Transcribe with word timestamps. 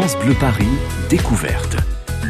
France 0.00 0.16
Bleu 0.16 0.32
Paris, 0.40 0.64
découverte. 1.10 1.76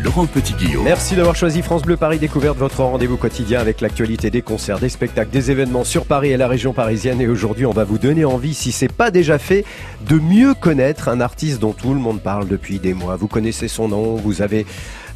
Laurent 0.03 0.27
Petit-Guillaume. 0.27 0.83
Merci 0.83 1.15
d'avoir 1.15 1.37
choisi 1.37 1.63
France 1.63 1.83
Bleu 1.83 1.97
Paris 1.97 2.19
Découverte, 2.19 2.59
votre 2.59 2.83
rendez-vous 2.83 3.17
quotidien 3.17 3.61
avec 3.61 3.81
l'actualité 3.81 4.29
des 4.29 4.43
concerts, 4.43 4.81
des 4.81 4.89
spectacles, 4.89 5.31
des 5.31 5.53
événements 5.53 5.85
sur 5.85 6.05
Paris 6.05 6.31
et 6.31 6.37
la 6.37 6.49
région 6.49 6.73
parisienne. 6.73 7.21
Et 7.21 7.29
aujourd'hui, 7.29 7.67
on 7.67 7.71
va 7.71 7.85
vous 7.85 7.99
donner 7.99 8.25
envie, 8.25 8.55
si 8.55 8.73
c'est 8.73 8.93
pas 8.93 9.13
déjà 9.13 9.39
fait, 9.39 9.65
de 10.09 10.17
mieux 10.17 10.55
connaître 10.55 11.09
un 11.09 11.21
artiste 11.21 11.61
dont 11.61 11.73
tout 11.73 11.95
le 11.95 12.01
monde 12.01 12.21
parle 12.21 12.49
depuis 12.49 12.81
des 12.81 12.93
mois. 12.93 13.15
Vous 13.15 13.29
connaissez 13.29 13.69
son 13.69 13.87
nom, 13.87 14.17
vous 14.17 14.43
avez 14.43 14.67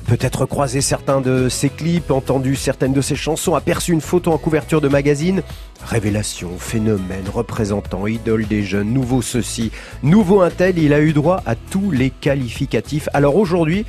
peut-être 0.07 0.46
croisé 0.46 0.80
certains 0.80 1.21
de 1.21 1.48
ses 1.48 1.68
clips, 1.68 2.11
entendu 2.11 2.57
certaines 2.57 2.93
de 2.93 3.00
ses 3.00 3.16
chansons, 3.16 3.54
aperçu 3.54 3.93
une 3.93 4.00
photo 4.00 4.32
en 4.32 4.39
couverture 4.39 4.80
de 4.80 4.89
magazine. 4.89 5.43
Révélation, 5.84 6.50
phénomène, 6.59 7.25
représentant, 7.32 8.07
idole 8.07 8.46
des 8.46 8.62
jeunes, 8.62 8.93
nouveau 8.93 9.22
ceci, 9.22 9.71
nouveau 10.03 10.40
un 10.40 10.50
tel, 10.50 10.79
il 10.79 10.93
a 10.93 11.00
eu 11.00 11.12
droit 11.12 11.43
à 11.46 11.54
tous 11.54 11.90
les 11.90 12.11
qualificatifs. 12.11 13.09
Alors 13.12 13.36
aujourd'hui, 13.36 13.85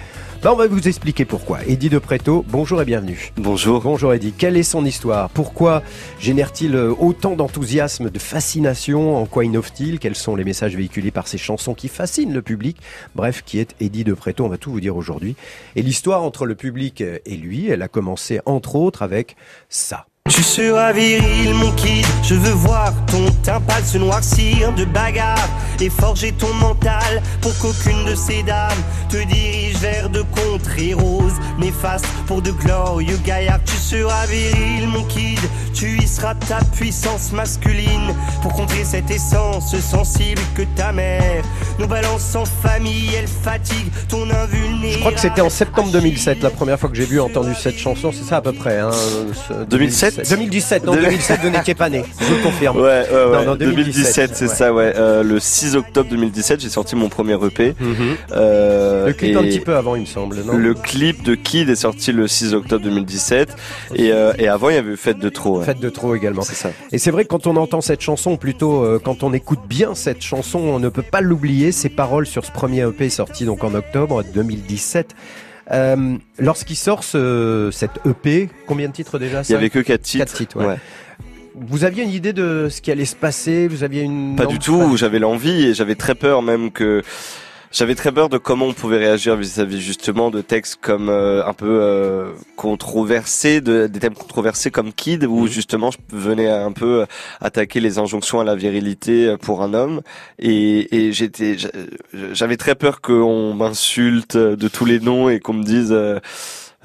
bah 0.46 0.54
on 0.54 0.58
va 0.58 0.68
vous 0.68 0.88
expliquer 0.88 1.26
pourquoi. 1.26 1.66
Eddie 1.66 1.90
de 1.90 1.98
Préto, 1.98 2.46
bonjour 2.48 2.80
et 2.80 2.86
bienvenue. 2.86 3.32
Bonjour. 3.36 3.82
Bonjour 3.82 4.14
Eddie, 4.14 4.32
quelle 4.32 4.58
est 4.58 4.62
son 4.62 4.86
histoire? 4.86 5.32
Pourquoi 5.32 5.82
génère-t-il 6.20 6.76
autant 6.76 7.36
d'enthousiasme, 7.36 8.12
de 8.12 8.20
fascination? 8.20 9.18
En 9.18 9.26
quoi 9.26 9.44
innove-t-il? 9.44 9.98
Quels 9.98 10.14
sont 10.14 10.36
les 10.36 10.44
messages 10.44 10.76
véhiculés 10.76 11.10
par 11.10 11.28
ses 11.28 11.40
chansons 11.40 11.74
qui 11.74 11.88
fascinent 11.88 12.32
le 12.32 12.44
public? 12.44 12.78
Bref, 13.16 13.42
qui 13.44 13.58
est 13.58 13.76
Eddie 13.80 14.04
de 14.04 14.14
Préto 14.14 14.46
On 14.46 14.50
va 14.50 14.60
tout 14.60 14.70
vous 14.70 14.82
dire 14.82 14.96
aujourd'hui. 14.96 15.36
Et 15.76 15.82
l'histoire 15.82 16.22
entre 16.22 16.46
le 16.46 16.54
public 16.54 17.02
et 17.02 17.38
lui, 17.38 17.68
elle 17.68 17.82
a 17.82 17.88
commencé 17.88 18.40
entre 18.46 18.76
autres 18.76 19.02
avec 19.02 19.38
ça. 19.68 20.06
Tu 20.28 20.42
seras 20.42 20.92
viril, 20.92 21.54
mon 21.54 21.72
kid. 21.74 22.04
Je 22.24 22.34
veux 22.34 22.54
voir 22.54 22.92
ton 23.06 23.30
teint 23.44 23.62
pâle 23.62 23.86
se 23.86 24.00
noircir 24.00 24.74
de 24.74 24.84
bagarre 24.84 25.48
et 25.80 25.92
forger 25.92 26.32
ton 26.32 26.52
mental 26.56 27.22
pour 27.42 27.56
qu'aucune 27.60 28.06
de 28.06 28.16
ces 28.16 28.42
dames 28.42 28.72
te 29.08 29.18
dirige 29.18 29.78
vers 29.78 30.10
de 30.10 30.24
contrées 30.24 30.96
roses 30.96 31.40
néfastes 31.60 32.08
pour 32.26 32.42
de 32.42 32.50
glorieux 32.50 33.20
gaillards. 33.24 33.64
Tu 33.66 33.76
seras 33.76 34.26
viril, 34.26 34.88
mon 34.88 35.04
kid. 35.04 35.40
Tu 35.76 35.98
y 36.02 36.08
seras 36.08 36.36
ta 36.36 36.60
puissance 36.78 37.34
masculine 37.34 38.14
pour 38.42 38.54
contrer 38.54 38.86
cette 38.86 39.12
essence 39.12 39.76
sensible 39.78 40.40
que 40.56 40.62
ta 40.76 40.94
mère 40.94 41.44
nous 41.80 41.88
balance 41.88 42.34
en 42.36 42.46
famille. 42.46 43.10
Elle 43.18 43.28
fatigue 43.28 43.92
ton 44.08 44.24
invulnérable. 44.24 44.94
Je 44.94 45.00
crois 45.00 45.12
que 45.12 45.20
c'était 45.20 45.42
en 45.42 45.50
septembre 45.50 45.92
2007, 45.92 46.42
la 46.42 46.50
première 46.50 46.80
fois 46.80 46.90
que 46.90 46.96
j'ai 46.96 47.04
vu 47.04 47.20
entendu 47.20 47.52
cette 47.62 47.78
chanson. 47.78 48.12
C'est 48.14 48.24
ça 48.24 48.38
à 48.38 48.42
peu 48.42 48.54
près. 48.54 48.80
Hein, 48.80 48.92
ce- 48.94 49.66
2007 49.66 50.30
2017, 50.30 50.86
non, 50.86 50.96
2007, 50.96 51.40
vous 51.44 51.50
n'étiez 51.50 51.76
pas 51.76 51.90
né. 51.90 52.06
Je 52.22 52.26
vous 52.26 52.36
le 52.38 52.42
confirme. 52.42 52.78
Ouais, 52.78 52.84
ouais, 53.12 53.26
ouais. 53.26 53.38
Non, 53.40 53.46
non, 53.52 53.56
2017, 53.56 54.32
c'est 54.34 54.48
ouais. 54.48 54.56
ça, 54.56 54.74
ouais. 54.74 54.94
Euh, 54.96 55.24
le 55.24 55.42
6 55.42 55.76
octobre 55.76 56.10
2017, 56.10 56.62
j'ai 56.62 56.70
sorti 56.70 56.96
mon 56.96 57.10
premier 57.10 57.34
EP. 57.34 57.76
Mhm. 57.80 58.16
Euh, 58.32 59.08
Le 59.08 59.14
clip 59.14 59.34
et 59.34 59.38
un 59.38 59.44
petit 59.44 59.60
peu 59.60 59.76
avant, 59.76 59.96
il 59.96 60.02
me 60.04 60.06
semble, 60.08 60.38
non? 60.46 60.54
Le 60.56 60.74
clip 60.74 61.22
de 61.24 61.36
Kid 61.36 61.70
est 61.70 61.76
sorti 61.76 62.14
le 62.14 62.28
6 62.30 62.54
octobre 62.54 62.84
2017. 62.86 63.56
Et, 63.96 64.12
euh, 64.14 64.32
et 64.40 64.48
avant, 64.48 64.70
il 64.70 64.76
y 64.76 64.80
avait 64.80 64.94
eu 64.94 64.98
Fête 64.98 65.20
de 65.20 65.28
trop. 65.30 65.62
Fête 65.66 65.80
de 65.80 65.90
trop 65.90 66.16
également. 66.16 66.42
C'est 66.42 66.56
ça. 66.56 66.72
Et 66.92 66.98
c'est 66.98 67.12
vrai 67.12 67.24
que 67.24 67.30
quand 67.30 67.48
on 67.48 67.56
entend 67.56 67.82
cette 67.82 68.02
chanson, 68.02 68.38
plutôt 68.38 68.84
euh, 68.84 69.00
quand 69.04 69.24
on 69.24 69.34
écoute 69.34 69.62
bien 69.68 69.96
cette 69.96 70.22
chanson, 70.22 70.60
on 70.60 70.80
ne 70.80 70.90
peut 70.90 71.02
pas 71.02 71.22
l'oublier. 71.22 71.72
Ses 71.72 71.90
paroles 71.90 72.28
sur 72.28 72.46
ce 72.46 72.52
premier 72.52 72.88
EP 72.88 73.10
sorti 73.10 73.46
donc 73.46 73.64
en 73.64 73.74
octobre 73.74 74.24
2017. 74.34 75.16
Euh, 75.72 76.18
Lorsqu'il 76.38 76.76
sort 76.76 77.04
ce, 77.04 77.70
cette 77.72 78.00
EP, 78.06 78.50
combien 78.68 78.88
de 78.88 78.94
titres 78.94 79.18
déjà 79.18 79.42
Il 79.42 79.52
y 79.52 79.56
avait 79.56 79.70
que 79.70 79.80
4 79.80 80.02
titres. 80.02 80.26
Quatre 80.26 80.38
titres, 80.38 80.64
ouais. 80.64 80.78
Vous 81.56 81.86
aviez 81.86 82.04
une 82.04 82.12
idée 82.12 82.34
de 82.34 82.68
ce 82.70 82.82
qui 82.82 82.92
allait 82.92 83.06
se 83.06 83.16
passer? 83.16 83.68
Vous 83.68 83.84
aviez 83.84 84.02
une 84.02 84.36
Pas 84.36 84.46
du 84.46 84.60
tout, 84.60 84.98
j'avais 84.98 85.20
l'envie 85.20 85.68
et 85.68 85.74
j'avais 85.74 85.96
très 85.96 86.14
peur 86.14 86.42
même 86.42 86.70
que 86.70 87.02
j'avais 87.76 87.94
très 87.96 88.14
peur 88.14 88.30
de 88.30 88.38
comment 88.38 88.68
on 88.68 88.74
pouvait 88.74 88.98
réagir 89.00 89.36
vis-à-vis 89.36 89.82
justement 89.82 90.32
de 90.32 90.40
textes 90.40 90.78
comme 90.82 91.10
euh, 91.10 91.46
un 91.46 91.52
peu 91.52 91.68
euh, 91.82 92.32
controversés, 92.56 93.60
de, 93.60 93.88
des 93.88 94.00
thèmes 94.00 94.14
controversés 94.14 94.72
comme 94.72 94.94
Kid, 94.94 95.26
où 95.26 95.42
Mhm. 95.42 95.48
justement 95.48 95.92
je 95.92 95.98
venais 96.10 96.50
un 96.50 96.72
peu 96.72 97.02
euh, 97.02 97.06
attaquer 97.42 97.82
les 97.82 97.98
injonctions 98.00 98.40
à 98.40 98.46
la 98.46 98.56
virilité 98.56 99.28
euh, 99.28 99.38
pour 99.38 99.62
un 99.62 99.74
homme, 99.74 100.02
et, 100.40 100.96
et 100.96 101.12
j'étais, 101.12 101.58
j'a- 101.58 101.70
j'avais 102.32 102.56
très 102.56 102.76
peur 102.76 103.02
qu'on 103.02 103.54
m'insulte 103.54 104.38
de 104.38 104.68
tous 104.70 104.86
les 104.86 105.02
noms 105.02 105.28
et 105.28 105.42
qu'on 105.42 105.54
me 105.54 105.64
dise 105.64 105.92
euh, 105.92 106.20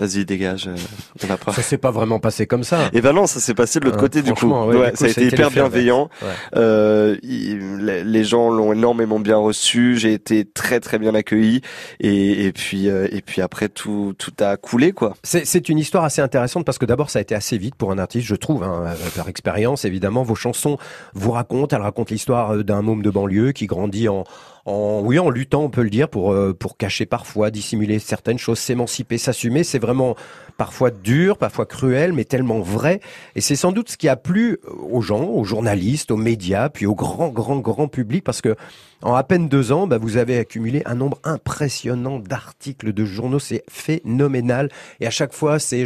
vas-y 0.00 0.24
dégage, 0.24 0.66
euh, 0.66 0.74
on 1.22 1.26
n'a 1.28 1.36
pas. 1.36 1.52
Ça 1.52 1.62
s'est 1.62 1.78
pas 1.78 1.90
vraiment 1.92 2.18
passé 2.18 2.46
comme 2.46 2.64
ça. 2.64 2.88
Et 2.92 3.00
ben 3.00 3.12
non, 3.12 3.26
ça 3.26 3.38
s'est 3.38 3.54
passé 3.54 3.78
de 3.78 3.84
l'autre 3.84 3.98
Ah, 3.98 4.02
côté 4.02 4.22
du 4.22 4.32
coup. 4.32 4.50
ouais, 4.52 4.86
du 4.86 4.90
coup, 4.92 4.96
ça 4.96 5.04
a 5.04 5.08
été 5.08 5.26
hyper 5.26 5.50
bienveillant. 5.50 6.08
Ouais. 6.22 6.28
Euh, 6.56 7.16
il- 7.22 7.84
les 7.86 8.24
gens 8.24 8.50
l'ont 8.50 8.72
énormément 8.72 9.20
bien 9.20 9.36
reçu. 9.36 9.96
J'ai 9.98 10.12
été 10.14 10.44
très 10.44 10.80
très 10.80 10.98
bien 10.98 11.14
accueilli. 11.14 11.60
Et, 12.00 12.46
et 12.46 12.52
puis 12.52 12.88
euh, 12.88 13.06
et 13.12 13.20
puis 13.20 13.42
après 13.42 13.68
tout 13.68 14.14
tout 14.18 14.32
a 14.40 14.56
coulé 14.56 14.92
quoi. 14.92 15.14
C'est 15.22 15.44
c'est 15.46 15.68
une 15.68 15.78
histoire 15.78 16.04
assez 16.04 16.22
intéressante 16.22 16.64
parce 16.64 16.78
que 16.78 16.86
d'abord 16.86 17.10
ça 17.10 17.18
a 17.18 17.22
été 17.22 17.34
assez 17.34 17.58
vite 17.58 17.74
pour 17.74 17.92
un 17.92 17.98
artiste, 17.98 18.26
je 18.26 18.34
trouve, 18.36 18.62
hein, 18.62 18.84
euh, 18.86 18.94
par 19.16 19.28
expérience 19.28 19.84
évidemment. 19.84 20.22
Vos 20.22 20.34
chansons 20.34 20.78
vous 21.14 21.30
racontent, 21.32 21.76
elles 21.76 21.82
racontent 21.82 22.10
l'histoire 22.10 22.54
euh, 22.54 22.62
d'un 22.64 22.82
môme 22.82 23.02
de 23.02 23.10
banlieue 23.10 23.52
qui 23.52 23.66
grandit 23.66 24.08
en, 24.08 24.24
en 24.66 25.00
oui 25.02 25.18
en 25.18 25.30
luttant, 25.30 25.62
on 25.62 25.70
peut 25.70 25.82
le 25.82 25.90
dire, 25.90 26.08
pour 26.08 26.32
euh, 26.32 26.52
pour 26.52 26.76
cacher 26.76 27.06
parfois, 27.06 27.50
dissimuler 27.50 27.98
certaines 27.98 28.38
choses, 28.38 28.58
s'émanciper, 28.58 29.18
s'assumer. 29.18 29.64
C'est 29.64 29.78
vraiment 29.78 30.16
parfois 30.56 30.90
dur, 30.90 31.38
parfois 31.38 31.66
cruel, 31.66 32.12
mais 32.12 32.24
tellement 32.24 32.60
vrai. 32.60 33.00
Et 33.34 33.40
c'est 33.40 33.56
sans 33.56 33.72
doute 33.72 33.90
ce 33.90 33.96
qui 33.96 34.08
a 34.08 34.16
plu 34.16 34.58
aux 34.90 35.00
gens, 35.00 35.24
aux 35.24 35.44
journalistes, 35.44 36.10
aux 36.10 36.16
médias, 36.16 36.68
puis 36.68 36.86
au 36.86 36.94
grand 36.94 37.28
grand 37.28 37.58
grand 37.58 37.88
public 37.88 38.24
parce 38.24 38.40
que 38.40 38.56
en 39.02 39.14
à 39.14 39.24
peine 39.24 39.48
deux 39.48 39.72
ans, 39.72 39.86
bah, 39.86 39.98
vous 39.98 40.18
avez 40.18 40.38
accumulé 40.38 40.82
un 40.84 40.94
nombre 40.94 41.18
impressionnant 41.24 42.18
d'articles 42.18 42.92
de 42.92 43.04
journaux. 43.04 43.38
C'est 43.38 43.64
phénoménal. 43.68 44.68
Et 45.00 45.06
à 45.06 45.10
chaque 45.10 45.32
fois, 45.32 45.58
c'est 45.58 45.84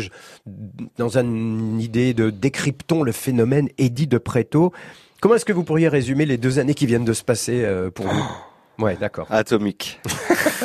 dans 0.98 1.16
une 1.16 1.80
idée 1.80 2.12
de 2.12 2.30
décryptons 2.30 3.02
le 3.02 3.12
phénomène 3.12 3.68
Eddie 3.78 4.08
de 4.08 4.18
Préto. 4.18 4.72
Comment 5.20 5.36
est-ce 5.36 5.44
que 5.44 5.52
vous 5.52 5.64
pourriez 5.64 5.88
résumer 5.88 6.26
les 6.26 6.36
deux 6.36 6.58
années 6.58 6.74
qui 6.74 6.86
viennent 6.86 7.04
de 7.04 7.12
se 7.12 7.22
passer 7.22 7.62
euh, 7.64 7.91
pour 7.91 8.06
vous? 8.06 8.24
Ouais, 8.78 8.96
d'accord. 8.96 9.26
Atomique. 9.30 10.00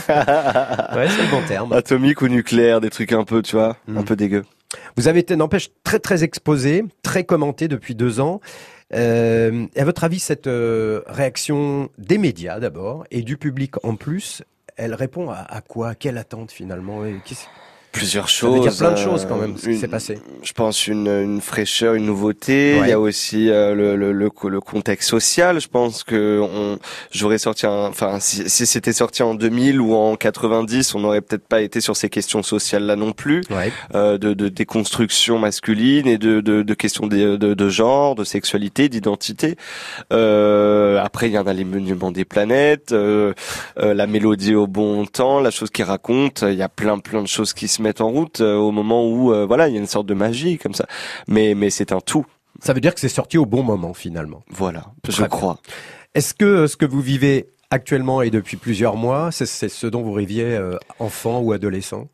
Ouais, 0.09 1.07
c'est 1.07 1.21
le 1.23 1.29
bon 1.31 1.41
terme. 1.47 1.71
Atomique 1.73 2.21
ou 2.21 2.27
nucléaire, 2.27 2.81
des 2.81 2.89
trucs 2.89 3.11
un 3.11 3.23
peu, 3.23 3.41
tu 3.43 3.55
vois, 3.55 3.77
Mm. 3.87 3.97
un 3.97 4.03
peu 4.03 4.15
dégueu. 4.15 4.43
Vous 4.97 5.07
avez 5.07 5.19
été, 5.19 5.35
n'empêche, 5.35 5.69
très 5.83 5.99
très 5.99 6.23
exposé, 6.23 6.83
très 7.03 7.23
commenté 7.23 7.67
depuis 7.67 7.93
deux 7.95 8.19
ans. 8.19 8.39
Euh, 8.93 9.67
à 9.75 9.83
votre 9.85 10.03
avis, 10.03 10.19
cette 10.19 10.47
euh, 10.47 11.01
réaction 11.07 11.89
des 11.99 12.17
médias 12.17 12.59
d'abord 12.59 13.05
et 13.11 13.21
du 13.21 13.37
public 13.37 13.75
en 13.83 13.95
plus, 13.95 14.41
elle 14.77 14.95
répond 14.95 15.29
à, 15.29 15.45
à 15.47 15.61
quoi? 15.61 15.93
Quelle 15.93 16.17
attente 16.17 16.51
finalement? 16.51 17.05
Et 17.05 17.17
Plusieurs 17.91 18.29
Ça 18.29 18.47
veut 18.47 18.53
choses. 18.55 18.61
dire 18.61 18.77
plein 18.77 18.91
de 18.91 18.97
choses 18.97 19.25
quand 19.27 19.37
même, 19.37 19.57
ce 19.57 19.67
qui 19.69 19.77
s'est 19.77 19.87
passé. 19.87 20.19
Je 20.43 20.53
pense 20.53 20.87
une, 20.87 21.07
une 21.07 21.41
fraîcheur, 21.41 21.95
une 21.95 22.05
nouveauté. 22.05 22.77
Ouais. 22.79 22.87
Il 22.87 22.89
y 22.89 22.93
a 22.93 22.99
aussi 22.99 23.49
euh, 23.49 23.73
le, 23.73 23.95
le, 23.95 24.11
le, 24.11 24.29
le 24.47 24.61
contexte 24.61 25.09
social. 25.09 25.59
Je 25.59 25.67
pense 25.67 26.03
que 26.03 26.39
on, 26.41 26.77
j'aurais 27.11 27.39
sorti 27.39 27.65
un, 27.65 27.87
enfin, 27.87 28.19
si, 28.19 28.47
si 28.49 28.65
c'était 28.67 28.93
sorti 28.93 29.23
en 29.23 29.33
2000 29.33 29.81
ou 29.81 29.95
en 29.95 30.15
90, 30.15 30.93
on 30.95 30.99
n'aurait 30.99 31.21
peut-être 31.21 31.47
pas 31.47 31.61
été 31.61 31.81
sur 31.81 31.97
ces 31.97 32.09
questions 32.09 32.43
sociales 32.43 32.83
là 32.83 32.95
non 32.95 33.11
plus, 33.11 33.41
Ouais. 33.49 33.71
euh, 33.95 34.17
de, 34.19 34.33
de 34.33 34.49
déconstruction 34.49 35.39
masculine 35.39 36.07
et 36.07 36.17
de, 36.17 36.41
de, 36.41 36.61
de 36.61 36.73
questions 36.75 37.07
de, 37.07 37.37
de, 37.37 37.53
de 37.55 37.69
genre, 37.69 38.13
de 38.15 38.23
sexualité, 38.23 38.87
d'identité. 38.89 39.55
Euh, 40.13 40.99
après, 41.03 41.27
il 41.29 41.33
y 41.33 41.37
en 41.37 41.47
a 41.47 41.53
les 41.53 41.65
monuments 41.65 42.11
des 42.11 42.25
planètes, 42.25 42.91
euh, 42.91 43.33
euh, 43.79 43.93
la 43.93 44.07
mélodie 44.07 44.55
au 44.55 44.67
bon 44.67 45.05
temps, 45.05 45.39
la 45.39 45.51
chose 45.51 45.69
qui 45.69 45.83
raconte. 45.83 46.43
Il 46.47 46.55
y 46.55 46.61
a 46.61 46.69
plein 46.69 46.99
plein 46.99 47.21
de 47.21 47.27
choses 47.27 47.53
qui 47.53 47.67
se 47.67 47.78
mettent 47.81 48.01
en 48.01 48.09
route 48.09 48.41
euh, 48.41 48.55
au 48.55 48.71
moment 48.71 49.07
où 49.07 49.33
euh, 49.33 49.45
voilà, 49.45 49.67
il 49.67 49.73
y 49.73 49.77
a 49.77 49.79
une 49.79 49.87
sorte 49.87 50.05
de 50.07 50.13
magie 50.13 50.57
comme 50.57 50.73
ça. 50.73 50.85
Mais 51.27 51.55
mais 51.55 51.69
c'est 51.69 51.91
un 51.91 52.01
tout. 52.01 52.25
Ça 52.61 52.73
veut 52.73 52.81
dire 52.81 52.93
que 52.93 52.99
c'est 52.99 53.09
sorti 53.09 53.37
au 53.37 53.45
bon 53.45 53.63
moment 53.63 53.93
finalement. 53.93 54.43
Voilà, 54.49 54.85
je 55.07 55.17
bien. 55.17 55.27
crois. 55.27 55.59
Est-ce 56.15 56.33
que 56.33 56.45
euh, 56.45 56.67
ce 56.67 56.75
que 56.77 56.85
vous 56.85 57.01
vivez 57.01 57.49
actuellement 57.71 58.21
et 58.21 58.29
depuis 58.31 58.57
plusieurs 58.57 58.95
mois, 58.95 59.31
c'est 59.31 59.45
c'est 59.45 59.69
ce 59.69 59.87
dont 59.87 60.01
vous 60.01 60.11
rêviez 60.13 60.43
euh, 60.45 60.77
enfant 60.99 61.39
ou 61.39 61.51
adolescent? 61.53 62.07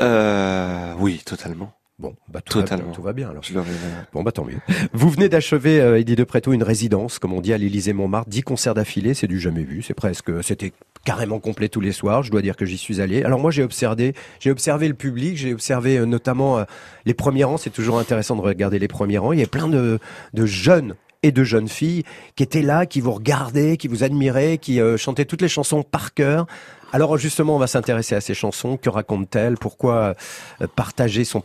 Euh, 0.00 0.94
oui, 0.98 1.22
totalement. 1.24 1.72
Bon, 1.98 2.14
bah, 2.28 2.42
tout, 2.42 2.58
va 2.58 2.64
Totalement. 2.64 2.92
tout 2.92 3.00
va 3.00 3.14
bien 3.14 3.30
alors. 3.30 3.42
Je 3.42 3.58
rêvais. 3.58 3.70
Bon, 4.12 4.22
bah 4.22 4.30
tant 4.30 4.44
mieux. 4.44 4.58
Vous 4.92 5.08
venez 5.08 5.30
d'achever, 5.30 5.80
euh, 5.80 5.98
Eddie 5.98 6.14
de 6.14 6.24
Préto, 6.24 6.52
une 6.52 6.62
résidence, 6.62 7.18
comme 7.18 7.32
on 7.32 7.40
dit, 7.40 7.54
à 7.54 7.58
l'Élysée 7.58 7.94
Montmartre. 7.94 8.28
10 8.28 8.42
concerts 8.42 8.74
d'affilée, 8.74 9.14
c'est 9.14 9.26
du 9.26 9.40
jamais 9.40 9.62
vu. 9.62 9.80
C'est 9.80 9.94
presque, 9.94 10.30
c'était 10.44 10.74
carrément 11.06 11.38
complet 11.38 11.70
tous 11.70 11.80
les 11.80 11.92
soirs. 11.92 12.22
Je 12.22 12.30
dois 12.30 12.42
dire 12.42 12.56
que 12.56 12.66
j'y 12.66 12.76
suis 12.76 13.00
allé. 13.00 13.22
Alors 13.22 13.40
moi, 13.40 13.50
j'ai 13.50 13.62
observé, 13.62 14.14
j'ai 14.40 14.50
observé 14.50 14.88
le 14.88 14.94
public, 14.94 15.38
j'ai 15.38 15.54
observé 15.54 15.96
euh, 15.96 16.04
notamment 16.04 16.58
euh, 16.58 16.64
les 17.06 17.14
premiers 17.14 17.44
rangs. 17.44 17.56
C'est 17.56 17.70
toujours 17.70 17.98
intéressant 17.98 18.36
de 18.36 18.42
regarder 18.42 18.78
les 18.78 18.88
premiers 18.88 19.16
rangs. 19.16 19.32
Il 19.32 19.40
y 19.40 19.44
a 19.44 19.48
plein 19.48 19.68
de, 19.68 19.98
de 20.34 20.46
jeunes 20.46 20.96
et 21.22 21.32
de 21.32 21.44
jeunes 21.44 21.68
filles 21.68 22.04
qui 22.36 22.42
étaient 22.42 22.62
là, 22.62 22.86
qui 22.86 23.00
vous 23.00 23.12
regardaient, 23.12 23.76
qui 23.76 23.88
vous 23.88 24.04
admiraient, 24.04 24.58
qui 24.58 24.80
euh, 24.80 24.96
chantaient 24.96 25.24
toutes 25.24 25.42
les 25.42 25.48
chansons 25.48 25.82
par 25.82 26.14
cœur. 26.14 26.46
Alors 26.92 27.18
justement, 27.18 27.56
on 27.56 27.58
va 27.58 27.66
s'intéresser 27.66 28.14
à 28.14 28.20
ces 28.20 28.34
chansons. 28.34 28.76
Que 28.76 28.88
racontent-elles 28.88 29.56
Pourquoi 29.56 30.14
euh, 30.60 30.66
partager 30.74 31.24
son, 31.24 31.42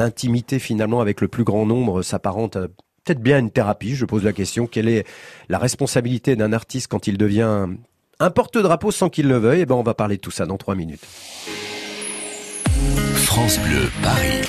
intimité 0.00 0.58
finalement 0.58 1.00
avec 1.00 1.20
le 1.20 1.28
plus 1.28 1.44
grand 1.44 1.66
nombre 1.66 2.02
s'apparente 2.02 2.56
euh, 2.56 2.68
peut-être 3.04 3.20
bien 3.20 3.36
à 3.36 3.38
une 3.38 3.50
thérapie? 3.50 3.94
Je 3.94 4.04
pose 4.04 4.24
la 4.24 4.32
question. 4.32 4.66
Quelle 4.66 4.88
est 4.88 5.06
la 5.48 5.58
responsabilité 5.58 6.36
d'un 6.36 6.52
artiste 6.52 6.88
quand 6.88 7.06
il 7.06 7.18
devient 7.18 7.66
un 8.20 8.30
porte-drapeau 8.30 8.90
sans 8.90 9.08
qu'il 9.08 9.28
le 9.28 9.38
veuille? 9.38 9.60
Et 9.60 9.66
ben, 9.66 9.76
on 9.76 9.82
va 9.82 9.94
parler 9.94 10.16
de 10.16 10.20
tout 10.20 10.30
ça 10.30 10.46
dans 10.46 10.56
trois 10.56 10.74
minutes. 10.74 11.04
France 13.14 13.58
Bleu 13.60 13.90
Paris. 14.02 14.42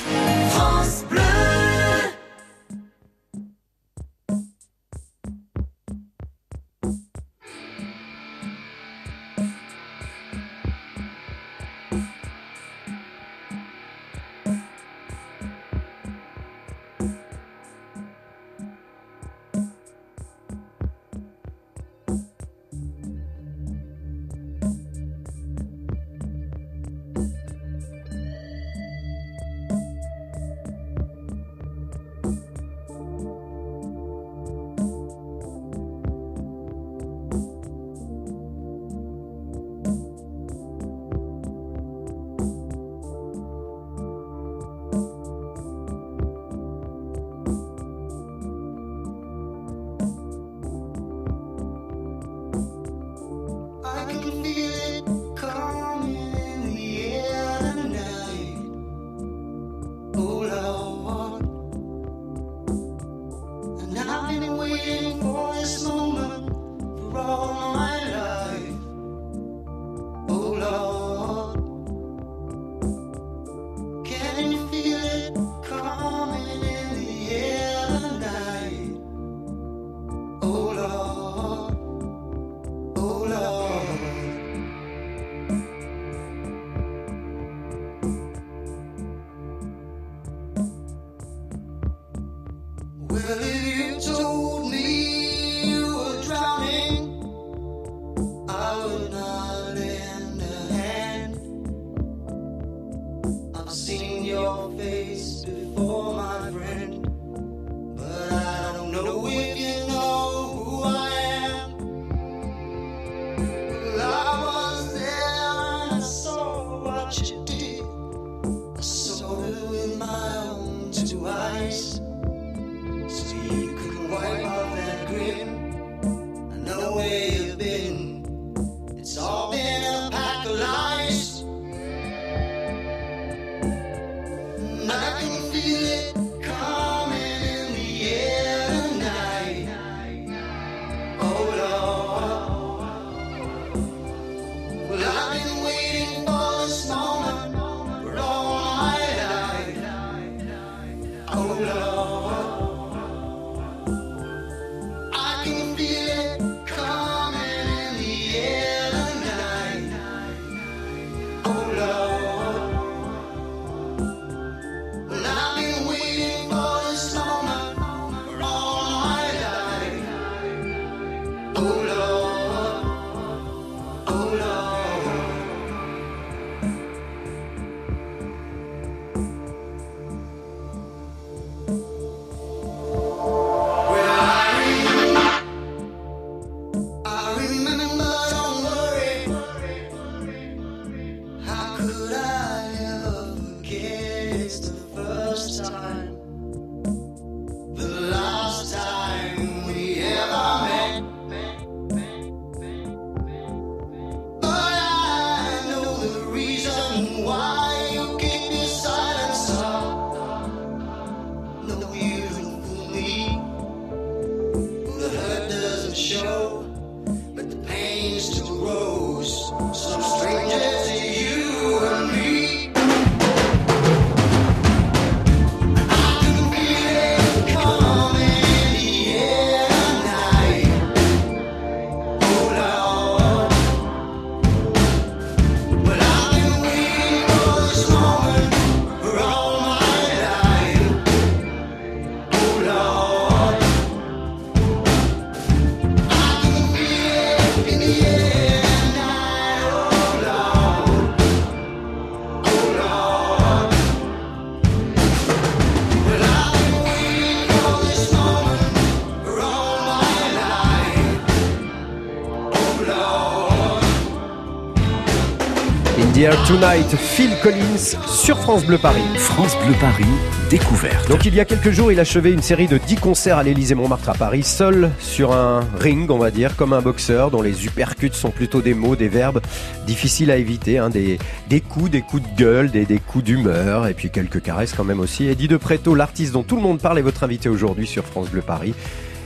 Tonight, 266.34 266.96
Phil 266.98 267.30
Collins 267.44 267.98
sur 268.08 268.40
France 268.40 268.66
Bleu 268.66 268.80
Paris. 268.80 269.04
France 269.16 269.56
Bleu 269.64 269.76
Paris, 269.80 270.06
découverte. 270.50 271.08
Donc 271.08 271.24
il 271.26 271.36
y 271.36 271.40
a 271.40 271.46
quelques 271.46 271.70
jours, 271.70 271.92
il 271.92 272.00
achevait 272.00 272.32
une 272.32 272.42
série 272.42 272.66
de 272.66 272.80
10 272.80 272.96
concerts 272.96 273.38
à 273.38 273.44
l'Elysée 273.44 273.76
Montmartre 273.76 274.10
à 274.10 274.14
Paris, 274.16 274.42
seul 274.42 274.90
sur 275.00 275.34
un 275.34 275.60
ring, 275.80 276.10
on 276.10 276.18
va 276.18 276.32
dire, 276.32 276.56
comme 276.56 276.74
un 276.74 276.82
boxeur, 276.82 277.30
dont 277.30 277.44
les 277.44 277.66
uppercuts 277.66 278.14
sont 278.14 278.32
plutôt 278.32 278.62
des 278.62 278.74
mots, 278.74 278.96
des 278.96 279.08
verbes 279.08 279.40
difficiles 279.86 280.32
à 280.32 280.38
éviter, 280.38 280.80
hein, 280.80 280.90
des, 280.90 281.20
coups, 281.62 281.92
des 281.92 282.02
coups 282.02 282.24
de 282.24 282.42
gueule, 282.42 282.72
des, 282.72 283.00
coups 283.00 283.24
d'humeur, 283.24 283.86
et 283.86 283.94
puis 283.94 284.10
quelques 284.10 284.42
caresses 284.42 284.74
quand 284.74 284.84
même 284.84 285.02
aussi. 285.02 285.28
Eddie 285.28 285.48
De 285.48 285.58
Preto, 285.58 285.94
l'artiste 285.94 286.34
dont 286.34 286.44
tout 286.44 286.56
le 286.56 286.64
monde 286.64 286.80
parle, 286.80 286.98
est 286.98 287.04
votre 287.04 287.24
invité 287.24 287.50
aujourd'hui 287.50 287.86
sur 287.86 288.04
France 288.04 288.30
Bleu 288.30 288.42
Paris. 288.42 288.74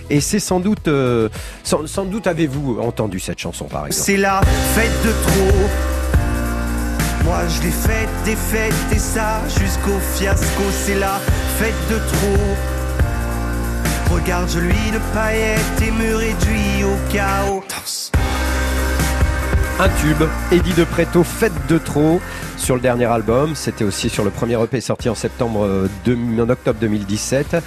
Et 0.09 0.19
c'est 0.19 0.39
sans 0.39 0.59
doute, 0.59 0.89
euh, 0.89 1.29
sans, 1.63 1.87
sans 1.87 2.03
doute 2.03 2.27
avez-vous 2.27 2.79
entendu 2.81 3.21
cette 3.21 3.39
chanson 3.39 3.65
par 3.65 3.87
exemple. 3.87 4.05
C'est 4.05 4.17
la 4.17 4.41
fête 4.73 5.05
de 5.05 5.11
trop 5.11 5.98
je 7.48 7.62
l'ai 7.63 7.71
faite, 7.71 8.09
des 8.25 8.36
fêtes 8.36 8.74
et 8.91 8.98
ça 8.98 9.41
jusqu'au 9.48 10.00
fiasco. 10.15 10.63
C'est 10.71 10.95
la 10.95 11.19
fête 11.57 11.74
de 11.89 11.98
trop. 11.98 12.55
Regarde, 14.13 14.50
je 14.50 14.59
lui 14.59 14.74
de 14.91 15.00
paillettes 15.13 15.81
et 15.81 15.91
me 15.91 16.15
réduis 16.15 16.83
au 16.83 17.12
chaos. 17.12 17.63
Un 19.79 19.89
tube, 20.01 20.27
Eddie 20.51 20.74
de 20.74 20.83
Preto, 20.83 21.24
Fête 21.24 21.53
de 21.69 21.77
trop, 21.77 22.19
sur 22.57 22.75
le 22.75 22.81
dernier 22.81 23.05
album. 23.05 23.55
C'était 23.55 23.86
aussi 23.86 24.09
sur 24.09 24.24
le 24.24 24.31
premier 24.31 24.62
EP 24.62 24.81
sorti 24.81 25.07
en 25.07 25.15
septembre, 25.15 25.65
euh, 25.65 25.88
en 26.39 26.50
octobre 26.50 26.79
2017. 26.81 27.57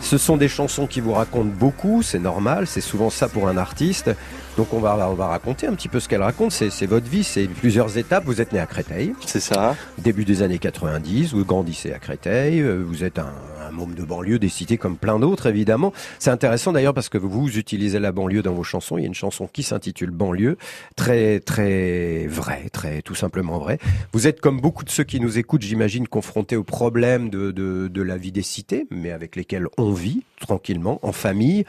Ce 0.00 0.18
sont 0.18 0.36
des 0.36 0.48
chansons 0.48 0.86
qui 0.86 1.00
vous 1.00 1.12
racontent 1.12 1.50
beaucoup, 1.58 2.02
c'est 2.02 2.18
normal, 2.20 2.66
c'est 2.66 2.80
souvent 2.80 3.10
ça 3.10 3.28
pour 3.28 3.48
un 3.48 3.56
artiste. 3.56 4.10
Donc 4.56 4.72
on 4.72 4.78
va, 4.78 5.08
on 5.10 5.14
va 5.14 5.26
raconter 5.26 5.66
un 5.66 5.74
petit 5.74 5.88
peu 5.88 6.00
ce 6.00 6.08
qu'elle 6.08 6.22
raconte, 6.22 6.52
c'est 6.52 6.86
votre 6.86 7.08
vie, 7.08 7.24
c'est 7.24 7.46
plusieurs 7.46 7.98
étapes. 7.98 8.24
Vous 8.24 8.40
êtes 8.40 8.52
né 8.52 8.58
à 8.60 8.66
Créteil, 8.66 9.14
C'est 9.26 9.40
ça. 9.40 9.76
début 9.98 10.24
des 10.24 10.42
années 10.42 10.58
90, 10.58 11.34
vous 11.34 11.44
grandissez 11.44 11.92
à 11.92 11.98
Créteil, 11.98 12.60
euh, 12.60 12.82
vous 12.86 13.04
êtes 13.04 13.18
un, 13.18 13.32
un 13.66 13.70
môme 13.72 13.94
de 13.94 14.02
banlieue 14.04 14.38
des 14.38 14.48
cités 14.48 14.78
comme 14.78 14.96
plein 14.96 15.18
d'autres 15.18 15.46
évidemment. 15.46 15.92
C'est 16.18 16.30
intéressant 16.30 16.72
d'ailleurs 16.72 16.94
parce 16.94 17.08
que 17.08 17.18
vous 17.18 17.58
utilisez 17.58 17.98
la 17.98 18.12
banlieue 18.12 18.42
dans 18.42 18.54
vos 18.54 18.62
chansons. 18.62 18.96
Il 18.96 19.02
y 19.02 19.04
a 19.04 19.08
une 19.08 19.14
chanson 19.14 19.48
qui 19.52 19.62
s'intitule 19.62 20.10
Banlieue, 20.10 20.56
très 20.94 21.40
très 21.40 22.26
vrai, 22.26 22.68
très 22.72 23.02
tout 23.02 23.14
simplement 23.14 23.58
vrai. 23.58 23.78
Vous 24.12 24.26
êtes 24.26 24.40
comme 24.40 24.60
beaucoup 24.60 24.84
de 24.84 24.90
ceux 24.90 25.04
qui 25.04 25.20
nous 25.20 25.38
écoutent, 25.38 25.62
j'imagine, 25.62 26.08
confrontés 26.08 26.56
aux 26.56 26.64
problèmes 26.64 27.28
de, 27.28 27.50
de, 27.50 27.88
de 27.88 28.02
la 28.02 28.16
vie 28.16 28.32
des 28.32 28.42
cités, 28.42 28.86
mais 28.90 29.10
avec 29.10 29.36
lesquels 29.36 29.66
on 29.76 29.85
vit 29.92 30.22
tranquillement, 30.40 30.98
en 31.02 31.12
famille. 31.12 31.64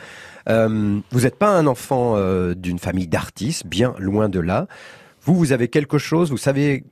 Euh, 0.50 1.00
vous 1.12 1.22
n'êtes 1.22 1.38
pas 1.38 1.50
un 1.50 1.68
enfant 1.68 2.14
euh, 2.16 2.54
d'une 2.56 2.80
famille 2.80 3.08
d'artistes, 3.08 3.66
bien 3.68 3.94
loin 4.00 4.30
de 4.30 4.40
là. 4.40 4.68
Vous, 5.24 5.36
vous 5.36 5.52
avez 5.52 5.68
quelque 5.68 5.98
chose, 5.98 6.30
vous 6.32 6.38
savez 6.38 6.84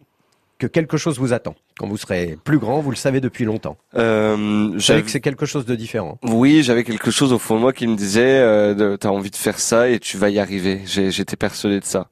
que 0.57 0.67
quelque 0.67 0.95
chose 0.97 1.19
vous 1.19 1.33
attend. 1.33 1.55
Quand 1.77 1.87
vous 1.87 1.97
serez 1.97 2.37
plus 2.43 2.59
grand, 2.59 2.79
vous 2.79 2.89
le 2.89 2.95
savez 2.95 3.19
depuis 3.19 3.43
longtemps. 3.43 3.75
Euh, 3.95 4.69
Vous 4.73 4.79
savez 4.79 5.03
que 5.03 5.09
c'est 5.11 5.19
quelque 5.19 5.45
chose 5.45 5.65
de 5.65 5.75
différent. 5.75 6.17
Oui, 6.23 6.63
j'avais 6.63 6.85
quelque 6.85 7.11
chose 7.11 7.33
au 7.33 7.39
fond 7.39 7.55
de 7.55 7.59
moi 7.61 7.73
qui 7.73 7.87
me 7.87 7.95
disait 7.97 8.39
euh, 8.39 8.95
t'as 8.95 9.09
envie 9.09 9.31
de 9.31 9.35
faire 9.35 9.59
ça 9.59 9.89
et 9.89 9.99
tu 9.99 10.15
vas 10.17 10.29
y 10.29 10.39
arriver. 10.39 10.81
J'étais 10.85 11.35
persuadé 11.35 11.81
de 11.81 11.85
ça. 11.85 12.07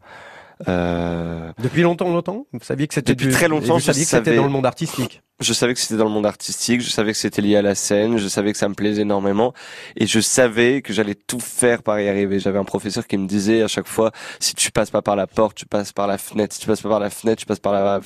Euh, 0.67 1.51
Depuis 1.61 1.81
longtemps, 1.81 2.09
longtemps? 2.09 2.45
Vous 2.53 2.59
saviez 2.61 2.87
que 2.87 2.93
c'était 2.93 3.13
Depuis 3.13 3.27
du- 3.27 3.33
très 3.33 3.47
longtemps, 3.47 3.75
Vous 3.75 3.79
saviez 3.79 4.03
que 4.03 4.09
c'était 4.09 4.35
dans 4.35 4.43
le 4.45 4.49
monde 4.51 4.65
artistique? 4.65 5.21
Je 5.39 5.53
savais 5.53 5.73
que 5.73 5.79
c'était 5.79 5.97
dans 5.97 6.05
le 6.05 6.11
monde 6.11 6.25
artistique, 6.25 6.81
je 6.81 6.89
savais 6.89 7.11
que 7.11 7.17
c'était 7.17 7.41
lié 7.41 7.57
à 7.57 7.61
la 7.61 7.75
scène, 7.75 8.17
je 8.17 8.27
savais 8.27 8.51
que 8.51 8.57
ça 8.57 8.69
me 8.69 8.75
plaisait 8.75 9.01
énormément 9.01 9.53
et 9.95 10.05
je 10.05 10.19
savais 10.19 10.81
que 10.81 10.93
j'allais 10.93 11.15
tout 11.15 11.39
faire 11.39 11.83
pour 11.83 11.97
y 11.99 12.07
arriver. 12.07 12.39
J'avais 12.39 12.59
un 12.59 12.63
professeur 12.63 13.07
qui 13.07 13.17
me 13.17 13.27
disait 13.27 13.61
à 13.63 13.67
chaque 13.67 13.87
fois 13.87 14.11
si 14.39 14.55
tu 14.55 14.71
passes 14.71 14.91
pas 14.91 15.01
par 15.01 15.15
la 15.15 15.27
porte, 15.27 15.57
tu 15.57 15.65
passes 15.65 15.91
par 15.91 16.07
la 16.07 16.17
fenêtre, 16.17 16.53
si 16.53 16.61
tu 16.61 16.67
passes 16.67 16.81
pas 16.81 16.89
par 16.89 16.99
la 16.99 17.09
fenêtre, 17.09 17.39
tu 17.39 17.45
passes 17.45 17.59
par 17.59 17.73
la 17.73 17.99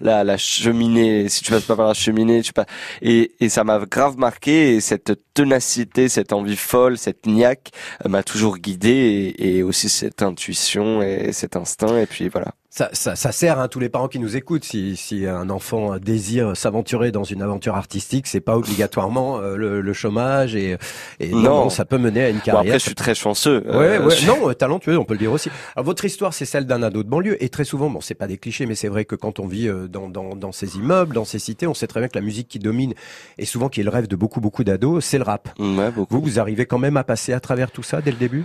la, 0.00 0.24
la 0.24 0.36
cheminée, 0.38 1.28
si 1.28 1.42
tu 1.42 1.50
passes 1.50 1.64
pas 1.64 1.76
par 1.76 1.88
la 1.88 1.94
cheminée, 1.94 2.42
tu 2.42 2.52
passes 2.52 2.66
et, 3.02 3.32
et 3.40 3.48
ça 3.48 3.64
m'a 3.64 3.78
grave 3.84 4.16
marqué 4.16 4.76
et 4.76 4.80
cette 4.80 5.12
ténacité, 5.34 6.08
cette 6.08 6.32
envie 6.32 6.56
folle, 6.56 6.96
cette 6.96 7.26
niaque 7.26 7.70
euh, 8.04 8.08
m'a 8.08 8.22
toujours 8.22 8.58
guidé 8.58 9.34
et, 9.38 9.58
et 9.58 9.62
aussi 9.62 9.88
cette 9.88 10.22
intuition 10.22 11.02
et 11.02 11.32
cet 11.32 11.56
instinct 11.56 11.98
et 11.98 12.06
puis 12.06 12.28
voilà. 12.28 12.54
Ça, 12.70 12.90
ça, 12.92 13.16
ça 13.16 13.32
sert 13.32 13.58
à 13.58 13.66
tous 13.68 13.80
les 13.80 13.88
parents 13.88 14.08
qui 14.08 14.18
nous 14.18 14.36
écoutent. 14.36 14.62
Si, 14.64 14.94
si 14.94 15.24
un 15.26 15.48
enfant 15.48 15.96
désire 15.96 16.54
s'aventurer 16.54 17.10
dans 17.10 17.24
une 17.24 17.40
aventure 17.40 17.74
artistique, 17.76 18.26
c'est 18.26 18.42
pas 18.42 18.58
obligatoirement 18.58 19.38
euh, 19.40 19.56
le, 19.56 19.80
le 19.80 19.92
chômage 19.94 20.54
et, 20.54 20.76
et 21.18 21.30
non. 21.30 21.38
Non. 21.40 21.70
ça 21.70 21.86
peut 21.86 21.96
mener 21.96 22.24
à 22.24 22.28
une 22.28 22.36
Bon, 22.36 22.42
carrière. 22.42 22.60
après 22.74 22.78
je 22.78 22.84
suis 22.84 22.94
très 22.94 23.14
chanceux. 23.14 23.62
Ouais, 23.66 23.96
Euh, 23.98 24.06
ouais, 24.06 24.14
je- 24.14 24.26
non, 24.26 24.50
euh, 24.50 24.52
talentueux, 24.52 24.98
on 24.98 25.04
peut 25.04 25.14
le 25.14 25.18
dire 25.18 25.32
aussi. 25.32 25.48
Alors 25.76 25.86
votre 25.86 26.04
histoire, 26.04 26.34
c'est 26.34 26.44
celle 26.44 26.66
d'un 26.66 26.82
ado 26.82 27.02
de 27.02 27.08
banlieue, 27.08 27.42
et 27.42 27.48
très 27.48 27.64
souvent, 27.64 27.88
bon, 27.88 28.02
c'est 28.02 28.14
pas 28.14 28.26
des 28.26 28.36
clichés, 28.36 28.66
mais 28.66 28.74
c'est 28.74 28.88
vrai 28.88 29.06
que 29.06 29.14
quand 29.16 29.40
on 29.40 29.46
vit 29.46 29.66
euh, 29.66 29.88
dans, 29.88 30.10
dans, 30.10 30.36
dans 30.36 30.52
ces 30.52 30.76
immeubles, 30.76 31.14
dans 31.14 31.24
ces 31.24 31.38
cités, 31.38 31.66
on 31.66 31.74
sait 31.74 31.86
très 31.86 32.00
bien 32.00 32.08
que 32.10 32.18
la 32.18 32.24
musique 32.24 32.48
qui 32.48 32.58
domine, 32.58 32.92
et 33.38 33.46
souvent 33.46 33.70
qui 33.70 33.80
est 33.80 33.84
le 33.84 33.90
rêve 33.90 34.08
de 34.08 34.14
beaucoup, 34.16 34.42
beaucoup 34.42 34.62
d'ados, 34.62 35.02
c'est 35.02 35.18
le 35.18 35.24
rap. 35.24 35.48
Ouais. 35.58 35.90
Vous, 35.96 36.06
vous 36.20 36.38
arrivez 36.38 36.66
quand 36.66 36.78
même 36.78 36.98
à 36.98 37.02
passer 37.04 37.32
à 37.32 37.40
travers 37.40 37.70
tout 37.70 37.82
ça 37.82 38.02
dès 38.02 38.10
le 38.10 38.18
début? 38.18 38.44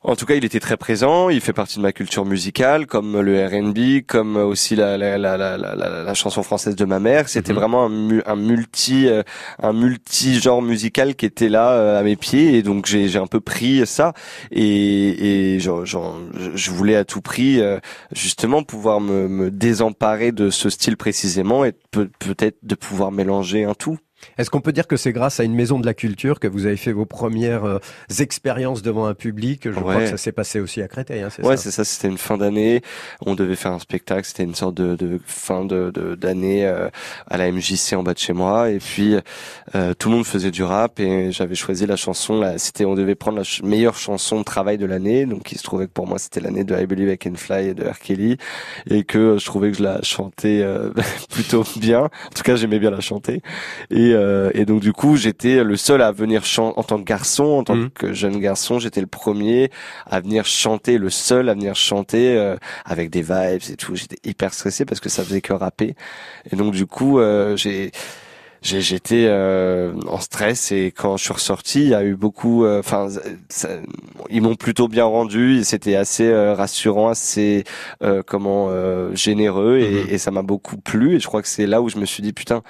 En 0.00 0.14
tout 0.14 0.26
cas, 0.26 0.34
il 0.36 0.44
était 0.44 0.60
très 0.60 0.76
présent. 0.76 1.28
Il 1.28 1.40
fait 1.40 1.52
partie 1.52 1.76
de 1.78 1.82
ma 1.82 1.90
culture 1.92 2.24
musicale, 2.24 2.86
comme 2.86 3.20
le 3.20 3.44
R&B, 3.44 4.06
comme 4.06 4.36
aussi 4.36 4.76
la, 4.76 4.96
la, 4.96 5.18
la, 5.18 5.36
la, 5.36 5.56
la, 5.58 5.74
la- 5.74 6.04
la 6.04 6.14
chanson 6.14 6.44
française 6.44 6.76
de 6.76 6.84
ma 6.84 7.00
mère. 7.00 7.28
C'était 7.28 7.52
Mhm. 7.52 7.58
vraiment 7.58 7.86
un, 7.86 8.20
un 8.24 8.36
multi, 8.36 9.08
euh, 9.08 9.24
un 9.60 9.72
multi 9.72 10.38
genre 10.38 10.62
musical 10.62 11.16
qui 11.16 11.26
était 11.26 11.48
là 11.48 11.72
euh, 11.72 11.98
à 11.98 12.04
mes 12.04 12.14
pieds, 12.14 12.54
et 12.56 12.62
donc 12.62 12.86
j'ai 12.86 13.16
un 13.16 13.26
peu 13.26 13.40
pris 13.40 13.84
ça. 13.88 14.12
Et, 14.52 15.54
et 15.56 15.60
je- 15.60 16.70
voulais 16.70 16.94
à 16.94 17.04
tout 17.04 17.20
prix 17.20 17.60
euh, 17.60 17.80
justement 18.12 18.62
pouvoir 18.62 19.00
me, 19.00 19.26
me 19.26 19.50
désemparer 19.50 20.30
de 20.30 20.50
ce 20.50 20.70
style 20.70 20.96
précisément 20.96 21.64
et 21.64 21.72
peut- 21.90 22.10
peut-être 22.20 22.58
de 22.62 22.76
pouvoir 22.76 23.10
mélanger 23.10 23.64
un 23.64 23.74
tout. 23.74 23.98
Est-ce 24.36 24.50
qu'on 24.50 24.60
peut 24.60 24.72
dire 24.72 24.86
que 24.86 24.96
c'est 24.96 25.12
grâce 25.12 25.40
à 25.40 25.44
une 25.44 25.54
maison 25.54 25.78
de 25.78 25.86
la 25.86 25.94
culture 25.94 26.40
que 26.40 26.46
vous 26.48 26.66
avez 26.66 26.76
fait 26.76 26.92
vos 26.92 27.04
premières 27.06 27.64
euh, 27.64 27.78
expériences 28.18 28.82
devant 28.82 29.06
un 29.06 29.14
public? 29.14 29.62
Je 29.64 29.70
crois 29.70 29.96
Ouais. 29.96 30.04
que 30.04 30.10
ça 30.10 30.16
s'est 30.16 30.32
passé 30.32 30.60
aussi 30.60 30.82
à 30.82 30.88
Créteil, 30.88 31.22
hein, 31.22 31.28
c'est 31.30 31.44
Ouais, 31.44 31.56
c'est 31.56 31.70
ça. 31.70 31.84
C'était 31.84 32.08
une 32.08 32.18
fin 32.18 32.36
d'année. 32.36 32.82
On 33.24 33.34
devait 33.34 33.56
faire 33.56 33.72
un 33.72 33.78
spectacle. 33.78 34.26
C'était 34.26 34.44
une 34.44 34.54
sorte 34.54 34.74
de, 34.74 34.96
de 34.96 35.20
fin 35.26 35.64
de 35.64 35.90
de- 35.90 36.14
d'année 36.14 36.66
euh, 36.66 36.88
à 37.28 37.36
la 37.36 37.50
MJC 37.50 37.94
en 37.94 38.02
bas 38.02 38.14
de 38.14 38.18
chez 38.18 38.32
moi. 38.32 38.70
Et 38.70 38.78
puis 38.78 39.16
euh, 39.74 39.94
tout 39.94 40.08
le 40.10 40.16
monde 40.16 40.26
faisait 40.26 40.50
du 40.50 40.62
rap 40.62 40.98
et 41.00 41.30
j'avais 41.32 41.54
choisi 41.54 41.86
la 41.86 41.96
chanson. 41.96 42.40
Là, 42.40 42.58
c'était 42.58 42.84
on 42.84 42.94
devait 42.94 43.14
prendre 43.14 43.38
la 43.38 43.44
ch- 43.44 43.62
meilleure 43.62 43.96
chanson 43.96 44.38
de 44.40 44.44
travail 44.44 44.78
de 44.78 44.86
l'année. 44.86 45.26
Donc 45.26 45.52
il 45.52 45.58
se 45.58 45.62
trouvait 45.62 45.86
que 45.86 45.92
pour 45.92 46.06
moi 46.06 46.18
c'était 46.18 46.40
l'année 46.40 46.64
de 46.64 46.76
I 46.78 46.86
Believe 46.86 47.08
I 47.12 47.18
Can 47.18 47.34
Fly 47.36 47.68
et 47.68 47.74
de 47.74 47.84
R. 47.84 47.98
Kelly 47.98 48.36
et 48.90 49.04
que 49.04 49.38
je 49.38 49.44
trouvais 49.46 49.70
que 49.70 49.78
je 49.78 49.82
la 49.82 50.02
chantais 50.02 50.60
euh, 50.62 50.90
plutôt 51.30 51.64
bien. 51.76 52.04
En 52.04 52.34
tout 52.34 52.42
cas, 52.42 52.56
j'aimais 52.56 52.78
bien 52.78 52.90
la 52.90 53.00
chanter. 53.00 53.42
Et 53.90 54.07
euh, 54.12 54.50
et 54.54 54.64
donc 54.64 54.80
du 54.80 54.92
coup, 54.92 55.16
j'étais 55.16 55.62
le 55.64 55.76
seul 55.76 56.02
à 56.02 56.12
venir 56.12 56.44
chanter 56.44 56.78
en 56.78 56.82
tant 56.82 56.98
que 56.98 57.04
garçon, 57.04 57.44
en 57.44 57.64
tant 57.64 57.74
Mhm. 57.76 57.90
que 57.90 58.12
jeune 58.12 58.38
garçon. 58.38 58.78
J'étais 58.78 59.00
le 59.00 59.06
premier 59.06 59.70
à 60.06 60.20
venir 60.20 60.44
chanter, 60.46 60.98
le 60.98 61.10
seul 61.10 61.48
à 61.48 61.54
venir 61.54 61.74
chanter 61.74 62.36
euh, 62.36 62.56
avec 62.84 63.10
des 63.10 63.22
vibes 63.22 63.62
et 63.70 63.76
tout. 63.76 63.94
J'étais 63.96 64.18
hyper 64.24 64.52
stressé 64.54 64.84
parce 64.84 65.00
que 65.00 65.08
ça 65.08 65.22
faisait 65.24 65.40
que 65.40 65.52
rapper. 65.52 65.94
Et 66.52 66.56
donc 66.56 66.72
du 66.74 66.86
coup, 66.86 67.18
euh, 67.20 67.56
j'ai 67.56 67.90
j'ai- 68.60 68.80
j'étais 68.80 69.26
euh, 69.28 69.92
en 70.08 70.18
stress 70.18 70.72
et 70.72 70.90
quand 70.90 71.16
je 71.16 71.22
suis 71.22 71.32
ressorti, 71.32 71.80
il 71.82 71.88
y 71.90 71.94
a 71.94 72.02
eu 72.02 72.16
beaucoup. 72.16 72.64
euh, 72.64 72.80
Enfin, 72.80 73.06
ça- 73.48 73.68
ils 74.30 74.42
m'ont 74.42 74.56
plutôt 74.56 74.88
bien 74.88 75.04
rendu. 75.04 75.58
et 75.58 75.64
C'était 75.64 75.94
assez 75.94 76.26
euh, 76.26 76.54
rassurant, 76.54 77.08
assez 77.08 77.62
euh, 78.02 78.20
comment 78.26 78.66
euh, 78.70 79.14
généreux 79.14 79.78
et, 79.78 79.90
Mhm. 80.04 80.06
et 80.10 80.18
ça 80.18 80.32
m'a 80.32 80.42
beaucoup 80.42 80.76
plu. 80.76 81.14
Et 81.14 81.20
je 81.20 81.28
crois 81.28 81.40
que 81.40 81.46
c'est 81.46 81.66
là 81.68 81.80
où 81.80 81.88
je 81.88 81.98
me 81.98 82.04
suis 82.04 82.20
dit 82.20 82.32
putain. 82.32 82.62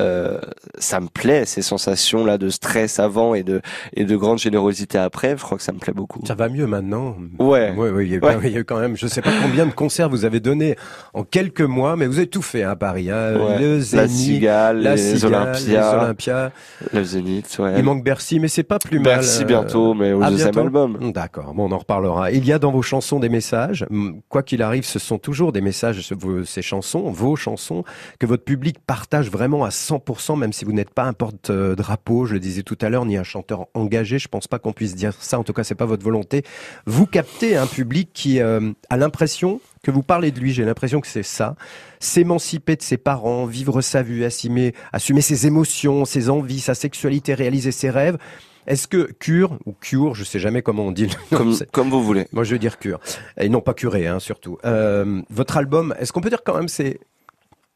Euh, 0.00 0.38
ça 0.78 1.00
me 1.00 1.08
plaît 1.08 1.44
ces 1.44 1.62
sensations 1.62 2.24
là 2.24 2.38
de 2.38 2.48
stress 2.50 2.98
avant 3.00 3.34
et 3.34 3.42
de 3.42 3.60
et 3.94 4.04
de 4.04 4.16
grande 4.16 4.38
générosité 4.38 4.96
après 4.98 5.36
je 5.36 5.42
crois 5.42 5.56
que 5.58 5.64
ça 5.64 5.72
me 5.72 5.78
plaît 5.78 5.92
beaucoup 5.92 6.20
Ça 6.26 6.34
va 6.34 6.48
mieux 6.48 6.66
maintenant 6.66 7.16
ouais 7.38 7.72
Ouais, 7.76 7.90
ouais, 7.90 8.06
il 8.06 8.10
y, 8.12 8.14
a 8.14 8.18
eu, 8.18 8.20
Ouais. 8.20 8.36
il 8.44 8.50
y 8.52 8.56
a 8.56 8.60
eu 8.60 8.64
quand 8.64 8.78
même, 8.78 8.96
je 8.96 9.06
sais 9.06 9.20
pas 9.22 9.30
combien 9.42 9.66
de 9.66 9.72
concerts 9.72 10.08
vous 10.08 10.24
avez 10.24 10.40
donné 10.40 10.76
en 11.14 11.24
quelques 11.24 11.60
mois, 11.62 11.96
mais 11.96 12.06
vous 12.06 12.18
avez 12.18 12.26
tout 12.28 12.42
fait 12.42 12.62
hein, 12.62 12.70
à 12.70 12.76
Paris. 12.76 13.10
Hein, 13.10 13.34
Ouais. 13.38 13.58
Le 13.58 13.74
la 13.76 13.80
Zénith, 13.80 14.10
cigale 14.10 14.80
la 14.82 14.94
les 14.94 15.16
Cigale, 15.18 15.34
Olympias 15.34 15.92
les 15.92 15.98
Olympias. 16.04 16.50
le 16.92 17.04
Zénith 17.04 17.56
ouais 17.58 17.74
Il 17.78 17.84
manque 17.84 18.04
Bercy, 18.04 18.38
mais 18.40 18.48
c'est 18.48 18.62
pas 18.62 18.78
plus 18.78 18.98
mal. 19.00 19.16
merci 19.16 19.42
euh, 19.42 19.46
bientôt 19.46 19.94
mais 19.94 20.12
au 20.12 20.22
deuxième 20.24 20.56
album 20.58 20.98
D'accord, 21.12 21.54
bon, 21.54 21.68
on 21.68 21.72
en 21.72 21.78
reparlera. 21.78 22.30
Il 22.30 22.44
y 22.46 22.52
a 22.52 22.58
dans 22.58 22.70
vos 22.70 22.82
chansons 22.82 23.18
des 23.20 23.28
messages. 23.28 23.84
Quoi 24.28 24.42
qu'il 24.42 24.62
arrive, 24.62 24.84
ce 24.84 24.98
sont 24.98 25.18
toujours 25.18 25.52
des 25.52 25.60
messages, 25.60 26.08
ces 26.44 26.62
chansons, 26.62 27.10
vos 27.10 27.36
chansons, 27.36 27.84
que 28.18 28.26
votre 28.26 28.44
public 28.44 28.76
partage 28.86 29.30
vraiment 29.30 29.64
à 29.64 29.70
100%, 29.88 30.38
même 30.38 30.52
si 30.52 30.64
vous 30.64 30.72
n'êtes 30.72 30.90
pas 30.90 31.04
un 31.04 31.12
porte-drapeau, 31.12 32.26
je 32.26 32.34
le 32.34 32.40
disais 32.40 32.62
tout 32.62 32.78
à 32.80 32.88
l'heure, 32.88 33.06
ni 33.06 33.16
un 33.16 33.24
chanteur 33.24 33.66
engagé. 33.74 34.18
Je 34.18 34.28
pense 34.28 34.46
pas 34.46 34.58
qu'on 34.58 34.72
puisse 34.72 34.94
dire 34.94 35.14
ça. 35.18 35.38
En 35.38 35.44
tout 35.44 35.52
cas, 35.52 35.64
c'est 35.64 35.74
pas 35.74 35.86
votre 35.86 36.04
volonté. 36.04 36.42
Vous 36.86 37.06
captez 37.06 37.56
un 37.56 37.66
public 37.66 38.10
qui 38.12 38.40
euh, 38.40 38.72
a 38.90 38.96
l'impression 38.96 39.60
que 39.82 39.90
vous 39.90 40.02
parlez 40.02 40.30
de 40.30 40.40
lui. 40.40 40.52
J'ai 40.52 40.64
l'impression 40.64 41.00
que 41.00 41.06
c'est 41.06 41.22
ça. 41.22 41.56
S'émanciper 42.00 42.76
de 42.76 42.82
ses 42.82 42.98
parents, 42.98 43.46
vivre 43.46 43.80
sa 43.80 44.02
vie, 44.02 44.24
assumer, 44.24 44.74
assumer 44.92 45.20
ses 45.20 45.46
émotions, 45.46 46.04
ses 46.04 46.28
envies, 46.28 46.60
sa 46.60 46.74
sexualité, 46.74 47.34
réaliser 47.34 47.72
ses 47.72 47.90
rêves. 47.90 48.18
Est-ce 48.66 48.86
que 48.86 49.10
cure 49.18 49.58
ou 49.64 49.72
cure, 49.72 50.14
je 50.14 50.24
sais 50.24 50.38
jamais 50.38 50.60
comment 50.60 50.84
on 50.84 50.92
dit. 50.92 51.06
le 51.06 51.08
nom, 51.08 51.38
comme 51.38 51.56
comme 51.72 51.90
vous 51.90 52.02
voulez 52.02 52.26
moi, 52.32 52.44
je 52.44 52.52
veux 52.52 52.58
dire 52.58 52.78
cure. 52.78 53.00
Et 53.40 53.48
non 53.48 53.62
pas 53.62 53.72
curé, 53.72 54.06
hein, 54.06 54.20
surtout. 54.20 54.58
Euh, 54.66 55.22
votre 55.30 55.56
album, 55.56 55.94
est-ce 55.98 56.12
qu'on 56.12 56.20
peut 56.20 56.28
dire 56.28 56.42
quand 56.44 56.54
même 56.54 56.68
c'est 56.68 57.00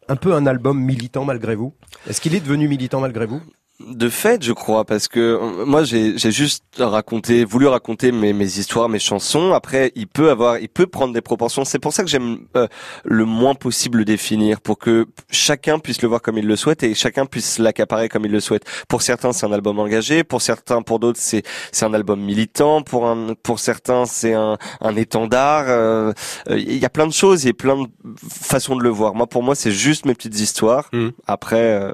un 0.09 0.16
peu 0.16 0.35
un 0.35 0.47
album 0.47 0.80
militant 0.80 1.25
malgré 1.25 1.54
vous? 1.54 1.75
Est-ce 2.09 2.21
qu'il 2.21 2.35
est 2.35 2.40
devenu 2.40 2.68
militant 2.68 3.00
malgré 3.00 3.26
vous? 3.26 3.40
De 3.81 4.09
fait, 4.09 4.45
je 4.45 4.52
crois, 4.52 4.85
parce 4.85 5.09
que 5.09 5.19
euh, 5.19 5.64
moi 5.67 5.83
j'ai 5.83 6.17
juste 6.17 6.64
raconté, 6.79 7.45
voulu 7.45 7.67
raconter 7.67 8.12
mes, 8.12 8.33
mes 8.33 8.59
histoires, 8.59 8.88
mes 8.88 9.00
chansons. 9.00 9.52
Après, 9.55 9.91
il 9.97 10.07
peut 10.07 10.31
avoir, 10.31 10.59
il 10.59 10.69
peut 10.69 10.87
prendre 10.87 11.12
des 11.12 11.21
proportions. 11.21 11.64
C'est 11.64 11.81
pour 11.81 11.93
ça 11.93 12.05
que 12.05 12.09
j'aime 12.09 12.47
euh, 12.57 12.69
le 13.05 13.25
moins 13.25 13.55
possible 13.55 13.99
le 13.99 14.05
définir, 14.05 14.61
pour 14.61 14.79
que 14.79 15.07
chacun 15.31 15.79
puisse 15.81 16.00
le 16.02 16.09
voir 16.09 16.23
comme 16.23 16.38
il 16.38 16.47
le 16.47 16.55
souhaite 16.55 16.83
et 16.85 16.95
chacun 16.95 17.26
puisse 17.26 17.59
l'accaparer 17.59 18.09
comme 18.09 18.25
il 18.25 18.31
le 18.31 18.41
souhaite. 18.41 18.64
Pour 18.88 19.02
certains, 19.02 19.33
c'est 19.33 19.47
un 19.47 19.52
album 19.52 19.79
engagé. 19.81 20.23
Pour 20.23 20.43
certains, 20.43 20.83
pour 20.83 21.00
d'autres, 21.00 21.21
c'est 21.21 21.43
c'est 21.73 21.85
un 21.85 21.95
album 21.95 22.21
militant. 22.21 22.83
Pour 22.83 23.09
un, 23.09 23.35
pour 23.43 23.59
certains, 23.59 24.07
c'est 24.07 24.35
un 24.35 24.59
un 24.81 24.97
étendard. 24.97 25.64
Euh, 25.69 26.12
euh, 26.50 26.59
Il 26.59 26.79
y 26.79 26.85
a 26.85 26.91
plein 26.91 27.07
de 27.07 27.12
choses, 27.12 27.43
il 27.45 27.49
y 27.49 27.50
a 27.50 27.55
plein 27.55 27.83
de 27.83 27.88
façons 28.31 28.76
de 28.76 28.83
le 28.83 28.91
voir. 28.91 29.14
Moi, 29.14 29.26
pour 29.26 29.43
moi, 29.43 29.55
c'est 29.55 29.73
juste 29.73 30.05
mes 30.05 30.14
petites 30.14 30.38
histoires. 30.38 30.88
Mm. 30.93 31.09
Après, 31.26 31.57
euh, 31.57 31.93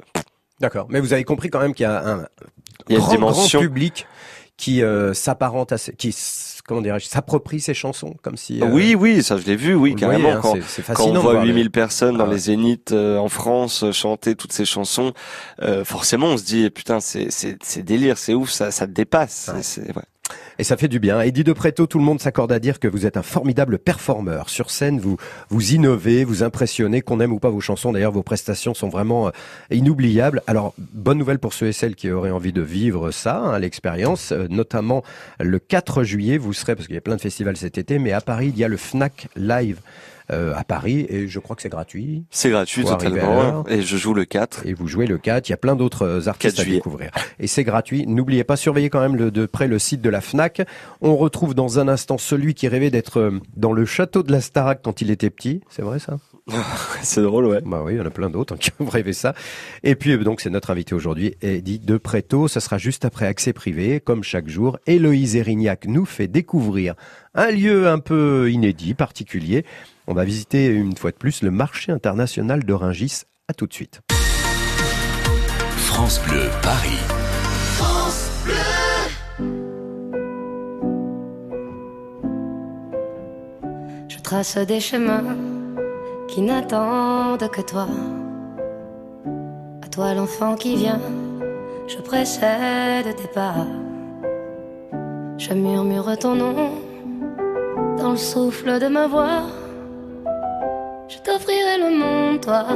D'accord. 0.59 0.87
Mais 0.89 0.99
vous 0.99 1.13
avez 1.13 1.23
compris 1.23 1.49
quand 1.49 1.59
même 1.59 1.73
qu'il 1.73 1.83
y 1.83 1.87
a 1.87 2.05
un 2.05 2.25
il 2.87 2.93
y 2.93 2.95
a 2.95 2.99
une 2.99 3.03
grand, 3.05 3.11
dimension. 3.13 3.59
grand 3.59 3.67
public 3.67 4.07
qui 4.57 4.83
euh, 4.83 5.13
s'apparente 5.13 5.71
à, 5.71 5.77
ces- 5.77 5.93
qui 5.93 6.13
comment 6.67 6.81
dirais-je, 6.81 7.05
s'approprie 7.07 7.61
ses 7.61 7.73
chansons 7.73 8.15
comme 8.21 8.35
si. 8.35 8.61
euh, 8.61 8.67
Oui, 8.69 8.93
oui, 8.93 9.23
ça 9.23 9.37
je 9.37 9.45
l'ai 9.45 9.55
vu, 9.55 9.73
oui, 9.73 9.95
carrément. 9.95 10.19
voyez, 10.21 10.35
hein, 10.35 10.39
quand, 10.41 10.61
fascinant. 10.61 11.09
on 11.19 11.21
voit 11.21 11.31
voir 11.33 11.43
les- 11.45 11.49
8000 11.51 11.71
personnes 11.71 12.17
dans 12.17 12.25
Ah 12.25 12.27
ouais. 12.27 12.33
les 12.33 12.39
zéniths 12.39 12.91
euh, 12.91 13.17
en 13.17 13.29
France 13.29 13.85
chanter 13.91 14.35
toutes 14.35 14.51
ces 14.51 14.65
chansons, 14.65 15.13
forcément 15.85 16.27
on 16.27 16.37
se 16.37 16.43
dit 16.43 16.65
eh, 16.65 16.69
putain 16.69 16.99
c'est 16.99 17.31
c'est 17.31 17.57
c'est 17.63 17.83
délire, 17.83 18.17
c'est 18.17 18.33
ouf, 18.33 18.49
ça 18.49 18.71
ça 18.71 18.85
te 18.85 18.91
dépasse. 18.91 19.49
C'est- 19.61 19.95
ouais. 19.95 20.03
Et 20.59 20.65
ça 20.65 20.75
fait 20.75 20.89
du 20.89 20.99
bien. 20.99 21.21
Eddie 21.21 21.45
de 21.45 21.53
Preto, 21.53 21.87
tout 21.87 21.99
le 21.99 22.03
monde 22.03 22.19
s'accorde 22.19 22.51
à 22.51 22.59
dire 22.59 22.81
que 22.81 22.89
vous 22.89 23.05
êtes 23.05 23.15
un 23.15 23.23
formidable 23.23 23.79
performeur. 23.79 24.49
Sur 24.49 24.71
scène, 24.71 24.99
vous, 24.99 25.15
vous 25.47 25.73
innovez, 25.73 26.25
vous 26.25 26.43
impressionnez, 26.43 27.01
qu'on 27.01 27.21
aime 27.21 27.31
ou 27.31 27.39
pas 27.39 27.49
vos 27.49 27.61
chansons. 27.61 27.93
D'ailleurs, 27.93 28.11
vos 28.11 28.23
prestations 28.23 28.73
sont 28.73 28.89
vraiment 28.89 29.27
euh, 29.27 29.31
inoubliables. 29.71 30.41
Alors, 30.47 30.73
bonne 30.77 31.17
nouvelle 31.17 31.39
pour 31.39 31.53
ceux 31.53 31.67
et 31.67 31.71
celles 31.71 31.95
qui 31.95 32.11
auraient 32.11 32.29
envie 32.29 32.51
de 32.51 32.61
vivre 32.61 33.11
ça, 33.11 33.37
hein, 33.37 33.57
l'expérience. 33.57 34.33
Euh, 34.33 34.47
notamment, 34.49 35.01
le 35.39 35.59
4 35.59 36.03
juillet, 36.03 36.37
vous 36.37 36.51
serez, 36.51 36.75
parce 36.75 36.87
qu'il 36.87 36.95
y 36.95 36.99
a 36.99 37.01
plein 37.01 37.15
de 37.15 37.21
festivals 37.21 37.55
cet 37.55 37.77
été, 37.77 37.97
mais 37.97 38.11
à 38.11 38.19
Paris, 38.19 38.51
il 38.53 38.59
y 38.59 38.65
a 38.65 38.67
le 38.67 38.75
FNAC 38.75 39.29
Live 39.37 39.79
euh, 40.31 40.53
à 40.55 40.63
Paris. 40.63 41.05
Et 41.09 41.27
je 41.27 41.39
crois 41.39 41.55
que 41.55 41.61
c'est 41.61 41.69
gratuit. 41.69 42.23
C'est 42.29 42.49
gratuit 42.49 42.83
totalement. 42.83 43.65
Et 43.67 43.81
je 43.81 43.97
joue 43.97 44.13
le 44.13 44.25
4. 44.25 44.65
Et 44.65 44.73
vous 44.73 44.87
jouez 44.87 45.07
le 45.07 45.17
4. 45.17 45.47
Il 45.49 45.51
y 45.51 45.53
a 45.53 45.57
plein 45.57 45.75
d'autres 45.75 46.03
euh, 46.05 46.27
artistes 46.27 46.57
4 46.57 46.67
à 46.67 46.69
découvrir. 46.71 47.11
Et 47.39 47.47
c'est 47.47 47.63
gratuit. 47.63 48.05
N'oubliez 48.07 48.43
pas, 48.43 48.55
surveillez 48.55 48.89
quand 48.89 49.01
même 49.01 49.15
le- 49.15 49.31
de 49.31 49.45
près 49.45 49.67
le 49.67 49.79
site 49.79 50.01
de 50.01 50.09
la 50.09 50.21
FNAC. 50.21 50.61
On 51.01 51.15
retrouve 51.15 51.53
dans 51.55 51.79
un 51.79 51.87
instant 51.87 52.17
celui 52.17 52.53
qui 52.53 52.67
rêvait 52.67 52.91
d'être 52.91 53.19
euh, 53.19 53.39
dans 53.55 53.73
le 53.73 53.85
château 53.85 54.23
de 54.23 54.31
la 54.31 54.41
Starac 54.41 54.81
quand 54.83 55.01
il 55.01 55.11
était 55.11 55.29
petit. 55.29 55.61
C'est 55.69 55.81
vrai 55.81 55.99
ça? 55.99 56.17
C'est 57.03 57.21
drôle, 57.21 57.45
ouais. 57.45 57.61
Bah 57.63 57.81
oui, 57.85 57.93
il 57.93 57.97
y 57.97 58.01
en 58.01 58.05
a 58.05 58.09
plein 58.09 58.29
d'autres 58.29 58.53
hein, 58.55 58.57
qui 58.59 58.71
ont 58.79 58.85
rêvé 58.85 59.13
ça. 59.13 59.33
Et 59.83 59.93
puis 59.95 60.11
euh, 60.13 60.23
donc 60.23 60.41
c'est 60.41 60.49
notre 60.49 60.71
invité 60.71 60.95
aujourd'hui, 60.95 61.35
Eddie 61.41 61.79
de 61.79 61.97
Préto. 61.97 62.47
Ça 62.47 62.59
sera 62.59 62.77
juste 62.77 63.05
après 63.05 63.27
Accès 63.27 63.53
Privé, 63.53 63.99
comme 63.99 64.23
chaque 64.23 64.47
jour. 64.47 64.77
Héloïse 64.87 65.35
Erignac 65.35 65.85
nous 65.85 66.05
fait 66.05 66.27
découvrir 66.27 66.95
un 67.35 67.51
lieu 67.51 67.87
un 67.87 67.99
peu 67.99 68.49
inédit, 68.51 68.95
particulier. 68.95 69.63
On 70.11 70.15
va 70.15 70.25
visiter 70.25 70.65
une 70.65 70.97
fois 70.97 71.11
de 71.11 71.17
plus 71.17 71.43
le 71.43 71.51
marché 71.51 71.91
international 71.91 72.63
de 72.63 72.73
Ringis. 72.73 73.25
À 73.47 73.53
tout 73.53 73.67
de 73.67 73.73
suite. 73.73 74.01
France 75.77 76.19
Bleu 76.27 76.49
Paris. 76.63 76.97
Je 84.07 84.17
trace 84.23 84.57
des 84.57 84.79
chemins 84.79 85.37
qui 86.27 86.41
n'attendent 86.41 87.47
que 87.51 87.61
toi. 87.61 87.87
À 89.83 89.87
toi 89.89 90.15
l'enfant 90.15 90.55
qui 90.55 90.75
vient, 90.75 91.01
je 91.87 91.97
précède 91.97 93.15
tes 93.15 93.27
pas. 93.27 93.67
Je 95.37 95.53
murmure 95.53 96.17
ton 96.17 96.33
nom 96.33 96.71
dans 97.99 98.11
le 98.11 98.17
souffle 98.17 98.79
de 98.79 98.87
ma 98.87 99.05
voix. 99.05 99.58
Je 101.09 101.17
t'offrirai 101.17 101.79
le 101.79 101.89
monde, 101.97 102.39
toi, 102.39 102.67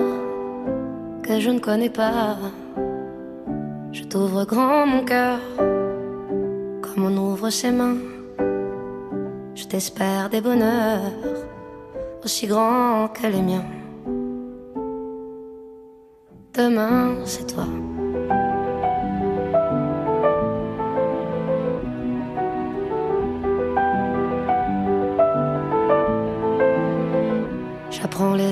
que 1.21 1.39
je 1.39 1.51
ne 1.51 1.59
connais 1.59 1.91
pas. 1.91 2.35
Je 3.91 4.03
t'ouvre 4.05 4.43
grand 4.45 4.87
mon 4.87 5.05
cœur, 5.05 5.39
comme 6.81 7.05
on 7.05 7.15
ouvre 7.15 7.51
ses 7.51 7.71
mains. 7.71 7.97
Je 9.53 9.65
t'espère 9.65 10.31
des 10.31 10.41
bonheurs 10.41 11.11
aussi 12.23 12.47
grands 12.47 13.07
que 13.09 13.27
les 13.27 13.41
miens. 13.41 13.65
Demain, 16.55 17.17
c'est 17.25 17.53
toi. 17.53 17.67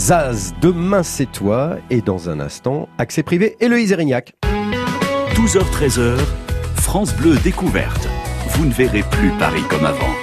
Zaz, 0.00 0.54
demain 0.62 1.02
c'est 1.02 1.30
toi. 1.30 1.76
Et 1.90 2.00
dans 2.00 2.30
un 2.30 2.40
instant, 2.40 2.88
accès 2.96 3.22
privé, 3.22 3.58
Héloïse 3.60 3.92
Erignac. 3.92 4.32
12h-13h, 5.34 6.16
France 6.76 7.14
Bleu 7.14 7.36
découverte. 7.36 8.08
Vous 8.48 8.64
ne 8.64 8.72
verrez 8.72 9.02
plus 9.02 9.30
Paris 9.38 9.62
comme 9.68 9.84
avant. 9.84 10.14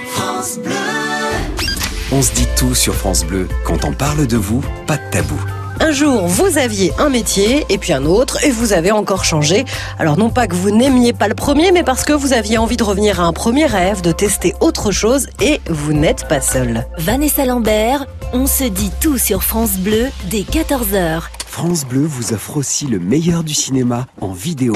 On 2.11 2.21
se 2.23 2.33
dit 2.33 2.47
tout 2.57 2.73
sur 2.73 2.95
France 2.95 3.23
Bleu. 3.23 3.47
Quand 3.65 3.85
on 3.85 3.93
parle 3.93 4.25
de 4.25 4.37
vous, 4.37 4.63
pas 4.87 4.97
de 4.97 5.11
tabou. 5.11 5.39
Un 5.79 5.91
jour, 5.91 6.27
vous 6.27 6.57
aviez 6.57 6.91
un 6.97 7.09
métier 7.09 7.65
et 7.69 7.77
puis 7.77 7.93
un 7.93 8.05
autre 8.05 8.43
et 8.43 8.49
vous 8.49 8.73
avez 8.73 8.91
encore 8.91 9.23
changé. 9.23 9.63
Alors 9.99 10.17
non 10.17 10.29
pas 10.29 10.47
que 10.47 10.55
vous 10.55 10.71
n'aimiez 10.71 11.13
pas 11.13 11.27
le 11.27 11.35
premier, 11.35 11.71
mais 11.71 11.83
parce 11.83 12.03
que 12.03 12.13
vous 12.13 12.33
aviez 12.33 12.57
envie 12.57 12.77
de 12.77 12.83
revenir 12.83 13.21
à 13.21 13.25
un 13.25 13.33
premier 13.33 13.65
rêve, 13.65 14.01
de 14.01 14.11
tester 14.11 14.55
autre 14.59 14.91
chose 14.91 15.27
et 15.41 15.61
vous 15.69 15.93
n'êtes 15.93 16.27
pas 16.27 16.41
seul. 16.41 16.85
Vanessa 16.97 17.45
Lambert, 17.45 18.05
on 18.33 18.47
se 18.47 18.63
dit 18.63 18.91
tout 18.99 19.17
sur 19.17 19.43
France 19.43 19.77
Bleu 19.77 20.07
dès 20.29 20.41
14h. 20.41 21.23
France 21.45 21.85
Bleu 21.85 22.05
vous 22.05 22.33
offre 22.33 22.57
aussi 22.57 22.87
le 22.87 22.99
meilleur 22.99 23.43
du 23.43 23.53
cinéma 23.53 24.07
en 24.21 24.31
vidéo. 24.31 24.75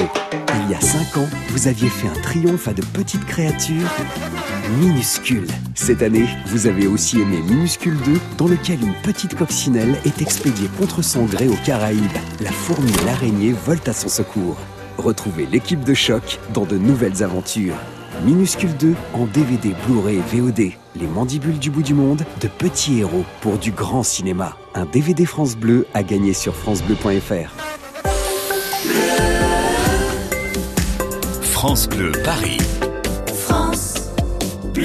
Il 0.64 0.70
y 0.70 0.74
a 0.74 0.80
5 0.80 1.18
ans, 1.18 1.28
vous 1.50 1.68
aviez 1.68 1.88
fait 1.88 2.08
un 2.08 2.20
triomphe 2.22 2.68
à 2.68 2.72
de 2.72 2.82
petites 2.82 3.24
créatures 3.26 3.88
minuscule. 4.78 5.46
Cette 5.74 6.02
année, 6.02 6.28
vous 6.46 6.66
avez 6.66 6.86
aussi 6.86 7.20
aimé 7.20 7.38
Minuscule 7.48 7.96
2, 8.04 8.20
dans 8.38 8.48
lequel 8.48 8.82
une 8.82 8.94
petite 9.02 9.34
coccinelle 9.34 9.96
est 10.04 10.22
expédiée 10.22 10.68
contre 10.78 11.02
son 11.02 11.24
gré 11.24 11.48
aux 11.48 11.64
Caraïbes. 11.64 12.00
La 12.40 12.50
fourmi 12.50 12.90
et 12.90 13.06
l'araignée 13.06 13.52
volent 13.52 13.80
à 13.86 13.92
son 13.92 14.08
secours. 14.08 14.56
Retrouvez 14.98 15.46
l'équipe 15.46 15.84
de 15.84 15.94
choc 15.94 16.38
dans 16.52 16.64
de 16.64 16.78
nouvelles 16.78 17.22
aventures. 17.22 17.74
Minuscule 18.24 18.76
2 18.76 18.94
en 19.14 19.26
DVD, 19.26 19.74
Blu-ray 19.86 20.22
VOD. 20.32 20.72
Les 20.94 21.06
mandibules 21.06 21.58
du 21.58 21.70
bout 21.70 21.82
du 21.82 21.94
monde, 21.94 22.22
de 22.40 22.48
petits 22.48 23.00
héros 23.00 23.24
pour 23.40 23.58
du 23.58 23.72
grand 23.72 24.02
cinéma. 24.02 24.56
Un 24.74 24.84
DVD 24.84 25.24
France 25.24 25.56
Bleu 25.56 25.86
à 25.94 26.02
gagner 26.02 26.34
sur 26.34 26.54
francebleu.fr. 26.54 27.50
France 31.40 31.88
Bleu 31.88 32.12
Paris. 32.24 32.58
Bleu. 34.74 34.84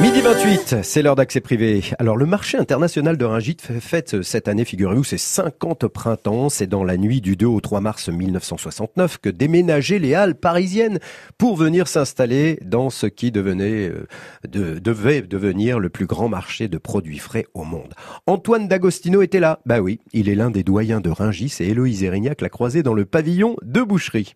Midi 0.00 0.20
28, 0.20 0.76
c'est 0.82 1.02
l'heure 1.02 1.14
d'accès 1.14 1.40
privé. 1.40 1.82
Alors 1.98 2.16
le 2.16 2.26
marché 2.26 2.58
international 2.58 3.16
de 3.16 3.24
Ringit 3.24 3.58
fait- 3.60 3.78
fête 3.78 4.22
cette 4.22 4.48
année, 4.48 4.64
figurez-vous, 4.64 5.04
ses 5.04 5.18
50 5.18 5.86
printemps. 5.86 6.48
C'est 6.48 6.66
dans 6.66 6.82
la 6.82 6.96
nuit 6.96 7.20
du 7.20 7.36
2 7.36 7.46
au 7.46 7.60
3 7.60 7.80
mars 7.80 8.08
1969 8.08 9.18
que 9.18 9.28
déménageaient 9.28 9.98
les 10.00 10.14
halles 10.14 10.34
parisiennes 10.34 10.98
pour 11.38 11.56
venir 11.56 11.86
s'installer 11.88 12.58
dans 12.64 12.90
ce 12.90 13.06
qui 13.06 13.30
devenait, 13.30 13.88
euh, 13.90 14.06
de- 14.48 14.78
devait 14.80 15.22
devenir 15.22 15.78
le 15.78 15.88
plus 15.90 16.06
grand 16.06 16.28
marché 16.28 16.66
de 16.68 16.78
produits 16.78 17.18
frais 17.18 17.46
au 17.54 17.62
monde. 17.62 17.92
Antoine 18.26 18.66
D'Agostino 18.68 19.22
était 19.22 19.40
là. 19.40 19.60
Bah 19.66 19.80
oui, 19.80 20.00
il 20.12 20.28
est 20.28 20.34
l'un 20.34 20.50
des 20.50 20.64
doyens 20.64 21.00
de 21.00 21.10
Ringis 21.10 21.54
et 21.60 21.68
Héloïse 21.68 22.02
Erignac 22.02 22.40
l'a 22.40 22.48
croisé 22.48 22.82
dans 22.82 22.94
le 22.94 23.04
pavillon 23.04 23.56
de 23.62 23.82
boucherie. 23.82 24.34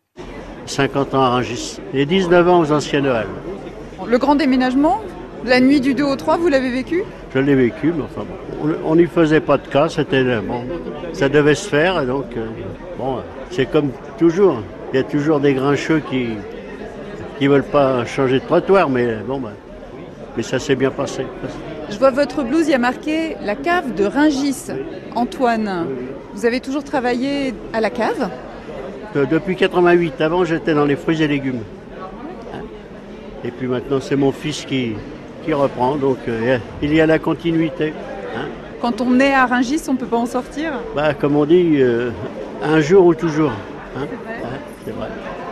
50 0.66 1.14
ans 1.14 1.22
à 1.22 1.30
Rungis 1.30 1.78
et 1.94 2.06
19 2.06 2.46
ans 2.48 2.60
aux 2.60 2.72
anciennes 2.72 3.06
halles. 3.06 3.26
Le 4.08 4.18
grand 4.18 4.34
déménagement, 4.36 5.00
la 5.44 5.60
nuit 5.60 5.80
du 5.80 5.94
2 5.94 6.04
au 6.04 6.16
3, 6.16 6.36
vous 6.36 6.48
l'avez 6.48 6.70
vécu? 6.70 7.02
Je 7.34 7.38
l'ai 7.40 7.54
vécu, 7.54 7.92
mais 7.96 8.02
enfin 8.04 8.24
bon, 8.62 8.68
on- 8.84 8.96
n'y 8.96 9.06
faisait 9.06 9.40
pas 9.40 9.58
de 9.58 9.66
cas, 9.66 9.88
c'était 9.88 10.16
euh, 10.24 10.40
bon, 10.40 10.62
ça 11.12 11.28
devait 11.28 11.54
se 11.54 11.68
faire, 11.68 12.00
et 12.00 12.06
donc 12.06 12.24
euh, 12.36 12.46
bon, 12.98 13.16
euh, 13.16 13.20
c'est 13.50 13.66
comme 13.66 13.90
toujours, 14.18 14.62
il 14.92 14.96
y 14.96 15.00
a 15.00 15.02
toujours 15.02 15.40
des 15.40 15.54
grincheux 15.54 16.00
qui 16.08 16.28
qui 17.38 17.48
veulent 17.48 17.64
pas 17.64 18.06
changer 18.06 18.38
de 18.40 18.44
trottoir, 18.46 18.88
mais 18.88 19.16
bon, 19.26 19.38
bah, 19.38 19.50
mais 20.36 20.42
ça 20.42 20.58
s'est 20.58 20.74
bien 20.76 20.90
passé. 20.90 21.26
Je 21.90 21.98
vois 21.98 22.10
votre 22.10 22.42
blouse, 22.42 22.66
il 22.68 22.70
y 22.70 22.74
a 22.74 22.78
marqué 22.78 23.36
la 23.44 23.54
cave 23.54 23.94
de 23.94 24.04
Ringis. 24.06 24.68
Antoine, 25.14 25.86
vous 26.34 26.46
avez 26.46 26.60
toujours 26.60 26.82
travaillé 26.82 27.52
à 27.74 27.80
la 27.82 27.90
cave? 27.90 28.30
De- 29.14 29.26
depuis 29.26 29.54
88, 29.56 30.18
avant 30.22 30.44
j'étais 30.44 30.72
dans 30.74 30.86
les 30.86 30.96
fruits 30.96 31.22
et 31.22 31.28
légumes. 31.28 31.60
Et 33.46 33.50
puis 33.50 33.66
maintenant 33.66 34.00
c'est 34.00 34.16
mon 34.16 34.32
fils 34.32 34.64
qui 34.64 34.94
qui 35.44 35.52
reprend, 35.52 35.94
donc 35.96 36.18
euh, 36.28 36.58
il 36.82 36.92
y 36.92 37.00
a 37.00 37.06
la 37.06 37.18
continuité. 37.20 37.92
hein. 38.36 38.46
Quand 38.80 39.00
on 39.00 39.20
est 39.20 39.32
à 39.32 39.46
Ringis, 39.46 39.80
on 39.88 39.92
ne 39.92 39.98
peut 39.98 40.06
pas 40.06 40.16
en 40.16 40.26
sortir? 40.26 40.72
Bah, 40.94 41.14
comme 41.14 41.36
on 41.36 41.44
dit, 41.46 41.76
euh, 41.78 42.10
un 42.62 42.80
jour 42.80 43.06
ou 43.06 43.14
toujours. 43.14 43.52
hein. 43.96 44.06
C'est 44.84 44.90
vrai. 44.92 45.06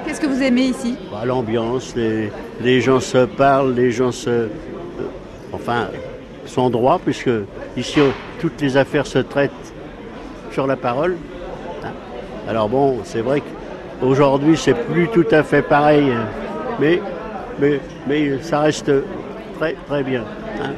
Qu'est-ce 0.05 0.21
que 0.21 0.27
vous 0.27 0.43
aimez 0.43 0.63
ici? 0.63 0.97
Bah, 1.13 1.25
L'ambiance, 1.25 1.95
les, 1.97 2.31
les 2.61 2.81
gens 2.81 2.99
se 3.01 3.25
parlent, 3.25 3.73
les 3.75 3.93
gens 3.93 4.11
se. 4.13 4.31
euh, 4.31 4.49
enfin, 5.53 5.87
sont 6.47 6.69
droits, 6.71 7.01
puisque 7.03 7.31
ici, 7.77 8.01
toutes 8.41 8.61
les 8.61 8.77
affaires 8.77 9.07
se 9.07 9.21
traitent 9.21 9.73
sur 10.51 10.67
la 10.67 10.77
parole. 10.77 11.17
hein. 11.85 11.89
Alors 12.49 12.69
bon, 12.69 12.99
c'est 13.05 13.21
vrai 13.23 13.43
qu'aujourd'hui, 14.01 14.57
c'est 14.57 14.75
plus 14.75 15.09
tout 15.09 15.27
à 15.31 15.43
fait 15.45 15.63
pareil, 15.63 16.13
mais, 16.81 17.01
mais, 17.61 17.81
mais 18.07 18.39
ça 18.43 18.61
reste 18.61 18.91
très, 19.59 19.75
très 19.89 20.03
bien. 20.03 20.23
hein. 20.63 20.71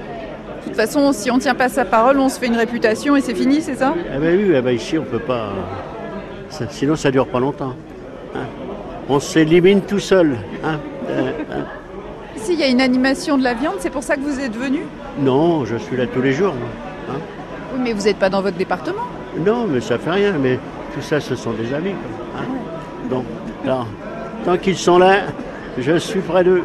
De 0.62 0.69
toute 0.71 0.77
façon, 0.77 1.12
si 1.12 1.31
on 1.31 1.37
ne 1.37 1.41
tient 1.41 1.55
pas 1.55 1.69
sa 1.69 1.85
parole, 1.85 2.19
on 2.19 2.29
se 2.29 2.39
fait 2.41 2.47
une 2.49 2.57
réputation 2.57 3.15
et 3.17 3.21
c'est 3.21 3.35
fini, 3.35 3.61
c'est 3.62 3.77
ça? 3.77 3.95
Eh 4.15 4.19
ben 4.19 4.37
oui, 4.39 4.53
eh 4.57 4.61
ben 4.61 4.73
ici 4.73 4.99
on 4.99 5.05
peut 5.05 5.21
pas. 5.21 5.51
ça- 6.49 6.67
sinon 6.69 6.97
ça 6.97 7.11
dure 7.11 7.27
pas 7.29 7.39
longtemps. 7.41 7.75
hein. 8.35 8.41
On 9.09 9.21
s'élimine 9.21 9.83
tout 9.83 10.01
seul. 10.01 10.37
hein. 10.65 10.79
Euh, 11.09 11.31
hein. 11.53 11.65
Ici, 12.37 12.55
il 12.55 12.61
y 12.61 12.65
a 12.65 12.69
une 12.69 12.81
animation 12.81 13.39
de 13.39 13.45
la 13.45 13.55
viande, 13.55 13.77
c'est 13.79 13.91
pour 13.91 14.03
ça 14.03 14.17
que 14.17 14.21
vous 14.21 14.41
êtes 14.41 14.57
venu? 14.57 14.81
Non, 15.21 15.65
je 15.65 15.77
suis 15.77 15.97
là 15.97 16.07
tous 16.07 16.21
les 16.21 16.33
jours. 16.33 16.53
moi. 16.55 17.17
Oui, 17.75 17.81
mais 17.83 17.93
vous 17.93 18.03
n'êtes 18.05 18.19
pas 18.19 18.29
dans 18.29 18.43
votre 18.43 18.57
département. 18.57 19.03
Non, 19.45 19.67
mais 19.69 19.81
ça 19.81 19.99
fait 19.99 20.11
rien. 20.11 20.33
Mais 20.41 20.59
tout 20.95 21.01
ça, 21.01 21.21
ce 21.21 21.35
sont 21.37 21.53
des 21.53 21.73
amis. 21.73 21.93
quoi, 21.93 22.41
hein. 22.43 23.09
Donc, 23.09 23.25
alors, 23.65 23.87
tant 24.45 24.57
qu'ils 24.59 24.77
sont 24.77 24.99
là, 24.99 25.19
je 25.79 25.97
suis 25.99 26.21
près 26.21 26.45
d'eux. 26.45 26.62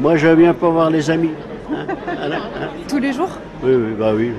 Moi, 0.00 0.16
je 0.16 0.28
viens 0.28 0.54
pour 0.54 0.72
voir 0.72 0.90
les 0.90 1.10
amis. 1.10 1.30
hein. 1.72 1.86
Hein. 2.20 2.68
Tous 2.88 2.98
les 2.98 3.12
jours 3.12 3.30
Oui, 3.62 3.72
oui, 3.74 3.92
bah 3.98 4.12
oui. 4.14 4.30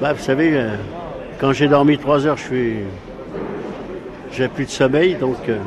Bah, 0.00 0.12
vous 0.12 0.22
savez, 0.22 0.50
euh, 0.54 0.68
quand 1.40 1.52
j'ai 1.52 1.68
dormi 1.68 1.98
trois 1.98 2.26
heures, 2.26 2.36
je 2.36 2.42
suis. 2.44 2.74
J'ai 4.32 4.48
plus 4.48 4.64
de 4.64 4.70
sommeil, 4.70 5.14
donc 5.14 5.36
euh, 5.48 5.58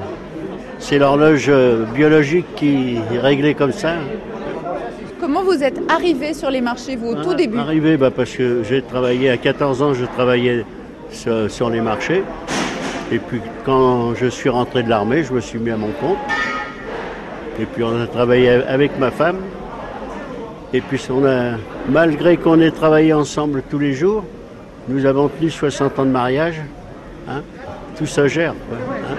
c'est 0.79 0.97
l'horloge 0.97 1.45
euh, 1.49 1.85
biologique 1.93 2.47
qui 2.55 2.97
est 3.13 3.19
réglée 3.19 3.53
comme 3.53 3.71
ça. 3.71 3.93
Comment 5.19 5.43
vous 5.43 5.63
êtes 5.63 5.79
arrivé 5.89 6.33
sur 6.33 6.49
les 6.49 6.61
marchés, 6.61 6.95
vous, 6.95 7.09
au 7.09 7.15
tout 7.15 7.29
Ah, 7.31 7.35
début 7.35 7.57
Arrivé, 7.59 7.95
bah, 7.97 8.09
parce 8.09 8.31
que 8.31 8.63
j'ai 8.67 8.81
travaillé 8.81 9.29
à 9.29 9.37
14 9.37 9.81
ans, 9.83 9.93
je 9.93 10.05
travaillais 10.05 10.65
sur, 11.11 11.49
sur 11.49 11.69
les 11.69 11.79
marchés. 11.81 12.23
Et 13.11 13.19
puis 13.19 13.39
quand 13.63 14.15
je 14.15 14.25
suis 14.25 14.49
rentré 14.49 14.81
de 14.81 14.89
l'armée, 14.89 15.23
je 15.23 15.31
me 15.31 15.39
suis 15.41 15.59
mis 15.59 15.69
à 15.69 15.77
mon 15.77 15.91
compte. 16.01 16.17
Et 17.59 17.65
puis 17.65 17.83
on 17.83 18.01
a 18.01 18.07
travaillé 18.07 18.49
avec 18.49 18.97
ma 18.99 19.11
femme. 19.11 19.37
Et 20.73 20.81
puis 20.81 20.99
on 21.09 21.25
a, 21.25 21.53
malgré 21.89 22.37
qu'on 22.37 22.59
ait 22.59 22.71
travaillé 22.71 23.13
ensemble 23.13 23.61
tous 23.69 23.79
les 23.79 23.93
jours, 23.93 24.23
nous 24.89 25.05
avons 25.05 25.29
tenu 25.29 25.49
60 25.49 25.99
ans 25.99 26.05
de 26.05 26.09
mariage. 26.11 26.61
hein. 27.29 27.41
Tout 27.97 28.05
se 28.05 28.27
gère. 28.27 28.53
quoi, 28.67 28.77
hein. 28.77 29.15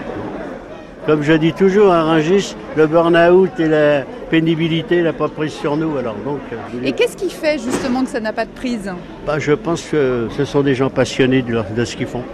Comme 1.06 1.22
je 1.22 1.32
dis 1.34 1.52
toujours 1.52 1.92
à 1.92 2.02
Rungis, 2.02 2.56
le 2.76 2.86
burn-out 2.88 3.58
et 3.60 3.68
la 3.68 4.02
pénibilité 4.28 5.02
n'a 5.02 5.12
pas 5.12 5.28
prise 5.28 5.52
sur 5.52 5.76
nous. 5.76 5.96
Alors 5.96 6.16
donc, 6.24 6.40
euh, 6.52 6.56
Et 6.84 6.92
qu'est-ce 6.92 7.16
qui 7.16 7.30
fait 7.30 7.58
justement 7.58 8.02
que 8.02 8.10
ça 8.10 8.18
n'a 8.20 8.32
pas 8.32 8.44
de 8.44 8.50
prise? 8.50 8.90
Bah, 9.24 9.38
je 9.38 9.52
pense 9.52 9.82
que 9.82 10.26
ce 10.36 10.44
sont 10.44 10.62
des 10.62 10.74
gens 10.74 10.90
passionnés 10.90 11.42
de, 11.42 11.52
leur- 11.52 11.64
de 11.70 11.84
ce 11.84 11.96
qu'ils 11.96 12.08
font. 12.08 12.24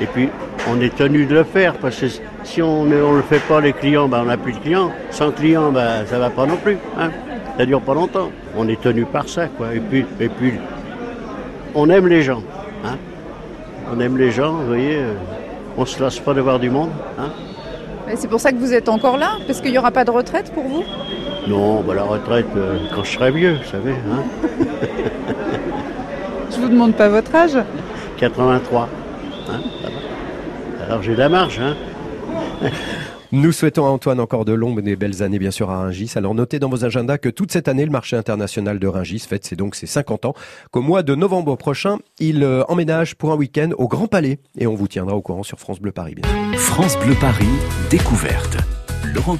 Et 0.00 0.06
puis, 0.06 0.28
on 0.70 0.80
est 0.80 0.94
tenu 0.94 1.24
de 1.26 1.34
le 1.34 1.44
faire, 1.44 1.74
parce 1.74 1.96
que 2.00 2.06
si 2.44 2.62
on 2.62 2.84
ne 2.84 3.00
on 3.02 3.14
le 3.16 3.22
fait 3.22 3.40
pas, 3.46 3.60
les 3.60 3.72
clients, 3.72 4.08
bah, 4.08 4.20
on 4.22 4.26
n'a 4.26 4.36
plus 4.36 4.52
de 4.52 4.58
clients. 4.58 4.90
Sans 5.10 5.30
clients, 5.30 5.70
bah, 5.72 6.04
ça 6.06 6.18
va 6.18 6.30
pas 6.30 6.46
non 6.46 6.56
plus. 6.56 6.78
Hein. 6.98 7.10
Ça 7.56 7.66
dure 7.66 7.80
pas 7.80 7.94
longtemps. 7.94 8.30
On 8.56 8.68
est 8.68 8.80
tenu 8.80 9.04
par 9.04 9.28
ça, 9.28 9.46
quoi. 9.46 9.74
Et 9.74 9.80
puis, 9.80 10.04
et 10.20 10.28
puis 10.28 10.54
on 11.74 11.88
aime 11.90 12.06
les 12.08 12.22
gens. 12.22 12.42
hein. 12.84 12.96
On 13.92 14.00
aime 14.00 14.18
les 14.18 14.30
gens, 14.30 14.52
vous 14.52 14.66
voyez. 14.66 14.96
euh, 14.96 15.14
on 15.76 15.84
se 15.86 16.02
lasse 16.02 16.18
pas 16.18 16.34
de 16.34 16.40
voir 16.40 16.58
du 16.58 16.70
monde. 16.70 16.90
hein. 17.18 17.30
C'est 18.16 18.28
pour 18.28 18.40
ça 18.40 18.52
que 18.52 18.56
vous 18.56 18.72
êtes 18.72 18.88
encore 18.88 19.18
là 19.18 19.32
Parce 19.46 19.60
qu'il 19.60 19.70
n'y 19.70 19.76
aura 19.78 19.90
pas 19.90 20.04
de 20.04 20.10
retraite 20.10 20.50
pour 20.54 20.64
vous? 20.64 20.82
Non, 21.46 21.82
bah, 21.82 21.94
la 21.94 22.04
retraite, 22.04 22.46
euh, 22.56 22.78
quand 22.94 23.04
je 23.04 23.12
serai 23.12 23.30
vieux, 23.30 23.56
vous 23.62 23.70
savez. 23.70 23.92
Hein. 23.92 24.48
Je 26.50 26.56
vous 26.60 26.68
demande 26.68 26.94
pas 26.94 27.08
votre 27.08 27.34
âge 27.34 27.56
83. 28.16 28.88
hein, 29.50 29.60
ça 29.82 29.88
va. 29.88 29.94
Alors 30.88 31.02
j'ai 31.02 31.12
de 31.12 31.18
la 31.18 31.28
marge. 31.28 31.60
Hein. 31.60 31.76
Nous 33.30 33.52
souhaitons 33.52 33.84
à 33.84 33.90
Antoine 33.90 34.20
encore 34.20 34.46
de 34.46 34.54
longues 34.54 34.86
et 34.88 34.96
belles 34.96 35.22
années, 35.22 35.38
bien 35.38 35.50
sûr, 35.50 35.68
à 35.68 35.76
Ringis. 35.80 36.12
Alors, 36.16 36.34
notez 36.34 36.58
dans 36.58 36.70
vos 36.70 36.86
agendas 36.86 37.18
que 37.18 37.28
toute 37.28 37.52
cette 37.52 37.68
année, 37.68 37.84
le 37.84 37.90
marché 37.90 38.16
international 38.16 38.78
de 38.78 38.86
Ringis 38.86 39.18
fête 39.18 39.44
c'est 39.44 39.54
donc 39.54 39.74
ses 39.74 39.86
50 39.86 40.24
ans, 40.24 40.34
qu'au 40.70 40.80
mois 40.80 41.02
de 41.02 41.14
novembre 41.14 41.54
prochain, 41.56 41.98
il 42.18 42.42
euh, 42.42 42.64
emménage 42.68 43.16
pour 43.16 43.30
un 43.30 43.36
week-end 43.36 43.70
au 43.76 43.86
Grand 43.86 44.06
Palais. 44.06 44.38
Et 44.56 44.66
on 44.66 44.74
vous 44.74 44.88
tiendra 44.88 45.14
au 45.14 45.20
courant 45.20 45.42
sur 45.42 45.60
France 45.60 45.78
Bleu 45.78 45.92
Paris, 45.92 46.14
bien 46.14 46.26
sûr. 46.26 46.58
France 46.58 46.98
Bleu 46.98 47.14
Paris, 47.20 47.46
découverte. 47.90 48.56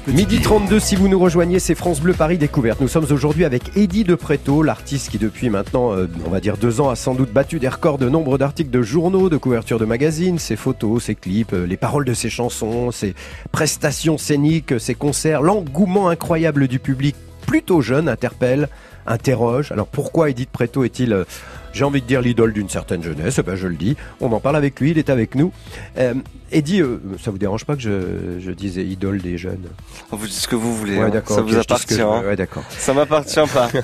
Midi 0.07 0.39
32, 0.39 0.79
si 0.79 0.95
vous 0.95 1.07
nous 1.07 1.17
rejoignez, 1.19 1.57
c'est 1.59 1.73
France 1.73 1.99
Bleu 1.99 2.13
Paris 2.13 2.37
Découverte. 2.37 2.79
Nous 2.79 2.87
sommes 2.87 3.07
aujourd'hui 3.09 3.43
avec 3.43 3.75
Eddie 3.75 4.03
de 4.03 4.13
Préto, 4.15 4.61
l'artiste 4.61 5.09
qui 5.09 5.17
depuis 5.17 5.49
maintenant, 5.49 5.93
euh, 5.93 6.07
on 6.25 6.29
va 6.29 6.39
dire 6.39 6.57
deux 6.57 6.79
ans, 6.79 6.89
a 6.89 6.95
sans 6.95 7.15
doute 7.15 7.31
battu 7.31 7.59
des 7.59 7.67
records 7.67 7.97
de 7.97 8.07
nombre 8.07 8.37
d'articles 8.37 8.69
de 8.69 8.81
journaux, 8.81 9.29
de 9.29 9.37
couvertures 9.37 9.79
de 9.79 9.85
magazines, 9.85 10.37
ses 10.37 10.55
photos, 10.55 11.03
ses 11.03 11.15
clips, 11.15 11.53
euh, 11.53 11.65
les 11.65 11.77
paroles 11.77 12.05
de 12.05 12.13
ses 12.13 12.29
chansons, 12.29 12.91
ses 12.91 13.15
prestations 13.51 14.17
scéniques, 14.17 14.79
ses 14.79 14.95
concerts, 14.95 15.41
l'engouement 15.41 16.09
incroyable 16.09 16.67
du 16.67 16.79
public 16.79 17.15
plutôt 17.47 17.81
jeune 17.81 18.07
interpelle, 18.07 18.69
interroge. 19.07 19.71
Alors 19.71 19.87
pourquoi 19.87 20.29
Eddie 20.29 20.45
de 20.45 20.51
Préto 20.51 20.83
est-il, 20.83 21.13
euh, 21.13 21.23
j'ai 21.73 21.83
envie 21.83 22.01
de 22.01 22.07
dire, 22.07 22.21
l'idole 22.21 22.53
d'une 22.53 22.69
certaine 22.69 23.03
jeunesse 23.03 23.37
Eh 23.39 23.43
ben, 23.43 23.55
Je 23.55 23.67
le 23.67 23.75
dis, 23.75 23.95
on 24.21 24.31
en 24.31 24.39
parle 24.39 24.55
avec 24.55 24.79
lui, 24.79 24.91
il 24.91 24.97
est 24.97 25.09
avec 25.09 25.35
nous. 25.35 25.51
Euh, 25.97 26.13
Eddie, 26.51 26.81
euh, 26.81 26.99
ça 27.21 27.31
vous 27.31 27.37
dérange 27.37 27.65
pas 27.65 27.75
que 27.75 27.81
je, 27.81 28.39
je 28.39 28.51
dise 28.51 28.77
idole 28.77 29.21
des 29.21 29.37
jeunes? 29.37 29.67
Vous 30.11 30.25
dites 30.25 30.35
ce 30.35 30.47
que 30.47 30.55
vous 30.55 30.75
voulez. 30.75 30.97
Ouais, 30.97 31.03
hein. 31.03 31.09
d'accord. 31.09 31.35
Ça 31.35 31.41
vous 31.41 31.55
appartient. 31.55 31.95
je 31.95 32.01
hein. 32.01 32.23
Ouais, 32.25 32.35
d'accord. 32.35 32.63
Ça 32.69 32.93
m'appartient 32.93 33.39
pas. 33.53 33.69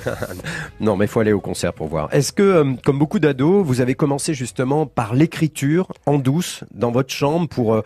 Non, 0.80 0.96
mais 0.96 1.04
il 1.06 1.08
faut 1.08 1.20
aller 1.20 1.32
au 1.32 1.40
concert 1.40 1.72
pour 1.72 1.88
voir. 1.88 2.08
Est-ce 2.12 2.32
que, 2.32 2.42
euh, 2.42 2.72
comme 2.84 2.98
beaucoup 2.98 3.18
d'ados, 3.18 3.64
vous 3.64 3.80
avez 3.80 3.94
commencé 3.94 4.34
justement 4.34 4.86
par 4.86 5.14
l'écriture 5.14 5.88
en 6.06 6.18
douce 6.18 6.64
dans 6.74 6.90
votre 6.90 7.12
chambre 7.12 7.48
pour 7.48 7.74
euh, 7.74 7.82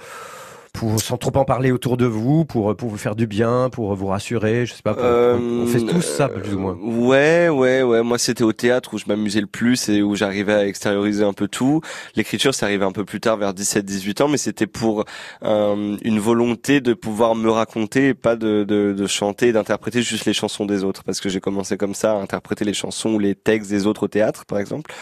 pour 0.73 1.01
sans 1.01 1.17
trop 1.17 1.37
en 1.37 1.45
parler 1.45 1.73
autour 1.73 1.97
de 1.97 2.07
vous, 2.07 2.45
pour 2.45 2.77
pour 2.77 2.89
vous 2.89 2.97
faire 2.97 3.17
du 3.17 3.27
bien, 3.27 3.69
pour 3.71 3.95
vous 3.95 4.07
rassurer, 4.07 4.67
je 4.67 4.75
sais 4.75 4.83
pas. 4.83 4.95
pour- 4.95 5.03
Euh, 5.05 5.37
on 5.39 5.67
fait 5.67 5.81
tous 5.81 6.01
ça 6.03 6.29
plus 6.29 6.55
ou 6.55 6.59
moins. 6.59 6.79
Ouais, 6.81 7.49
ouais, 7.49 7.83
ouais. 7.83 8.03
Moi, 8.03 8.19
c'était 8.19 8.45
au 8.45 8.53
théâtre 8.53 8.95
où 8.95 8.99
je 8.99 9.05
m'amusais 9.09 9.41
le 9.41 9.47
plus 9.47 9.89
et 9.89 10.01
où 10.03 10.15
j'arrivais 10.15 10.53
à 10.55 10.67
extérioriser 10.67 11.25
un 11.25 11.33
peu 11.33 11.49
tout. 11.49 11.81
L'écriture, 12.15 12.55
c'est 12.55 12.65
arrivé 12.65 12.85
un 12.85 12.93
peu 12.93 13.05
plus 13.05 13.21
tard, 13.21 13.37
vers 13.37 13.53
17-18 13.53 14.23
ans, 14.23 14.29
mais 14.29 14.37
c'était 14.39 14.67
pour 14.69 15.05
euh, 15.43 15.97
une 16.03 16.19
volonté 16.21 16.81
de 16.81 16.95
pouvoir 16.95 17.35
me 17.35 17.51
raconter 17.51 18.09
et 18.09 18.15
pas 18.15 18.37
de, 18.37 18.65
de, 18.65 18.93
de 18.97 19.07
chanter 19.07 19.53
d'interpréter 19.53 20.03
juste 20.03 20.25
les 20.25 20.33
chansons 20.35 20.67
des 20.67 20.85
autres. 20.85 21.03
Parce 21.05 21.21
que 21.21 21.29
j'ai 21.29 21.41
commencé 21.41 21.77
comme 21.77 21.95
ça 21.95 22.13
à 22.13 22.17
interpréter 22.17 22.65
les 22.65 22.75
chansons 22.75 23.11
ou 23.15 23.19
les 23.19 23.35
textes 23.35 23.71
des 23.71 23.87
autres 23.87 24.05
au 24.05 24.09
théâtre, 24.09 24.45
par 24.47 24.59
exemple. 24.59 24.93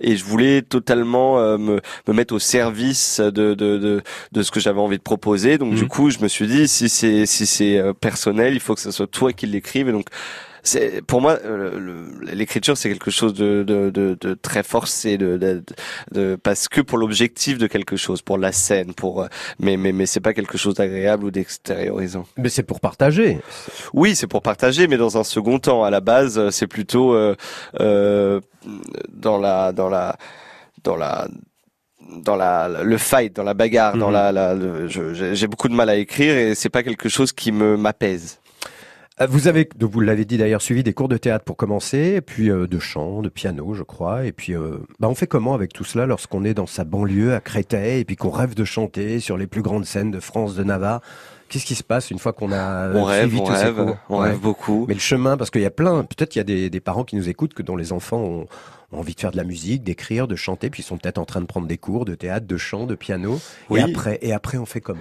Et 0.00 0.16
je 0.16 0.24
voulais 0.24 0.62
totalement 0.62 1.38
euh, 1.38 1.58
me, 1.58 1.80
me 2.06 2.12
mettre 2.14 2.34
au 2.34 2.38
service 2.38 3.20
de, 3.20 3.30
de, 3.30 3.76
de, 3.78 4.02
de 4.32 4.42
ce 4.42 4.50
que 4.50 4.58
j'avais 4.60 4.80
envie 4.80 4.96
de 4.96 5.02
proposer. 5.02 5.27
Donc, 5.58 5.74
du 5.74 5.82
Mhm. 5.82 5.88
coup, 5.88 6.10
je 6.10 6.18
me 6.20 6.28
suis 6.28 6.46
dit, 6.46 6.66
si 6.68 6.88
c'est 6.88 7.26
si 7.26 7.46
c'est 7.46 7.78
euh, 7.78 7.92
personnel, 7.92 8.54
il 8.54 8.60
faut 8.60 8.74
que 8.74 8.80
ce 8.80 8.90
soit 8.90 9.06
toi 9.06 9.32
qui 9.32 9.46
l'écrive. 9.46 9.88
Et 9.88 9.92
donc, 9.92 10.06
c'est 10.64 11.00
pour 11.06 11.20
moi 11.22 11.38
euh, 11.44 12.04
l'écriture 12.32 12.76
c'est 12.76 12.88
quelque 12.90 13.12
chose 13.12 13.32
de, 13.32 13.62
de, 13.62 13.90
de, 13.90 14.18
de 14.20 14.34
très 14.34 14.62
forcé 14.64 15.16
de, 15.16 16.36
parce 16.42 16.68
que 16.68 16.80
pour 16.80 16.98
l'objectif 16.98 17.58
de 17.58 17.68
quelque 17.68 17.96
chose 17.96 18.22
pour 18.22 18.38
la 18.38 18.50
scène 18.52 18.92
pour 18.92 19.22
euh, 19.22 19.28
mais 19.60 19.76
mais 19.76 19.92
mais 19.92 20.04
c'est 20.04 20.20
pas 20.20 20.34
quelque 20.34 20.58
chose 20.58 20.74
d'agréable 20.74 21.24
ou 21.24 21.30
d'extériorisant 21.30 22.26
Mais 22.36 22.48
c'est 22.48 22.64
pour 22.64 22.80
partager. 22.80 23.38
oui 23.94 24.16
c'est 24.16 24.26
pour 24.26 24.42
partager 24.42 24.88
mais 24.88 24.96
dans 24.96 25.16
un 25.16 25.24
second 25.24 25.58
temps 25.60 25.84
à 25.84 25.90
la 25.90 26.00
base 26.00 26.50
c'est 26.50 26.66
plutôt 26.66 27.14
euh, 27.14 27.34
euh, 27.80 28.40
dans 29.08 29.38
la 29.38 29.72
dans 29.72 29.88
la 29.88 30.16
dans 30.84 30.96
la 30.96 31.28
dans 32.24 32.36
la 32.36 32.68
le 32.82 32.98
fight 32.98 33.34
dans 33.36 33.42
la 33.42 33.54
bagarre 33.54 33.96
dans 33.96 34.08
Mhm. 34.08 34.34
la, 34.34 35.34
j'ai 35.34 35.46
beaucoup 35.46 35.68
de 35.68 35.74
mal 35.74 35.88
à 35.90 35.96
écrire 35.96 36.36
et 36.36 36.54
c'est 36.54 36.70
pas 36.70 36.82
quelque 36.82 37.08
chose 37.08 37.32
qui 37.32 37.52
me 37.52 37.76
m'apaise 37.76 38.38
Euh, 39.20 39.26
Vous 39.28 39.48
avez, 39.48 39.68
vous 39.80 39.98
l'avez 40.00 40.24
dit 40.24 40.38
d'ailleurs, 40.38 40.62
suivi 40.62 40.84
des 40.84 40.92
cours 40.92 41.08
de 41.08 41.16
théâtre 41.16 41.44
pour 41.44 41.56
commencer, 41.56 42.20
puis 42.20 42.50
euh, 42.50 42.68
de 42.68 42.78
chant, 42.78 43.20
de 43.20 43.28
piano, 43.28 43.74
je 43.74 43.82
crois. 43.82 44.24
Et 44.24 44.30
puis, 44.32 44.54
euh, 44.54 44.78
bah, 45.00 45.08
on 45.08 45.16
fait 45.16 45.26
comment 45.26 45.54
avec 45.54 45.72
tout 45.72 45.82
cela 45.82 46.06
lorsqu'on 46.06 46.44
est 46.44 46.54
dans 46.54 46.68
sa 46.68 46.84
banlieue 46.84 47.34
à 47.34 47.40
Créteil, 47.40 48.00
et 48.00 48.04
puis 48.04 48.14
qu'on 48.14 48.30
rêve 48.30 48.54
de 48.54 48.64
chanter 48.64 49.18
sur 49.18 49.36
les 49.36 49.48
plus 49.48 49.60
grandes 49.62 49.86
scènes 49.86 50.12
de 50.12 50.20
France, 50.20 50.54
de 50.54 50.62
Navarre 50.62 51.00
Qu'est-ce 51.48 51.64
qui 51.64 51.74
se 51.74 51.82
passe 51.82 52.10
une 52.10 52.18
fois 52.18 52.32
qu'on 52.32 52.52
a 52.52 52.90
on 52.92 53.04
rêve 53.04 53.34
on 53.38 53.44
rêve 53.44 53.74
cours 53.74 53.96
on 54.10 54.18
rêve 54.18 54.38
beaucoup 54.38 54.84
Mais 54.88 54.94
le 54.94 55.00
chemin, 55.00 55.36
parce 55.36 55.50
qu'il 55.50 55.62
y 55.62 55.66
a 55.66 55.70
plein, 55.70 56.04
peut-être 56.04 56.30
qu'il 56.30 56.40
y 56.40 56.42
a 56.42 56.44
des, 56.44 56.70
des 56.70 56.80
parents 56.80 57.04
qui 57.04 57.16
nous 57.16 57.28
écoutent, 57.28 57.54
que 57.54 57.62
dont 57.62 57.76
les 57.76 57.92
enfants 57.92 58.18
ont, 58.18 58.46
ont 58.92 58.98
envie 58.98 59.14
de 59.14 59.20
faire 59.20 59.30
de 59.30 59.36
la 59.36 59.44
musique, 59.44 59.82
d'écrire, 59.82 60.28
de 60.28 60.36
chanter, 60.36 60.70
puis 60.70 60.82
ils 60.82 60.86
sont 60.86 60.96
peut-être 60.96 61.18
en 61.18 61.24
train 61.24 61.40
de 61.40 61.46
prendre 61.46 61.66
des 61.66 61.78
cours 61.78 62.04
de 62.04 62.14
théâtre, 62.14 62.46
de 62.46 62.56
chant, 62.56 62.86
de 62.86 62.94
piano. 62.94 63.40
Oui. 63.70 63.80
Et 63.80 63.82
après, 63.82 64.18
et 64.22 64.32
après, 64.32 64.58
on 64.58 64.66
fait 64.66 64.80
comment? 64.80 65.00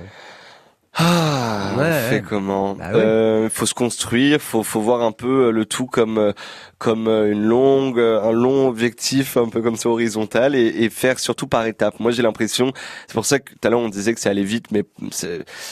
Ah, 1.00 1.74
Ouais, 1.78 1.84
on 1.86 1.94
fait 2.10 2.16
ouais. 2.16 2.22
comment 2.22 2.76
Bah 2.76 2.96
ouais. 2.96 2.96
euh, 2.96 3.50
Faut 3.52 3.68
se 3.68 3.76
construire, 3.76 4.42
faut 4.42 4.64
faut 4.64 4.82
voir 4.82 5.02
un 5.04 5.12
peu 5.12 5.48
euh, 5.48 5.52
le 5.52 5.66
tout 5.66 5.86
comme 5.86 6.18
euh, 6.18 6.34
comme 6.80 7.08
euh, 7.08 7.32
une 7.32 7.44
longue, 7.44 8.00
un 8.00 8.32
long 8.32 8.68
objectif, 8.68 9.38
un 9.38 9.50
peu 9.50 9.62
comme 9.62 9.76
ça 9.76 9.90
horizontal, 9.90 10.56
et, 10.56 10.66
et 10.84 10.90
faire 10.90 11.20
surtout 11.20 11.48
par 11.48 11.66
étapes. 11.68 12.00
Moi, 12.00 12.12
j'ai 12.12 12.24
l'impression, 12.24 12.72
c'est 13.08 13.14
pour 13.14 13.26
ça 13.26 13.40
que 13.40 13.52
tout 13.54 13.60
à 13.68 13.70
l'heure 13.70 13.80
on 13.80 13.90
disait 13.90 14.14
que 14.16 14.20
ça 14.20 14.30
allait 14.32 14.44
vite, 14.44 14.66
mais 14.72 14.84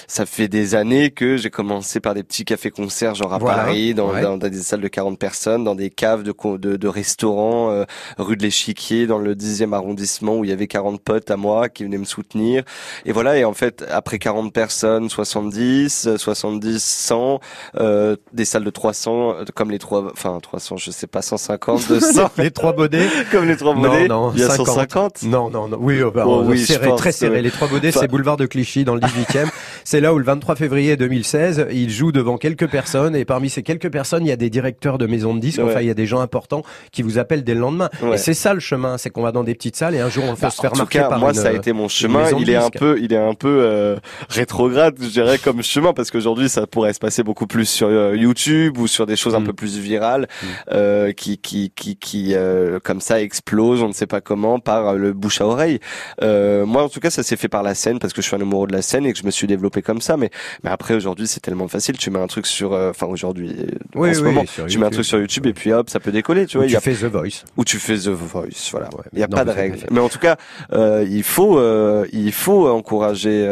ça 0.08 0.26
fait 0.26 0.48
des 0.48 0.76
années 0.76 1.12
que 1.12 1.38
j'ai 1.38 1.50
commencé 1.50 2.00
par 2.00 2.14
des 2.14 2.24
petits 2.24 2.46
cafés-concerts, 2.46 3.16
genre 3.16 3.34
à 3.34 3.40
Voilà. 3.40 3.64
Paris, 3.64 3.94
dans, 3.94 4.14
dans, 4.14 4.38
dans 4.38 4.48
des 4.50 4.62
salles 4.62 4.82
de 4.82 4.88
40 4.88 5.18
personnes, 5.20 5.64
dans 5.64 5.76
des 5.76 5.90
caves 5.90 6.24
de 6.24 6.34
de, 6.58 6.76
de 6.78 6.88
restaurants, 6.88 7.72
euh, 7.72 7.86
rue 8.20 8.38
de 8.38 8.44
l'Échiquier, 8.44 9.08
dans 9.08 9.18
le 9.20 9.34
10e 9.36 9.74
arrondissement, 9.74 10.38
où 10.38 10.44
il 10.44 10.50
y 10.50 10.54
avait 10.54 10.68
40 10.68 11.02
potes 11.02 11.32
à 11.32 11.38
moi 11.38 11.70
qui 11.70 11.84
venaient 11.84 11.98
me 11.98 12.06
soutenir. 12.06 12.64
Et 13.06 13.12
voilà, 13.12 13.38
et 13.38 13.46
en 13.46 13.54
fait, 13.54 13.84
après 13.90 14.20
40 14.20 14.54
personnes, 14.54 15.10
70, 15.16 16.08
euh, 16.08 16.18
70, 16.18 16.84
100, 16.84 17.40
euh, 17.80 18.16
des 18.34 18.46
salles 18.46 18.64
de 18.64 18.70
300, 18.70 19.32
euh, 19.32 19.44
comme 19.54 19.72
les 19.72 19.80
trois, 19.80 20.06
enfin 20.12 20.38
300, 20.42 20.78
je 20.78 20.92
sais 20.92 21.08
pas, 21.08 21.22
150, 21.22 21.88
200, 21.88 22.30
Les 22.38 22.52
trois 22.52 22.74
baudets 22.74 23.08
comme 23.32 23.46
les 23.46 23.56
trois 23.58 23.74
Non, 23.76 23.82
mollets, 23.82 24.08
non, 24.08 24.32
il 24.34 24.40
y 24.42 24.44
a 24.44 24.50
50. 24.50 24.68
150. 24.68 25.24
Non, 25.24 25.50
non, 25.50 25.68
non. 25.68 25.78
Oui, 25.80 26.00
euh, 26.02 26.12
bah, 26.14 26.24
Oh, 26.28 26.44
oui, 26.46 26.60
serré, 26.60 26.90
très 26.98 27.12
serré. 27.12 27.42
Les 27.42 27.52
Trois 27.52 27.68
Enfin- 27.68 27.92
c'est 27.92 28.08
boulevard 28.08 28.38
de 28.38 28.46
Clichy, 28.46 28.84
dans 28.84 28.96
le 28.96 29.02
18e. 29.02 29.48
c'est 29.84 30.00
là 30.02 30.14
où 30.14 30.18
le 30.18 30.24
23 30.26 30.56
février 30.56 30.98
2016, 30.98 31.68
il 31.72 31.90
joue 31.90 32.12
devant 32.12 32.38
quelques 32.38 32.68
personnes. 32.70 33.16
Et 33.16 33.26
parmi 33.26 33.50
ces 33.50 33.64
quelques 33.64 33.90
personnes, 33.92 34.26
il 34.26 34.30
y 34.30 34.32
a 34.32 34.36
des 34.36 34.50
directeurs 34.50 34.98
de 34.98 35.06
maisons 35.08 35.34
de 35.34 35.40
disques. 35.40 35.60
Ouais. 35.60 35.66
Enfin, 35.66 35.82
il 35.82 35.88
y 35.88 35.92
a 35.92 35.94
des 35.96 36.06
gens 36.06 36.20
importants 36.20 36.64
qui 36.92 37.02
vous 37.02 37.18
appellent 37.18 37.44
dès 37.44 37.54
le 37.54 37.60
lendemain. 37.62 37.90
Ouais. 38.02 38.16
Et 38.16 38.18
c'est 38.18 38.34
ça 38.34 38.54
le 38.54 38.60
chemin. 38.60 38.98
C'est 38.98 39.10
qu'on 39.10 39.22
va 39.24 39.32
dans 39.32 39.44
des 39.44 39.56
petites 39.56 39.76
salles 39.76 39.96
et 39.96 40.00
un 40.00 40.10
jour, 40.10 40.24
on 40.28 40.34
Bah, 40.34 40.50
se 40.50 40.62
faire 40.62 40.72
en 40.72 40.74
tout 40.74 40.80
remarquer 40.82 41.00
cas, 41.00 41.08
par 41.10 41.20
moi, 41.20 41.30
une, 41.30 41.36
ça 41.36 41.50
a 41.50 41.54
été 41.54 41.74
mon 41.74 41.88
chemin. 41.88 42.30
Il 42.40 42.50
est 42.50 42.56
un 42.56 42.70
peu, 42.70 42.98
il 43.02 43.14
est 43.14 43.18
un 43.18 43.34
peu 43.34 43.48
euh, 43.62 43.96
rétrograde, 44.30 44.96
je 45.06 45.10
dirais, 45.12 45.38
comme 45.38 45.62
chemin, 45.64 45.94
parce 45.94 46.12
qu'aujourd'hui, 46.12 46.50
ça 46.50 46.68
pourrait 46.68 46.94
se 46.94 47.00
passer 47.00 47.24
beaucoup 47.24 47.48
plus 47.48 47.66
sur 47.68 47.88
euh, 47.88 48.16
YouTube 48.16 48.78
ou 48.78 48.88
sur 48.88 49.06
des 49.06 49.16
choses 49.16 49.36
un 49.36 49.40
Mm. 49.40 49.46
peu 49.46 49.54
plus 49.54 49.78
virales, 49.78 50.28
Mm. 50.42 50.46
euh, 50.74 51.12
qui, 51.14 51.38
qui, 51.38 51.72
qui, 51.76 51.96
qui, 51.96 52.34
euh, 52.36 52.80
comme 52.84 53.02
ça, 53.02 53.22
explosent, 53.22 53.82
on 53.84 53.88
ne 53.88 53.94
sait 53.94 54.08
pas 54.08 54.22
comment, 54.22 54.60
par 54.60 54.90
euh, 54.90 54.96
le 54.98 55.14
bouche 55.14 55.42
à 55.42 55.46
oreille. 55.48 55.80
Euh, 56.22 56.66
moi, 56.66 56.84
en 56.84 56.90
tout 56.90 57.00
cas, 57.00 57.10
ça 57.10 57.24
s'est 57.24 57.38
fait 57.38 57.48
par 57.50 57.64
la 57.64 57.76
scène, 57.76 58.00
parce 58.00 58.14
que 58.14 58.22
je 58.22 58.28
suis 58.28 58.36
un 58.36 58.42
amoureux 58.42 58.68
de 58.68 58.74
la 58.74 58.82
scène 58.82 59.06
et 59.06 59.14
que 59.14 59.20
je 59.20 59.26
me 59.26 59.32
suis 59.32 59.48
développé 59.48 59.82
comme 59.82 60.02
ça. 60.02 60.18
Mais, 60.18 60.30
mais 60.64 60.70
après, 60.70 60.94
aujourd'hui, 60.96 61.28
c'est 61.28 61.40
tellement 61.40 61.68
facile. 61.68 61.98
Tu 61.98 62.10
mets 62.10 62.20
un 62.20 62.28
truc 62.28 62.46
sur, 62.48 62.72
enfin, 62.74 63.08
aujourd'hui, 63.08 63.56
Oui, 63.96 64.10
en 64.10 64.14
ce 64.14 64.20
oui, 64.20 64.26
moment, 64.26 64.44
tu 64.68 64.78
mets 64.80 64.86
un 64.86 64.90
truc 64.90 65.06
sur 65.06 65.20
YouTube 65.20 65.46
et 65.48 65.54
puis 65.54 65.72
hop, 65.74 65.90
ça 65.90 66.00
peut 66.00 66.12
décoller, 66.12 66.46
tu 66.46 66.58
vois. 66.58 66.66
y 66.66 66.70
tu 66.70 66.76
a 66.76 66.80
fais 66.82 66.94
The 66.94 67.06
Voice. 67.06 67.44
où 67.58 67.64
tu 67.64 67.78
fais 67.78 67.96
The 67.98 68.08
Voice, 68.10 68.70
voilà. 68.72 68.88
Ouais, 68.96 69.04
Il 69.14 69.18
n'y 69.18 69.24
a 69.24 69.28
non, 69.28 69.38
pas 69.38 69.46
de 69.46 69.52
règle. 69.52 69.80
Mais 69.92 70.00
en 70.00 70.10
tout 70.10 70.20
cas, 70.20 70.38
euh, 70.74 71.06
il 71.10 71.24
faut, 71.24 71.60
euh, 71.60 72.06
il 72.14 72.32
faut 72.32 72.68
encourager 72.68 73.46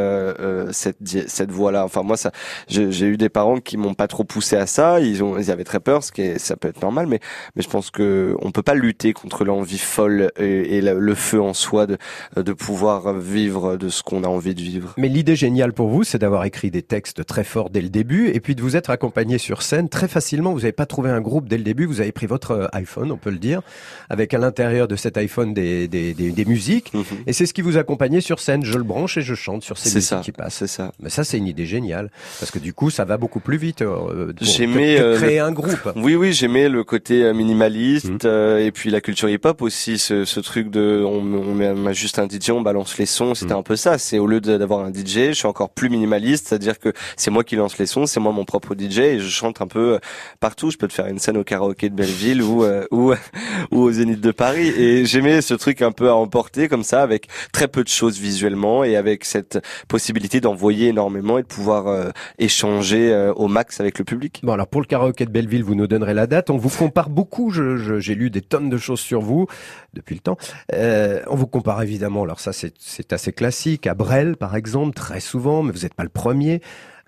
cette 0.71 0.97
di- 1.01 1.23
cette 1.43 1.51
voie-là. 1.51 1.83
Enfin 1.83 2.03
moi, 2.03 2.15
ça, 2.15 2.31
j'ai 2.67 3.05
eu 3.05 3.17
des 3.17 3.27
parents 3.27 3.59
qui 3.59 3.75
m'ont 3.75 3.93
pas 3.93 4.07
trop 4.07 4.23
poussé 4.23 4.55
à 4.55 4.65
ça. 4.65 5.01
Ils 5.01 5.23
ont, 5.23 5.37
ils 5.37 5.51
avaient 5.51 5.65
très 5.65 5.81
peur, 5.81 6.03
ce 6.03 6.13
qui 6.13 6.21
est, 6.21 6.39
ça 6.39 6.55
peut 6.55 6.69
être 6.69 6.81
normal, 6.81 7.07
mais 7.07 7.19
mais 7.55 7.61
je 7.61 7.69
pense 7.69 7.91
que 7.91 8.35
on 8.41 8.51
peut 8.51 8.63
pas 8.63 8.75
lutter 8.75 9.11
contre 9.11 9.43
l'envie 9.43 9.77
folle 9.77 10.31
et, 10.39 10.77
et 10.77 10.81
le, 10.81 11.15
feu 11.15 11.41
en 11.41 11.53
soi 11.53 11.85
de 11.85 11.97
de 12.37 12.53
pouvoir 12.53 13.13
vivre 13.13 13.75
de 13.75 13.89
ce 13.89 14.03
qu'on 14.03 14.23
a 14.23 14.27
envie 14.27 14.55
de 14.55 14.61
vivre. 14.61 14.93
Mais 14.97 15.09
l'idée 15.09 15.35
géniale 15.35 15.73
pour 15.73 15.89
vous, 15.89 16.03
c'est 16.03 16.17
d'avoir 16.17 16.45
écrit 16.45 16.71
des 16.71 16.81
textes 16.81 17.25
très 17.25 17.43
forts 17.43 17.69
dès 17.69 17.81
le 17.81 17.89
début 17.89 18.29
et 18.29 18.39
puis 18.39 18.55
de 18.55 18.61
vous 18.61 18.77
être 18.77 18.89
accompagné 18.89 19.37
sur 19.37 19.61
scène 19.61 19.89
très 19.89 20.07
facilement. 20.07 20.53
Vous 20.53 20.59
n'avez 20.59 20.71
pas 20.71 20.85
trouvé 20.85 21.09
un 21.09 21.21
groupe 21.21 21.49
dès 21.49 21.57
le 21.57 21.63
début, 21.63 21.85
vous 21.85 21.99
avez 21.99 22.13
pris 22.13 22.25
votre 22.25 22.51
euh, 22.51 22.67
iPhone, 22.71 23.11
on 23.11 23.17
peut 23.17 23.31
le 23.31 23.37
dire, 23.37 23.61
avec 24.09 24.33
à 24.33 24.37
l'intérieur 24.37 24.87
de 24.87 24.95
cet 24.95 25.17
iPhone 25.17 25.53
des, 25.53 25.89
des, 25.89 26.13
des, 26.13 26.31
des 26.31 26.45
musiques. 26.45 26.93
Mhm. 26.93 27.03
Et 27.27 27.33
c'est 27.33 27.45
ce 27.45 27.53
qui 27.53 27.61
vous 27.61 27.77
accompagnait 27.77 28.21
sur 28.21 28.39
scène. 28.39 28.63
Je 28.63 28.77
le 28.77 28.83
branche 28.83 29.17
et 29.17 29.21
je 29.21 29.35
chante 29.35 29.63
sur 29.63 29.77
ces 29.77 29.89
musiques 29.89 30.09
ça, 30.09 30.21
qui 30.23 30.31
passent. 30.31 30.55
c'est 30.55 30.67
ça. 30.67 30.91
Mais 31.01 31.09
ça, 31.09 31.22
c'est 31.23 31.37
une 31.37 31.47
idée 31.47 31.65
géniale. 31.65 32.09
Parce 32.39 32.51
que 32.51 32.59
du 32.59 32.73
coup, 32.73 32.89
ça 32.89 33.05
va 33.05 33.17
beaucoup 33.17 33.39
plus 33.39 33.57
vite 33.57 33.81
euh, 33.81 34.31
J'aimais, 34.41 34.99
euh, 34.99 35.17
créer 35.17 35.37
le- 35.37 35.43
un 35.43 35.51
groupe. 35.51 35.91
Oui, 35.95 36.15
oui, 36.15 36.33
j'aimais 36.33 36.69
le 36.69 36.83
côté 36.83 37.23
euh, 37.23 37.33
minimaliste 37.33 38.05
Mhm. 38.09 38.17
euh, 38.25 38.65
et 38.65 38.71
puis 38.71 38.89
la 38.89 39.01
culture 39.01 39.29
hip-hop 39.29 39.61
aussi, 39.61 39.97
ce, 39.97 40.25
ce 40.25 40.39
truc 40.39 40.69
de 40.69 41.03
on, 41.05 41.23
on 41.33 41.85
a 41.85 41.93
juste 41.93 42.19
un 42.19 42.27
DJ, 42.27 42.51
on 42.51 42.61
balance 42.61 42.97
les 42.97 43.05
sons, 43.05 43.35
c'était 43.35 43.53
Mhm. 43.53 43.59
un 43.59 43.63
peu 43.63 43.75
ça. 43.75 43.97
C'est 43.97 44.19
au 44.19 44.27
lieu 44.27 44.41
d'avoir 44.41 44.81
un 44.85 44.91
DJ, 44.91 45.29
je 45.29 45.33
suis 45.33 45.47
encore 45.47 45.69
plus 45.69 45.89
minimaliste, 45.89 46.47
c'est-à-dire 46.47 46.79
que 46.79 46.93
c'est 47.17 47.31
moi 47.31 47.43
qui 47.43 47.55
lance 47.55 47.77
les 47.77 47.85
sons, 47.85 48.05
c'est 48.05 48.19
moi 48.19 48.31
mon 48.31 48.45
propre 48.45 48.75
DJ 48.75 48.99
et 48.99 49.19
je 49.19 49.29
chante 49.29 49.61
un 49.61 49.67
peu 49.67 49.93
euh, 49.95 49.99
partout. 50.39 50.71
Je 50.71 50.77
peux 50.77 50.87
te 50.87 50.93
faire 50.93 51.07
une 51.07 51.19
scène 51.19 51.37
au 51.37 51.43
karaoké 51.43 51.89
de 51.89 51.95
Belleville 51.95 52.41
ou 52.41 52.63
euh, 52.63 52.85
ou 52.91 53.13
ou 53.71 53.79
au 53.81 53.91
Zénith 53.91 54.21
de 54.21 54.31
Paris 54.31 54.67
et 54.69 55.05
j'aimais 55.05 55.41
ce 55.41 55.53
truc 55.53 55.81
un 55.81 55.91
peu 55.91 56.09
à 56.09 56.15
emporter 56.15 56.67
comme 56.67 56.83
ça 56.83 57.01
avec 57.01 57.27
très 57.51 57.67
peu 57.67 57.83
de 57.83 57.89
choses 57.89 58.19
visuellement 58.19 58.83
et 58.83 58.95
avec 58.95 59.25
cette 59.25 59.59
possibilité 59.87 60.39
d'envoyer 60.41 60.87
énormément 60.89 61.12
et 61.17 61.41
de 61.41 61.47
pouvoir 61.47 61.87
euh, 61.87 62.09
échanger 62.39 63.11
euh, 63.13 63.33
au 63.33 63.47
max 63.47 63.79
avec 63.79 63.99
le 63.99 64.05
public. 64.05 64.41
Bon, 64.43 64.53
alors 64.53 64.67
pour 64.67 64.81
le 64.81 64.87
karaoké 64.87 65.25
de 65.25 65.31
Belleville, 65.31 65.63
vous 65.63 65.75
nous 65.75 65.87
donnerez 65.87 66.13
la 66.13 66.27
date. 66.27 66.49
On 66.49 66.57
vous 66.57 66.69
compare 66.69 67.09
beaucoup. 67.09 67.49
je- 67.51 67.77
je- 67.77 67.99
J'ai 67.99 68.15
lu 68.15 68.29
des 68.29 68.41
tonnes 68.41 68.69
de 68.69 68.77
choses 68.77 68.99
sur 68.99 69.21
vous 69.21 69.47
depuis 69.93 70.15
le 70.15 70.21
temps. 70.21 70.37
Euh, 70.73 71.21
on 71.27 71.35
vous 71.35 71.47
compare 71.47 71.81
évidemment, 71.81 72.23
alors 72.23 72.39
ça 72.39 72.53
c'est 72.53 72.73
c'est 72.79 73.13
assez 73.13 73.31
classique, 73.31 73.87
à 73.87 73.93
Brel 73.93 74.35
par 74.37 74.55
exemple, 74.55 74.93
très 74.93 75.19
souvent, 75.19 75.63
mais 75.63 75.71
vous 75.71 75.79
n'êtes 75.83 75.93
pas 75.93 76.03
le 76.03 76.09
premier. 76.09 76.61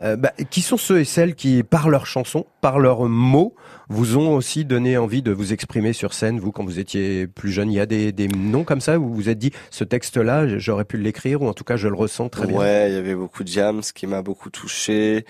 Euh, 0.03 0.17
bah, 0.17 0.34
qui 0.49 0.62
sont 0.62 0.75
ceux 0.75 0.99
et 0.99 1.05
celles 1.05 1.36
qui, 1.36 1.63
par 1.63 1.89
leurs 1.89 2.05
chansons, 2.05 2.45
par 2.60 2.79
leurs 2.79 3.05
mots, 3.05 3.55
vous 3.88 4.17
ont 4.17 4.36
aussi 4.36 4.65
donné 4.65 4.97
envie 4.97 5.21
de 5.21 5.31
vous 5.31 5.53
exprimer 5.53 5.93
sur 5.93 6.13
scène, 6.13 6.38
vous, 6.38 6.51
quand 6.51 6.65
vous 6.65 6.79
étiez 6.79 7.27
plus 7.27 7.49
jeune 7.51 7.71
Il 7.71 7.75
y 7.75 7.79
a 7.79 7.86
des, 7.86 8.12
des 8.12 8.27
noms 8.27 8.65
comme 8.65 8.81
ça 8.81 8.99
où 8.99 9.03
vous 9.08 9.15
vous 9.15 9.29
êtes 9.29 9.39
dit, 9.39 9.51
ce 9.71 9.86
texte-là, 9.86 10.58
j'aurais 10.58 10.84
pu 10.84 10.97
l'écrire, 10.97 11.41
ou 11.41 11.47
en 11.47 11.53
tout 11.53 11.63
cas, 11.63 11.77
je 11.77 11.88
le 11.88 11.95
ressens 11.95 12.27
très 12.27 12.45
bien? 12.45 12.60
Ouais, 12.60 12.89
il 12.91 12.95
y 12.95 12.97
avait 12.97 13.15
beaucoup 13.15 13.43
de 13.45 13.47
Jams 13.47 13.81
qui 13.81 14.05
m'a 14.05 14.21
beaucoup 14.21 14.49
touché. 14.49 15.25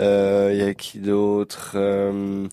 Euh, 0.00 0.50
Il 0.52 0.58
y 0.58 0.62
a 0.62 0.74
qui 0.74 0.98
d'autre? 0.98 1.72
Euh, 1.76 2.48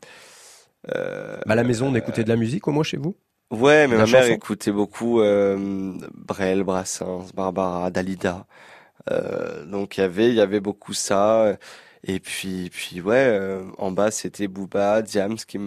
Bah, 0.88 1.54
à 1.54 1.56
la 1.56 1.64
maison, 1.64 1.88
on 1.88 1.96
écoutait 1.96 2.24
de 2.24 2.30
la 2.30 2.36
musique 2.36 2.68
au 2.68 2.72
moins 2.72 2.84
chez 2.84 2.98
vous? 2.98 3.18
Ouais, 3.50 3.88
mais 3.88 3.96
la 3.96 4.06
ma 4.06 4.12
mère 4.12 4.22
chanson? 4.22 4.34
écoutait 4.36 4.72
beaucoup 4.72 5.18
Brel, 5.18 6.64
Brassens, 6.64 7.32
Barbara, 7.34 7.90
Dalida. 7.90 8.46
Euh, 9.12 9.66
donc 9.66 9.98
il 9.98 10.02
y 10.02 10.04
avait, 10.04 10.30
il 10.30 10.36
y 10.36 10.42
avait 10.42 10.60
beaucoup 10.60 10.94
ça. 10.94 11.58
Et 12.04 12.20
puis, 12.20 12.70
puis 12.72 13.02
ouais, 13.02 13.26
euh, 13.28 13.64
en 13.78 13.92
bas 13.92 14.12
c'était 14.12 14.48
Booba, 14.48 15.02
Diams 15.02 15.36
qui 15.36 15.60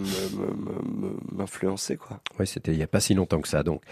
m'influençait 1.32 1.96
quoi. 1.96 2.20
Oui, 2.38 2.46
c'était 2.46 2.72
il 2.72 2.78
y 2.78 2.82
a 2.82 2.86
pas 2.86 3.00
si 3.00 3.14
longtemps 3.14 3.40
que 3.40 3.48
ça. 3.48 3.62
Donc, 3.62 3.82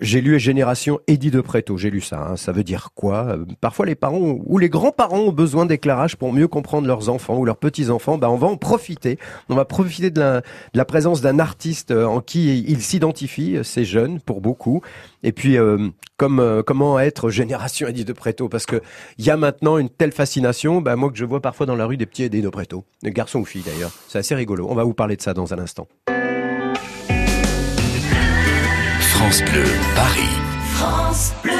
J'ai 0.00 0.22
lu 0.22 0.38
Génération 0.38 0.98
Eddie 1.06 1.30
de 1.30 1.42
Préto, 1.42 1.76
j'ai 1.76 1.90
lu 1.90 2.00
ça. 2.00 2.28
hein. 2.30 2.36
Ça 2.36 2.52
veut 2.52 2.64
dire 2.64 2.88
quoi? 2.94 3.36
Euh, 3.36 3.44
Parfois 3.60 3.84
les 3.84 3.94
parents 3.94 4.38
ou 4.46 4.56
les 4.56 4.70
grands-parents 4.70 5.18
ont 5.18 5.32
besoin 5.32 5.66
d'éclairage 5.66 6.16
pour 6.16 6.32
mieux 6.32 6.48
comprendre 6.48 6.86
leurs 6.86 7.10
enfants 7.10 7.36
ou 7.36 7.44
leurs 7.44 7.58
petits-enfants. 7.58 8.16
Ben, 8.16 8.28
on 8.28 8.36
va 8.36 8.46
en 8.46 8.56
profiter. 8.56 9.18
On 9.50 9.54
va 9.54 9.66
profiter 9.66 10.10
de 10.10 10.40
la, 10.72 10.84
présence 10.86 11.20
d'un 11.20 11.38
artiste 11.38 11.90
euh, 11.90 12.06
en 12.06 12.20
qui 12.20 12.60
ils 12.66 12.80
s'identifient. 12.80 13.58
C'est 13.62 13.84
jeune 13.84 14.20
pour 14.20 14.40
beaucoup. 14.40 14.80
Et 15.22 15.32
puis, 15.32 15.58
euh, 15.58 15.88
comme 16.16 16.40
euh, 16.40 16.62
comment 16.62 16.98
être 16.98 17.28
Génération 17.28 17.86
Eddie 17.86 18.06
de 18.06 18.14
Préto 18.14 18.48
Parce 18.48 18.64
que 18.64 18.80
il 19.18 19.26
y 19.26 19.30
a 19.30 19.36
maintenant 19.36 19.76
une 19.76 19.90
telle 19.90 20.12
fascination. 20.12 20.80
Ben, 20.80 20.96
moi 20.96 21.10
que 21.10 21.18
je 21.18 21.26
vois 21.26 21.40
parfois 21.42 21.66
dans 21.66 21.76
la 21.76 21.84
rue 21.84 21.98
des 21.98 22.06
petits 22.06 22.22
Eddie 22.24 22.40
de 22.40 22.48
Préto, 22.48 22.84
des 23.02 23.10
garçons 23.10 23.40
ou 23.40 23.44
filles 23.44 23.64
d'ailleurs. 23.66 23.92
C'est 24.08 24.18
assez 24.18 24.34
rigolo. 24.34 24.66
On 24.70 24.74
va 24.74 24.84
vous 24.84 24.94
parler 24.94 25.16
de 25.16 25.22
ça 25.22 25.34
dans 25.34 25.52
un 25.52 25.58
instant. 25.58 25.86
France 29.20 29.42
Bleu, 29.42 29.68
Paris. 29.96 30.36
France 30.78 31.24
Bleu. 31.42 31.52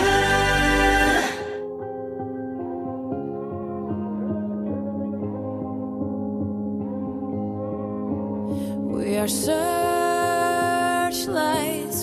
We 8.96 9.08
are 9.18 9.28
searchlights 9.28 9.66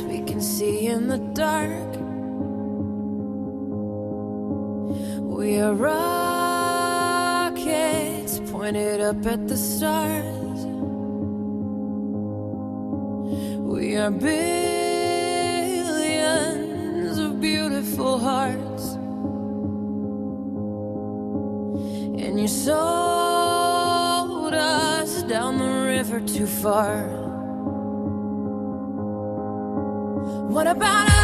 we 0.04 0.22
can 0.22 0.42
see 0.42 0.86
in 0.86 1.08
the 1.08 1.18
dark. 1.34 1.92
We 5.40 5.60
are 5.60 5.74
rockets 5.74 6.52
pointed 8.52 9.02
up 9.02 9.26
at 9.26 9.48
the 9.48 9.58
stars. 9.58 10.68
We 13.74 13.98
are 13.98 14.12
billions 14.12 14.67
beautiful 17.98 18.20
hearts. 18.20 18.94
And 22.24 22.40
you 22.40 22.48
sold 22.48 22.74
us 24.54 25.24
down 25.24 25.58
the 25.58 25.66
river 25.66 26.20
too 26.20 26.46
far. 26.46 27.08
What 30.48 30.68
about 30.68 31.10
us? 31.10 31.17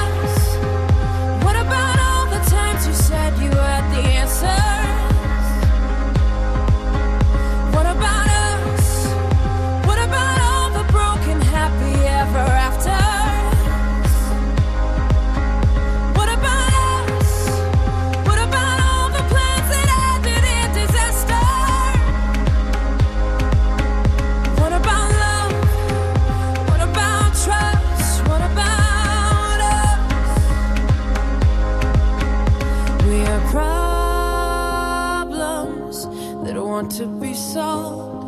To 36.97 37.07
be 37.07 37.33
sold. 37.33 38.23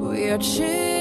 We 0.00 0.30
are 0.30 0.38
children 0.38 0.93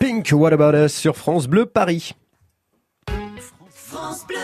Pink, 0.00 0.30
What 0.32 0.52
About 0.52 0.76
Us 0.76 0.92
sur 0.92 1.16
France 1.16 1.46
Bleu 1.46 1.66
Paris. 1.66 2.12
France 3.70 4.24
Bleu. 4.26 4.36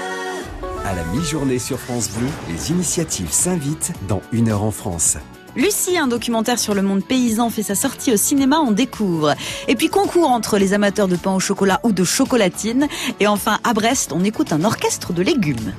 À 0.85 0.95
la 0.95 1.05
mi-journée 1.05 1.59
sur 1.59 1.79
France 1.79 2.11
Bleu, 2.11 2.27
les 2.49 2.71
initiatives 2.71 3.31
s'invitent 3.31 3.93
dans 4.09 4.21
Une 4.33 4.49
heure 4.49 4.63
en 4.63 4.71
France. 4.71 5.17
Lucie, 5.57 5.97
un 5.97 6.09
documentaire 6.09 6.59
sur 6.59 6.75
le 6.75 6.83
monde 6.83 7.05
paysan, 7.05 7.49
fait 7.49 7.63
sa 7.63 7.77
sortie 7.77 8.13
au 8.13 8.17
cinéma, 8.17 8.59
on 8.59 8.73
découvre. 8.73 9.35
Et 9.69 9.77
puis 9.77 9.89
concours 9.89 10.31
entre 10.31 10.59
les 10.59 10.73
amateurs 10.73 11.07
de 11.07 11.15
pain 11.15 11.33
au 11.33 11.41
chocolat 11.41 11.79
ou 11.85 11.93
de 11.93 12.03
chocolatine. 12.03 12.89
Et 13.21 13.29
enfin, 13.29 13.61
à 13.63 13.73
Brest, 13.73 14.13
on 14.13 14.25
écoute 14.25 14.53
un 14.53 14.65
orchestre 14.65 15.13
de 15.13 15.23
légumes. 15.23 15.73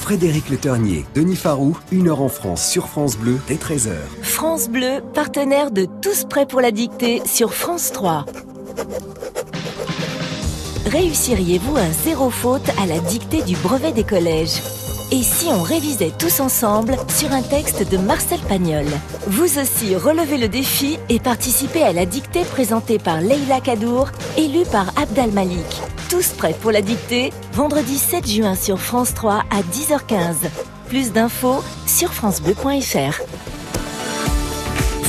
Frédéric 0.00 0.48
Le 0.48 0.56
Ternier, 0.56 1.04
Denis 1.14 1.36
Farou, 1.36 1.76
Une 1.92 2.08
heure 2.08 2.22
en 2.22 2.30
France 2.30 2.66
sur 2.66 2.88
France 2.88 3.16
Bleu 3.16 3.38
dès 3.46 3.56
13h. 3.56 3.90
France 4.22 4.68
Bleu, 4.68 5.02
partenaire 5.14 5.70
de 5.70 5.86
Tous 6.00 6.24
prêts 6.24 6.46
pour 6.46 6.62
la 6.62 6.70
dictée 6.70 7.22
sur 7.26 7.52
France 7.52 7.92
3. 7.92 8.24
Réussiriez-vous 10.86 11.76
un 11.76 11.92
zéro 11.92 12.30
faute 12.30 12.68
à 12.82 12.86
la 12.86 12.98
dictée 12.98 13.42
du 13.42 13.54
brevet 13.56 13.92
des 13.92 14.02
collèges? 14.02 14.62
Et 15.12 15.24
si 15.24 15.46
on 15.46 15.62
révisait 15.62 16.12
tous 16.16 16.38
ensemble 16.38 16.94
sur 17.08 17.32
un 17.32 17.42
texte 17.42 17.90
de 17.90 17.96
Marcel 17.96 18.38
Pagnol? 18.48 18.84
Vous 19.26 19.58
aussi 19.58 19.96
relevez 19.96 20.38
le 20.38 20.46
défi 20.46 21.00
et 21.08 21.18
participez 21.18 21.82
à 21.82 21.92
la 21.92 22.06
dictée 22.06 22.44
présentée 22.44 23.00
par 23.00 23.20
Leila 23.20 23.60
Kadour, 23.60 24.08
élue 24.36 24.64
par 24.70 24.86
Abdal 24.96 25.32
Malik. 25.32 25.82
Tous 26.08 26.28
prêts 26.28 26.54
pour 26.60 26.70
la 26.70 26.80
dictée? 26.80 27.32
Vendredi 27.54 27.98
7 27.98 28.24
juin 28.28 28.54
sur 28.54 28.78
France 28.78 29.12
3 29.14 29.42
à 29.50 29.62
10h15. 29.62 30.48
Plus 30.88 31.10
d'infos 31.10 31.64
sur 31.86 32.12
francebleu.fr. 32.12 33.20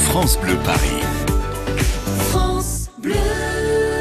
France 0.10 0.39
Bleu 0.39 0.58
Paris. 0.66 1.20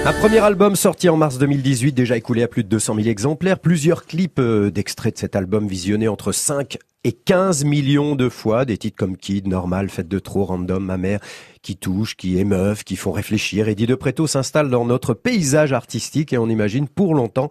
Un 0.06 0.14
premier 0.14 0.38
album 0.38 0.76
sorti 0.76 1.10
en 1.10 1.18
mars 1.18 1.36
2018, 1.36 1.92
déjà 1.92 2.16
écoulé 2.16 2.42
à 2.42 2.48
plus 2.48 2.64
de 2.64 2.68
200 2.68 2.94
000 2.94 3.08
exemplaires. 3.08 3.58
Plusieurs 3.58 4.06
clips 4.06 4.38
euh, 4.38 4.70
d'extraits 4.70 5.14
de 5.14 5.18
cet 5.18 5.36
album 5.36 5.68
visionnés 5.68 6.08
entre 6.08 6.32
5 6.32 6.78
et 7.04 7.12
15 7.12 7.64
millions 7.64 8.14
de 8.14 8.28
fois. 8.28 8.64
Des 8.64 8.76
titres 8.76 8.96
comme 8.96 9.16
Kid, 9.16 9.48
Normal, 9.48 9.88
Fête 9.88 10.08
de 10.08 10.18
trop, 10.18 10.44
Random, 10.44 10.84
Ma 10.84 10.96
mère, 10.96 11.20
qui 11.62 11.76
touchent, 11.76 12.16
qui 12.16 12.38
émeuvent, 12.38 12.84
qui 12.84 12.96
font 12.96 13.12
réfléchir. 13.12 13.68
Eddie 13.68 13.86
de 13.86 13.94
Preto 13.94 14.26
s'installe 14.26 14.70
dans 14.70 14.84
notre 14.84 15.14
paysage 15.14 15.72
artistique 15.72 16.32
et 16.32 16.38
on 16.38 16.48
imagine 16.48 16.88
pour 16.88 17.14
longtemps. 17.14 17.50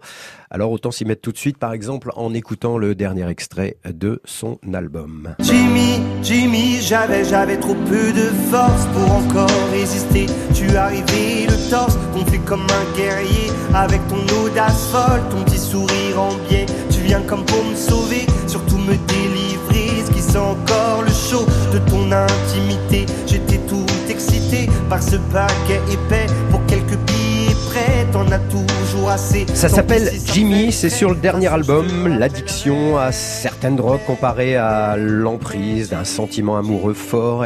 Alors 0.50 0.72
autant 0.72 0.90
s'y 0.90 1.04
mettre 1.04 1.22
tout 1.22 1.32
de 1.32 1.38
suite, 1.38 1.58
par 1.58 1.72
exemple, 1.72 2.10
en 2.16 2.34
écoutant 2.34 2.76
le 2.78 2.94
dernier 2.94 3.28
extrait 3.28 3.76
de 3.84 4.20
son 4.24 4.58
album. 4.72 5.34
Jimmy, 5.40 6.00
Jimmy, 6.22 6.80
j'avais, 6.82 7.24
j'avais 7.24 7.56
trop 7.56 7.74
peu 7.74 8.12
de 8.12 8.30
force 8.50 8.86
pour 8.86 9.12
encore 9.12 9.70
résister. 9.72 10.26
Tu 10.54 10.76
arrivé 10.76 11.46
le 11.46 11.70
torse, 11.70 11.96
gonflé 12.12 12.38
comme 12.40 12.62
un 12.62 12.96
guerrier, 12.96 13.50
avec 13.74 14.00
ton 14.08 14.44
audace 14.44 14.90
folle, 14.90 15.22
ton 15.30 15.44
petit 15.44 15.58
sourire 15.58 16.20
en 16.20 16.34
biais. 16.48 16.66
Tu 17.10 17.16
viens 17.16 17.26
comme 17.26 17.44
pour 17.44 17.64
me 17.64 17.74
sauver, 17.74 18.24
surtout 18.46 18.78
me 18.78 18.94
délivrer. 19.08 20.04
Ce 20.06 20.12
qui 20.12 20.20
sent 20.20 20.38
encore 20.38 21.02
le 21.02 21.10
chaud 21.10 21.44
de 21.72 21.78
ton 21.90 22.12
intimité. 22.12 23.04
J'étais 23.26 23.58
tout 23.68 23.84
excité 24.08 24.68
par 24.88 25.02
ce 25.02 25.16
paquet 25.16 25.80
épais 25.92 26.26
pour 26.52 26.64
quelques 26.66 26.96
billets 27.08 27.56
prêts. 27.68 28.06
T'en 28.12 28.30
as 28.30 28.38
toujours 28.38 29.10
assez. 29.10 29.44
Ça 29.54 29.68
s'appelle 29.68 30.08
Jimmy, 30.32 30.70
c'est 30.70 30.88
sur 30.88 31.10
le 31.10 31.16
dernier 31.16 31.48
album, 31.48 32.06
l'addiction 32.06 32.96
à 32.96 33.10
certaines 33.10 33.74
drogues 33.74 34.04
comparée 34.06 34.54
à 34.54 34.96
l'emprise 34.96 35.88
d'un 35.88 36.04
sentiment 36.04 36.58
amoureux 36.58 36.94
fort. 36.94 37.44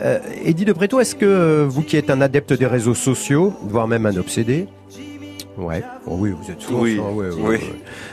Euh, 0.00 0.18
Eddie 0.42 0.64
de 0.64 0.72
Preto, 0.72 1.00
est-ce 1.00 1.16
que 1.16 1.66
vous 1.68 1.82
qui 1.82 1.98
êtes 1.98 2.08
un 2.08 2.22
adepte 2.22 2.54
des 2.54 2.66
réseaux 2.66 2.94
sociaux, 2.94 3.52
voire 3.60 3.88
même 3.88 4.06
un 4.06 4.16
obsédé, 4.16 4.68
Ouais. 5.56 5.82
Oh 6.06 6.16
oui, 6.18 6.30
vous 6.38 6.50
êtes 6.50 6.60
souvent 6.60 6.80
Oui, 6.80 6.98
ouais, 6.98 7.10
ouais, 7.12 7.28
oui. 7.34 7.42
ouais. 7.42 7.60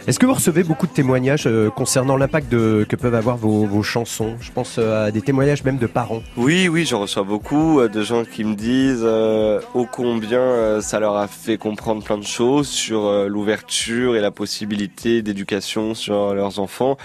Est-ce 0.08 0.18
que 0.18 0.26
vous 0.26 0.34
recevez 0.34 0.64
beaucoup 0.64 0.88
de 0.88 0.94
témoignages 0.94 1.44
euh, 1.46 1.70
concernant 1.70 2.16
l'impact 2.16 2.50
de- 2.52 2.86
que 2.88 2.96
peuvent 2.96 3.16
avoir 3.16 3.36
vos, 3.38 3.66
vos 3.66 3.84
chansons? 3.84 4.36
Je 4.40 4.52
pense 4.52 4.78
euh, 4.80 5.08
à 5.08 5.12
des 5.12 5.22
témoignages 5.22 5.64
même 5.64 5.78
de 5.78 5.88
parents. 5.88 6.24
Oui, 6.38 6.68
oui, 6.70 6.86
j'en 6.86 7.02
reçois 7.02 7.24
beaucoup 7.24 7.80
euh, 7.82 7.90
de 7.90 8.02
gens 8.02 8.24
qui 8.24 8.44
me 8.46 8.56
disent 8.56 9.04
ô 9.04 9.86
combien 9.92 10.80
ça 10.82 11.00
leur 11.00 11.18
a 11.18 11.28
fait 11.28 11.58
comprendre 11.58 12.02
plein 12.04 12.18
de 12.18 12.24
choses 12.24 12.68
sur 12.70 13.12
l'ouverture 13.28 14.16
et 14.16 14.22
la 14.22 14.32
possibilité 14.32 15.22
d'éducation 15.22 15.94
sur 15.96 16.34
leurs 16.34 16.60
enfants. 16.60 16.98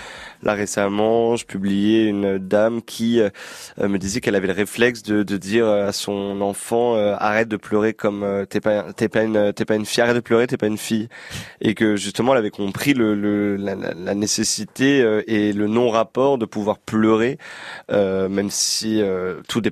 Là 0.43 0.55
récemment, 0.55 1.36
je 1.36 1.45
publiais 1.47 2.07
une 2.07 2.39
dame 2.39 2.82
qui 2.82 3.20
euh, 3.20 3.30
me 3.78 3.99
disait 3.99 4.20
qu'elle 4.20 4.34
avait 4.36 4.47
le 4.47 4.53
réflexe 4.53 5.03
de, 5.03 5.22
de 5.22 5.36
dire 5.36 5.66
à 5.68 5.93
son 5.93 6.41
enfant 6.41 6.97
euh, 6.97 7.14
arrête 7.18 7.49
de 7.49 7.57
pleurer 7.57 7.95
comme 7.95 8.22
euh, 8.22 8.45
t'es 8.47 8.61
pas 8.61 8.93
t'es 8.93 9.09
pas 9.09 9.22
une 9.24 9.53
t'es 9.53 9.64
pas 9.64 9.74
une 9.76 9.86
fille 9.86 10.03
arrête 10.03 10.16
de 10.16 10.20
pleurer 10.20 10.47
t'es 10.47 10.57
pas 10.57 10.66
une 10.68 10.78
fille. 10.78 11.09
Et 11.61 11.74
que 11.74 11.97
justement 11.97 12.32
elle 12.32 12.39
avait 12.39 12.51
compris 12.51 12.95
le, 12.95 13.14
le 13.14 13.57
la, 13.57 13.74
la- 13.74 14.14
nécessité 14.14 14.99
et 15.26 15.53
le 15.53 15.66
non 15.68 15.91
rapport 15.91 16.39
de 16.39 16.45
pouvoir 16.47 16.78
pleurer 16.78 17.39
euh, 17.91 18.28
même 18.28 18.51
si 18.51 19.01
euh, 19.03 19.41
tout 19.49 19.62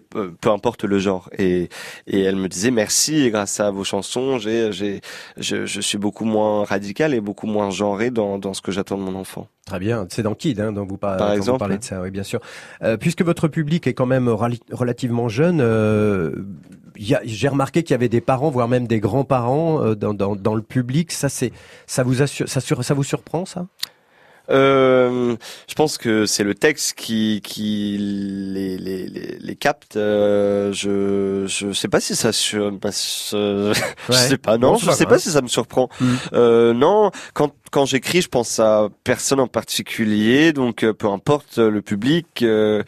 peu 0.40 0.50
importe 0.50 0.84
le 0.84 0.98
genre. 0.98 1.30
Et 1.38 1.68
et 2.06 2.20
elle 2.22 2.36
me 2.36 2.48
disait 2.48 2.70
merci 2.70 3.30
grâce 3.30 3.60
à 3.60 3.70
vos 3.70 3.84
chansons 3.84 4.38
j'ai 4.38 4.72
j'ai 4.72 5.00
je, 5.36 5.66
je 5.66 5.80
suis 5.80 5.98
beaucoup 5.98 6.24
moins 6.24 6.64
radical 6.64 7.14
et 7.14 7.20
beaucoup 7.20 7.46
moins 7.46 7.70
genré 7.70 8.10
dans 8.10 8.38
dans 8.38 8.54
ce 8.54 8.62
que 8.62 8.72
j'attends 8.72 8.98
de 8.98 9.02
mon 9.02 9.14
enfant 9.16 9.48
Très 9.66 9.80
bien, 9.80 10.06
c'est 10.10 10.22
dans 10.22 10.34
Kid 10.36 10.60
hein, 10.60 10.70
dont 10.70 10.86
vous, 10.86 10.96
par- 10.96 11.16
Par 11.16 11.26
dont 11.26 11.32
vous 11.34 11.38
exemple, 11.38 11.58
parlez 11.58 11.78
de 11.78 11.82
ça, 11.84 12.00
oui 12.00 12.10
bien 12.12 12.22
sûr. 12.22 12.40
Euh, 12.84 12.96
puisque 12.96 13.22
votre 13.22 13.48
public 13.48 13.86
est 13.88 13.94
quand 13.94 14.06
même 14.06 14.28
rali- 14.28 14.60
relativement 14.70 15.28
jeune, 15.28 15.58
euh, 15.60 16.30
a- 17.12 17.20
j'ai 17.24 17.48
remarqué 17.48 17.82
qu'il 17.82 17.90
y 17.90 17.94
avait 17.94 18.08
des 18.08 18.20
parents, 18.20 18.48
voire 18.48 18.68
même 18.68 18.86
des 18.86 19.00
grands-parents 19.00 19.82
euh, 19.82 19.94
dans, 19.96 20.14
dans, 20.14 20.36
dans 20.36 20.54
le 20.54 20.62
public. 20.62 21.10
Ça, 21.10 21.28
c'est, 21.28 21.50
ça 21.88 22.04
vous 22.04 22.22
assure, 22.22 22.48
ça, 22.48 22.60
sur- 22.60 22.84
ça 22.84 22.94
vous 22.94 23.02
surprend 23.02 23.44
ça? 23.44 23.66
Euh, 24.48 25.34
je 25.68 25.74
pense 25.74 25.98
que 25.98 26.24
c'est 26.24 26.44
le 26.44 26.54
texte 26.54 26.92
qui 26.96 27.40
qui 27.42 27.96
les 27.98 28.78
les 28.78 29.08
les, 29.08 29.38
les 29.40 29.56
capte. 29.56 29.96
Euh, 29.96 30.72
je 30.72 31.46
je 31.48 31.72
sais 31.72 31.88
pas 31.88 31.98
si 31.98 32.14
ça 32.14 32.30
sur 32.30 32.70
bah, 32.70 32.90
je 32.92 33.74
Ouais. 34.08 34.14
sais 34.14 34.38
pas 34.38 34.56
non, 34.56 34.76
je 34.76 34.88
sais 34.92 35.06
pas 35.06 35.18
si 35.18 35.30
ça 35.30 35.42
me 35.42 35.48
surprend. 35.48 35.88
Mm. 36.00 36.06
Euh, 36.34 36.72
non, 36.74 37.10
quand 37.34 37.50
quand 37.70 37.84
j'écris, 37.86 38.22
je 38.22 38.28
pense 38.28 38.58
à 38.60 38.88
personne 39.04 39.40
en 39.40 39.46
particulier, 39.48 40.52
donc 40.52 40.82
euh, 40.84 40.92
peu 40.92 41.08
importe 41.08 41.58
le 41.58 41.82
public. 41.82 42.26
euh, 42.42 42.82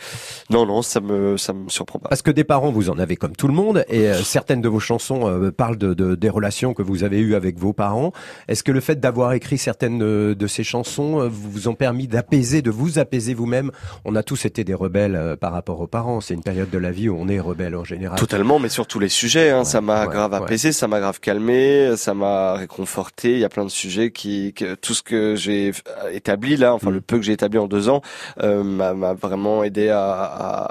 non 0.50 0.66
non, 0.66 0.82
ça 0.82 1.00
me 1.00 1.36
ça 1.36 1.52
me 1.52 1.68
surprend 1.68 1.98
pas. 1.98 2.08
Parce 2.08 2.22
que 2.22 2.30
des 2.30 2.44
parents, 2.44 2.70
vous 2.70 2.90
en 2.90 2.98
avez 2.98 3.16
comme 3.16 3.36
tout 3.36 3.48
le 3.48 3.54
monde, 3.54 3.84
et 3.88 4.08
euh, 4.08 4.14
certaines 4.22 4.60
de 4.60 4.68
vos 4.68 4.80
chansons 4.80 5.28
euh, 5.28 5.50
parlent 5.50 5.78
de, 5.78 5.94
de- 5.94 6.14
des 6.14 6.28
relations 6.30 6.74
que 6.74 6.82
vous 6.82 7.04
avez 7.04 7.18
eues 7.20 7.34
avec 7.34 7.58
vos 7.58 7.72
parents. 7.72 8.12
Est-ce 8.48 8.62
que 8.62 8.72
le 8.72 8.80
fait 8.80 8.98
d'avoir 9.00 9.32
écrit 9.32 9.58
certaines 9.58 10.02
euh, 10.02 10.34
de 10.34 10.46
ces 10.46 10.64
chansons 10.64 11.20
euh, 11.20 11.28
vous 11.30 11.68
ont 11.68 11.74
permis 11.74 12.08
d'apaiser, 12.08 12.62
de 12.62 12.70
vous 12.70 12.98
apaiser 12.98 13.34
vous-même? 13.34 13.70
On 14.04 14.14
a 14.16 14.22
tous 14.22 14.44
été 14.44 14.64
des 14.64 14.74
rebelles 14.74 15.14
euh, 15.16 15.36
par 15.36 15.52
rapport 15.52 15.80
aux 15.80 15.86
parents. 15.86 16.20
C'est 16.20 16.34
une 16.34 16.42
période 16.42 16.70
de 16.70 16.78
la 16.78 16.90
vie 16.90 17.08
où 17.08 17.16
on 17.18 17.28
est 17.28 17.40
rebelle 17.40 17.76
en 17.76 17.84
général. 17.84 18.18
Totalement, 18.18 18.58
mais 18.58 18.68
sur 18.68 18.86
tous 18.86 18.98
les 18.98 19.08
sujets. 19.08 19.50
Hein, 19.50 19.64
ça 19.64 19.80
m'a 19.80 20.06
ouais, 20.06 20.12
grave 20.12 20.32
ouais. 20.32 20.38
apaisé, 20.38 20.72
ça 20.72 20.88
m'a 20.88 21.00
grave 21.00 21.20
calmé, 21.20 21.94
ça 21.96 22.14
m'a 22.14 22.54
réconforté. 22.54 23.32
Il 23.32 23.38
y 23.40 23.44
a 23.44 23.48
plein 23.48 23.64
de 23.64 23.70
sujets 23.70 24.10
qui, 24.10 24.54
tout 24.76 24.94
ce 24.94 25.02
que 25.02 25.34
j'ai 25.36 25.72
euh, 26.04 26.10
établi 26.12 26.56
là, 26.56 26.70
Mm. 26.70 26.74
enfin 26.74 26.90
le 26.90 27.00
peu 27.00 27.16
que 27.18 27.22
j'ai 27.24 27.32
établi 27.32 27.58
en 27.58 27.66
deux 27.66 27.88
ans, 27.88 28.02
euh, 28.42 28.62
m'a 28.62 29.14
vraiment 29.14 29.64
aidé 29.64 29.88
à, 29.88 30.02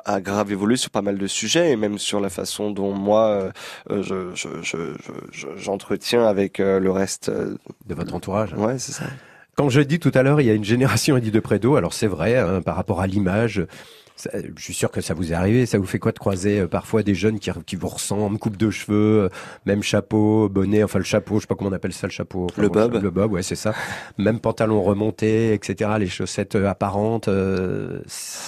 à, 0.06 0.14
à 0.14 0.22
grave 0.22 0.52
évoluer 0.52 0.76
sur 0.78 0.90
pas 0.92 1.02
mal 1.02 1.18
de 1.18 1.28
sujets 1.28 1.72
et 1.72 1.76
même 1.76 1.98
sur 1.98 2.20
la 2.20 2.30
façon 2.30 2.72
dont 2.72 2.94
moi 2.94 3.28
euh, 3.28 3.52
euh, 3.92 4.04
je 4.04 4.36
je 4.36 4.48
je 4.62 4.78
je- 4.98 5.12
je- 5.32 5.48
j'entretiens 5.58 6.26
avec 6.26 6.60
euh, 6.60 6.80
le 6.80 6.92
reste 6.92 7.30
euh, 7.30 7.56
de 7.88 7.96
votre 7.96 8.14
entourage. 8.16 8.54
Ouais, 8.54 8.78
c'est 8.80 8.92
ça. 8.92 9.06
Quand 9.56 9.70
je 9.70 9.82
dis 9.82 10.00
tout 10.00 10.12
à 10.14 10.22
l'heure, 10.22 10.40
il 10.40 10.46
y 10.48 10.52
a 10.52 10.54
une 10.54 10.64
génération 10.64 11.18
Eddie 11.18 11.32
de 11.32 11.40
Prédo, 11.40 11.76
alors 11.78 11.94
c'est 11.94 12.06
vrai, 12.08 12.38
hein, 12.38 12.62
par 12.62 12.76
rapport 12.76 13.02
à 13.02 13.08
l'image, 13.08 13.66
ça- 14.18 14.32
je 14.56 14.62
suis 14.62 14.74
sûr 14.74 14.92
que 14.92 15.00
ça 15.02 15.14
vous 15.14 15.32
est 15.32 15.36
arrivé, 15.36 15.66
ça 15.66 15.78
vous 15.78 15.86
fait 15.86 16.00
quoi 16.00 16.12
de 16.12 16.20
croiser 16.20 16.60
euh, 16.60 16.68
parfois 16.68 17.04
des 17.04 17.16
jeunes 17.16 17.40
qui, 17.40 17.50
qui 17.66 17.76
vous 17.78 17.88
ressemblent, 17.88 18.38
coupe 18.38 18.58
de 18.58 18.70
cheveux, 18.70 19.24
euh, 19.26 19.30
même 19.66 19.82
chapeau, 19.84 20.50
bonnet, 20.50 20.84
enfin 20.84 21.00
le 21.00 21.06
chapeau, 21.06 21.36
je 21.38 21.42
sais 21.42 21.48
pas 21.48 21.56
comment 21.56 21.70
on 21.70 21.74
appelle 21.74 21.94
ça 21.94 22.08
le 22.08 22.12
chapeau. 22.12 22.48
Enfin, 22.52 22.62
Le 22.62 22.70
bob. 22.70 23.00
Le 23.02 23.10
bob, 23.12 23.32
ouais 23.32 23.44
c'est 23.44 23.56
ça. 23.56 23.74
même 24.18 24.40
pantalon 24.40 24.82
remonté, 24.84 25.54
etc., 25.54 25.92
les 26.00 26.08
chaussettes 26.08 26.56
euh, 26.56 26.68
apparentes. 26.68 27.28
euh, 27.30 28.00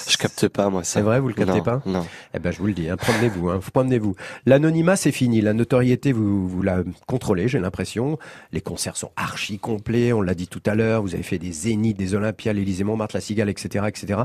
Je 0.08 0.18
capte 0.18 0.48
pas 0.50 0.70
moi 0.70 0.84
ça. 0.84 0.96
c'est 1.00 1.02
vrai, 1.02 1.20
vous 1.20 1.28
le 1.30 1.34
captez 1.36 1.58
Non, 1.60 1.64
pas 1.64 1.82
Non. 1.86 2.06
Eh 2.34 2.40
ben, 2.40 2.52
je 2.52 2.58
vous 2.60 2.68
le 2.68 2.74
dis, 2.74 2.90
hein, 2.90 2.98
promenez-vous, 2.98 3.50
hein, 3.50 3.60
promenez-vous. 3.74 4.16
L'anonymat, 4.46 4.96
c'est 4.96 5.12
fini. 5.12 5.42
La 5.42 5.54
notoriété, 5.54 6.12
vous, 6.12 6.48
vous 6.50 6.62
la 6.62 6.84
contrôlez, 7.08 7.48
j'ai 7.48 7.60
l'impression. 7.60 8.18
Les 8.52 8.62
concerts 8.62 8.98
sont 8.98 9.12
archi 9.16 9.60
complets. 9.60 10.14
On 10.14 10.22
l'a 10.22 10.34
dit 10.34 10.48
tout 10.48 10.62
à 10.66 10.76
l'heure. 10.76 11.02
Vous 11.02 11.14
avez 11.14 11.24
fait 11.24 11.38
des 11.38 11.52
zéniths, 11.52 11.98
des 11.98 12.16
Olympias, 12.16 12.54
l'Élysée 12.54 12.84
Montmartre, 12.84 13.16
la 13.16 13.22
Cigale, 13.22 13.50
etc., 13.50 13.86
etc. 13.88 14.22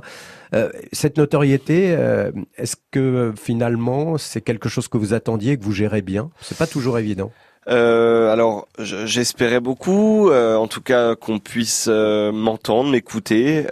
Euh, 0.54 0.70
cette 0.92 1.16
notoriété, 1.18 1.33
euh, 1.38 2.30
est-ce 2.56 2.76
que 2.90 2.98
euh, 3.00 3.32
finalement, 3.34 4.18
c'est 4.18 4.40
quelque 4.40 4.68
chose 4.68 4.88
que 4.88 4.96
vous 4.98 5.14
attendiez, 5.14 5.56
que 5.58 5.64
vous 5.64 5.72
gérez 5.72 6.02
bien? 6.02 6.30
C'est 6.40 6.58
pas 6.58 6.66
toujours 6.66 6.98
évident. 6.98 7.30
Euh, 7.68 8.30
alors, 8.32 8.68
je- 8.78 9.06
j'espérais 9.06 9.60
beaucoup, 9.60 10.30
en 10.30 10.66
tout 10.68 10.82
cas 10.82 11.14
qu'on 11.16 11.38
puisse 11.38 11.88
m'entendre, 11.88 12.90
m'écouter. 12.90 13.64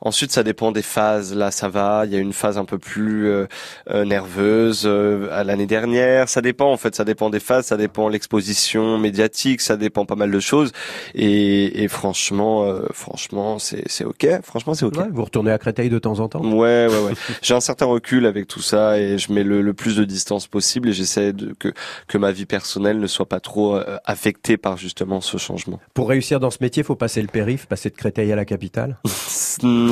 Ensuite, 0.00 0.30
ça 0.30 0.44
dépend 0.44 0.70
des 0.70 0.82
phases. 0.82 1.34
Là, 1.34 1.50
ça 1.50 1.68
va. 1.68 2.04
Il 2.06 2.12
y 2.12 2.16
a 2.16 2.18
une 2.18 2.32
phase 2.32 2.56
un 2.56 2.64
peu 2.64 2.78
plus 2.78 3.28
euh, 3.28 3.46
euh, 3.90 4.04
nerveuse 4.04 4.82
euh, 4.86 5.28
à 5.32 5.42
l'année 5.42 5.66
dernière. 5.66 6.28
Ça 6.28 6.40
dépend 6.40 6.72
en 6.72 6.76
fait. 6.76 6.94
Ça 6.94 7.04
dépend 7.04 7.30
des 7.30 7.40
phases. 7.40 7.66
Ça 7.66 7.76
dépend 7.76 8.08
l'exposition 8.08 8.96
médiatique. 8.98 9.60
Ça 9.60 9.76
dépend 9.76 10.04
pas 10.06 10.14
mal 10.14 10.30
de 10.30 10.40
choses. 10.40 10.70
Et, 11.14 11.82
et 11.82 11.88
franchement, 11.88 12.64
euh, 12.64 12.86
franchement, 12.92 13.58
c'est 13.58 13.82
c'est 13.86 14.04
ok. 14.04 14.26
Franchement, 14.44 14.74
c'est 14.74 14.84
ok. 14.84 14.96
Ouais, 14.98 15.08
vous 15.10 15.24
retournez 15.24 15.50
à 15.50 15.58
Créteil 15.58 15.88
de 15.88 15.98
temps 15.98 16.20
en 16.20 16.28
temps 16.28 16.42
Ouais, 16.44 16.86
ouais, 16.88 16.98
ouais. 17.00 17.12
J'ai 17.42 17.54
un 17.54 17.60
certain 17.60 17.86
recul 17.86 18.26
avec 18.26 18.46
tout 18.46 18.62
ça 18.62 18.98
et 18.98 19.18
je 19.18 19.32
mets 19.32 19.44
le, 19.44 19.62
le 19.62 19.74
plus 19.74 19.96
de 19.96 20.04
distance 20.04 20.46
possible 20.46 20.90
et 20.90 20.92
j'essaie 20.92 21.32
de 21.32 21.54
que 21.58 21.72
que 22.06 22.18
ma 22.18 22.30
vie 22.30 22.46
personnelle 22.46 23.00
ne 23.00 23.06
soit 23.08 23.26
pas 23.26 23.40
trop 23.40 23.74
euh, 23.74 23.98
affectée 24.04 24.56
par 24.56 24.76
justement 24.76 25.20
ce 25.20 25.38
changement. 25.38 25.80
Pour 25.94 26.08
réussir 26.08 26.38
dans 26.38 26.50
ce 26.50 26.58
métier, 26.60 26.82
faut 26.84 26.94
passer 26.94 27.20
le 27.20 27.28
périph, 27.28 27.66
passer 27.66 27.90
de 27.90 27.96
Créteil 27.96 28.32
à 28.32 28.36
la 28.36 28.44
capitale. 28.44 28.96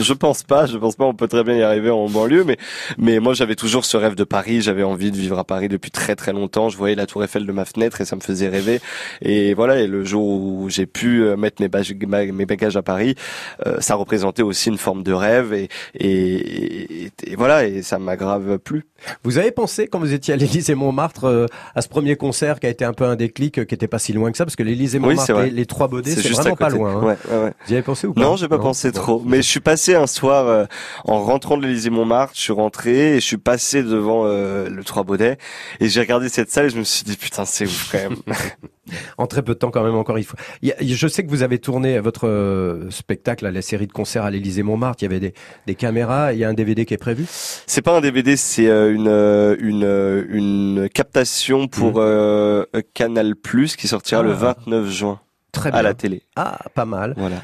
Je 0.07 0.13
pense 0.13 0.43
pas, 0.43 0.67
je 0.67 0.77
pense 0.79 0.97
pas. 0.97 1.05
On 1.05 1.15
peut 1.15 1.29
très 1.29 1.43
bien 1.45 1.55
y 1.57 1.63
arriver 1.63 1.91
en 1.91 2.09
banlieue, 2.09 2.45
mais 2.45 2.57
mais 2.99 3.19
moi 3.21 3.35
j'avais 3.35 3.55
toujours 3.55 3.85
ce 3.85 3.97
rêve 3.97 4.15
de 4.15 4.25
Paris. 4.25 4.63
J'avais 4.63 4.83
envie 4.83 5.11
de 5.11 5.17
vivre 5.17 5.39
à 5.39 5.45
Paris 5.45 5.69
depuis 5.69 5.91
très 5.91 6.15
très 6.17 6.33
longtemps. 6.33 6.69
Je 6.69 6.77
voyais 6.77 6.95
la 6.95 7.07
Tour 7.07 7.25
Eiffel 7.25 7.47
de 7.47 7.53
ma 7.53 7.65
fenêtre 7.65 8.01
et 8.01 8.05
ça 8.05 8.17
me 8.17 8.21
faisait 8.21 8.49
rêver. 8.49 8.81
Et 9.23 9.55
voilà. 9.55 9.81
Et 9.81 9.87
le 9.87 10.05
jour 10.05 10.25
où 10.27 10.69
j'ai 10.69 10.87
pu 10.87 11.23
euh, 11.23 11.37
mettre 11.37 11.61
mes 11.63 11.69
bagages, 11.69 11.95
mes 11.95 12.47
bagages 12.47 12.77
à 12.77 12.83
Paris, 12.83 13.15
euh, 13.67 13.77
ça 13.81 13.95
représentait 13.95 14.43
aussi 14.43 14.69
une 14.69 14.79
forme 14.79 15.03
de 15.03 15.13
rêve 15.13 15.53
et 15.53 15.69
et, 15.95 17.05
et- 17.05 17.11
et 17.27 17.37
voilà. 17.37 17.67
Et 17.67 17.83
ça 17.83 17.99
m'a 17.99 18.17
grave 18.17 18.59
plu. 18.59 18.85
Vous 19.25 19.39
avez 19.39 19.51
pensé, 19.51 19.87
quand 19.89 19.99
vous 19.99 20.13
étiez 20.15 20.35
à 20.35 20.37
l'Élysée 20.37 20.75
Montmartre, 20.75 21.25
euh, 21.25 21.47
à 21.75 21.83
ce 21.83 21.89
premier 21.89 22.17
concert 22.17 22.61
qui 22.61 22.67
a 22.67 22.71
été 22.71 22.85
un 22.85 22.93
peu 22.93 23.05
un 23.05 23.17
déclic, 23.17 23.59
euh, 23.59 23.65
qui 23.65 23.75
était 23.75 23.89
pas 23.89 23.99
si 23.99 24.13
loin 24.13 24.31
que 24.31 24.37
ça, 24.39 24.45
parce 24.45 24.57
que 24.57 24.63
l'Élysée 24.63 24.99
Oui, 24.99 25.09
Montmartre, 25.11 25.33
vrai. 25.35 25.45
les, 25.47 25.51
les 25.51 25.67
trois 25.67 25.89
baudets, 25.89 26.11
c'est 26.13 26.29
vraiment 26.31 26.57
pas 26.57 26.71
loin. 26.71 26.97
hein. 26.97 27.03
Ouais, 27.05 27.17
ouais, 27.31 27.45
ouais. 27.45 27.53
Vous 27.67 27.73
y 27.73 27.75
avez 27.75 27.83
pensé 27.83 28.07
ou 28.07 28.15
pas 28.15 28.21
Non, 28.21 28.37
j'ai 28.37 28.49
pas 28.49 28.59
pensé 28.59 28.91
trop. 28.93 29.23
Mais 29.27 29.39
je 29.39 29.49
suis 29.49 29.61
passé 29.61 29.86
un 29.95 30.07
soir 30.07 30.47
euh, 30.49 30.65
en 31.05 31.23
rentrant 31.23 31.57
de 31.57 31.67
l'Élysée 31.67 31.91
Montmartre, 31.91 32.35
je 32.35 32.41
suis 32.41 32.53
rentré 32.53 33.17
et 33.17 33.21
je 33.21 33.27
suis 33.27 33.37
passé 33.39 33.83
devant 33.83 34.23
euh, 34.25 34.69
le 34.69 34.85
Trois 34.85 35.05
Baudets 35.05 35.39
et 35.81 35.89
j'ai 35.89 36.01
regardé 36.01 36.29
cette 36.29 36.51
salle 36.51 36.67
et 36.67 36.71
je 36.71 36.79
me 36.79 36.85
suis 36.85 37.05
dit 37.05 37.17
putain 37.17 37.45
c'est 37.45 37.65
ouf 37.67 37.91
quand 37.93 37.99
même. 37.99 38.17
En 39.19 39.27
très 39.27 39.43
peu 39.43 39.55
de 39.55 39.59
temps 39.59 39.73
quand 39.73 39.83
même 39.83 39.97
encore. 39.97 40.17
Il 40.17 40.25
faut. 40.25 40.37
je 40.63 41.09
sais 41.09 41.25
que 41.25 41.29
vous 41.29 41.43
avez 41.43 41.59
tourné 41.59 41.99
votre 41.99 42.29
euh, 42.29 42.89
spectacle, 42.91 43.45
à 43.45 43.51
la 43.51 43.61
série 43.61 43.89
de 43.89 43.93
concerts 43.93 44.23
à 44.23 44.31
l'Élysée 44.31 44.63
Montmartre. 44.63 45.03
Il 45.03 45.07
y 45.07 45.09
avait 45.09 45.19
des, 45.19 45.35
des 45.67 45.75
caméras. 45.75 46.33
Il 46.35 46.39
y 46.39 46.45
a 46.45 46.49
un 46.49 46.55
DVD 46.55 46.87
qui 46.87 46.95
est 46.95 46.99
prévu? 46.99 47.27
c'est 47.29 47.83
pas 47.83 47.97
un 47.97 48.01
DVD, 48.01 48.37
c'est 48.37 48.67
une 48.67 49.09
une 49.59 50.27
une 50.29 50.89
captation 50.89 51.67
pour 51.67 51.95
euh, 51.97 52.65
Canal 52.95 53.35
Plus 53.35 53.75
qui 53.75 53.89
sortira. 53.89 54.21
Ah. 54.21 54.25
le 54.25 54.33
29 54.33 54.89
juin 54.89 55.21
Très 55.53 55.71
bien. 55.71 55.81
à 55.81 55.83
la 55.83 55.95
télé. 55.95 56.23
Ah, 56.37 56.59
pas 56.75 56.85
mal. 56.85 57.15
Voilà. 57.17 57.37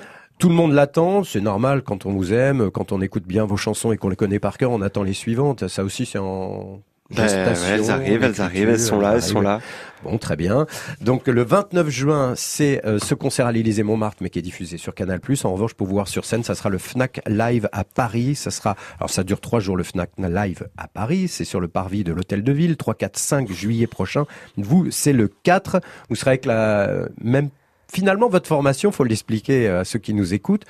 Tout 0.42 0.48
le 0.48 0.56
monde 0.56 0.72
l'attend, 0.72 1.22
c'est 1.22 1.40
normal 1.40 1.82
quand 1.82 2.04
on 2.04 2.10
vous 2.10 2.32
aime, 2.32 2.68
quand 2.72 2.90
on 2.90 3.00
écoute 3.00 3.22
bien 3.28 3.44
vos 3.44 3.56
chansons 3.56 3.92
et 3.92 3.96
qu'on 3.96 4.08
les 4.08 4.16
connaît 4.16 4.40
par 4.40 4.58
cœur, 4.58 4.72
on 4.72 4.82
attend 4.82 5.04
les 5.04 5.12
suivantes. 5.12 5.68
Ça 5.68 5.84
aussi, 5.84 6.04
c'est 6.04 6.18
en 6.18 6.80
Ben, 7.14 7.28
elles 7.28 7.90
arrivent, 7.92 8.24
elles 8.24 8.40
arrivent, 8.40 8.68
elles 8.70 8.80
sont 8.80 8.98
là, 8.98 9.12
elles 9.14 9.22
sont 9.22 9.40
là. 9.40 9.60
Bon, 10.02 10.18
très 10.18 10.34
bien. 10.34 10.66
Donc 11.00 11.28
le 11.28 11.44
29 11.44 11.88
juin, 11.90 12.32
c'est 12.34 12.84
euh, 12.84 12.98
ce 12.98 13.14
concert 13.14 13.46
à 13.46 13.52
l'Élysée 13.52 13.84
Montmartre, 13.84 14.20
mais 14.20 14.30
qui 14.30 14.40
est 14.40 14.42
diffusé 14.42 14.78
sur 14.78 14.96
Canal+. 14.96 15.20
En 15.44 15.52
revanche, 15.52 15.74
pour 15.74 15.86
vous 15.86 15.92
voir 15.92 16.08
sur 16.08 16.24
scène, 16.24 16.42
ça 16.42 16.56
sera 16.56 16.70
le 16.70 16.78
Fnac 16.78 17.20
Live 17.28 17.68
à 17.70 17.84
Paris. 17.84 18.34
Ça 18.34 18.50
sera, 18.50 18.74
alors 18.98 19.10
ça 19.10 19.22
dure 19.22 19.40
trois 19.40 19.60
jours 19.60 19.76
le 19.76 19.84
Fnac 19.84 20.10
Live 20.18 20.66
à 20.76 20.88
Paris. 20.88 21.28
C'est 21.28 21.44
sur 21.44 21.60
le 21.60 21.68
parvis 21.68 22.02
de 22.02 22.12
l'Hôtel 22.12 22.42
de 22.42 22.50
Ville, 22.50 22.76
3, 22.76 22.94
4, 22.94 23.16
5 23.16 23.52
juillet 23.52 23.86
prochain. 23.86 24.24
Vous, 24.56 24.90
c'est 24.90 25.12
le 25.12 25.28
4. 25.44 25.80
Vous 26.08 26.16
serez 26.16 26.30
avec 26.30 26.46
la 26.46 27.06
même. 27.22 27.50
Finalement, 27.92 28.28
votre 28.28 28.48
formation, 28.48 28.90
faut 28.90 29.04
l'expliquer 29.04 29.68
à 29.68 29.84
ceux 29.84 29.98
qui 29.98 30.14
nous 30.14 30.32
écoutent. 30.32 30.64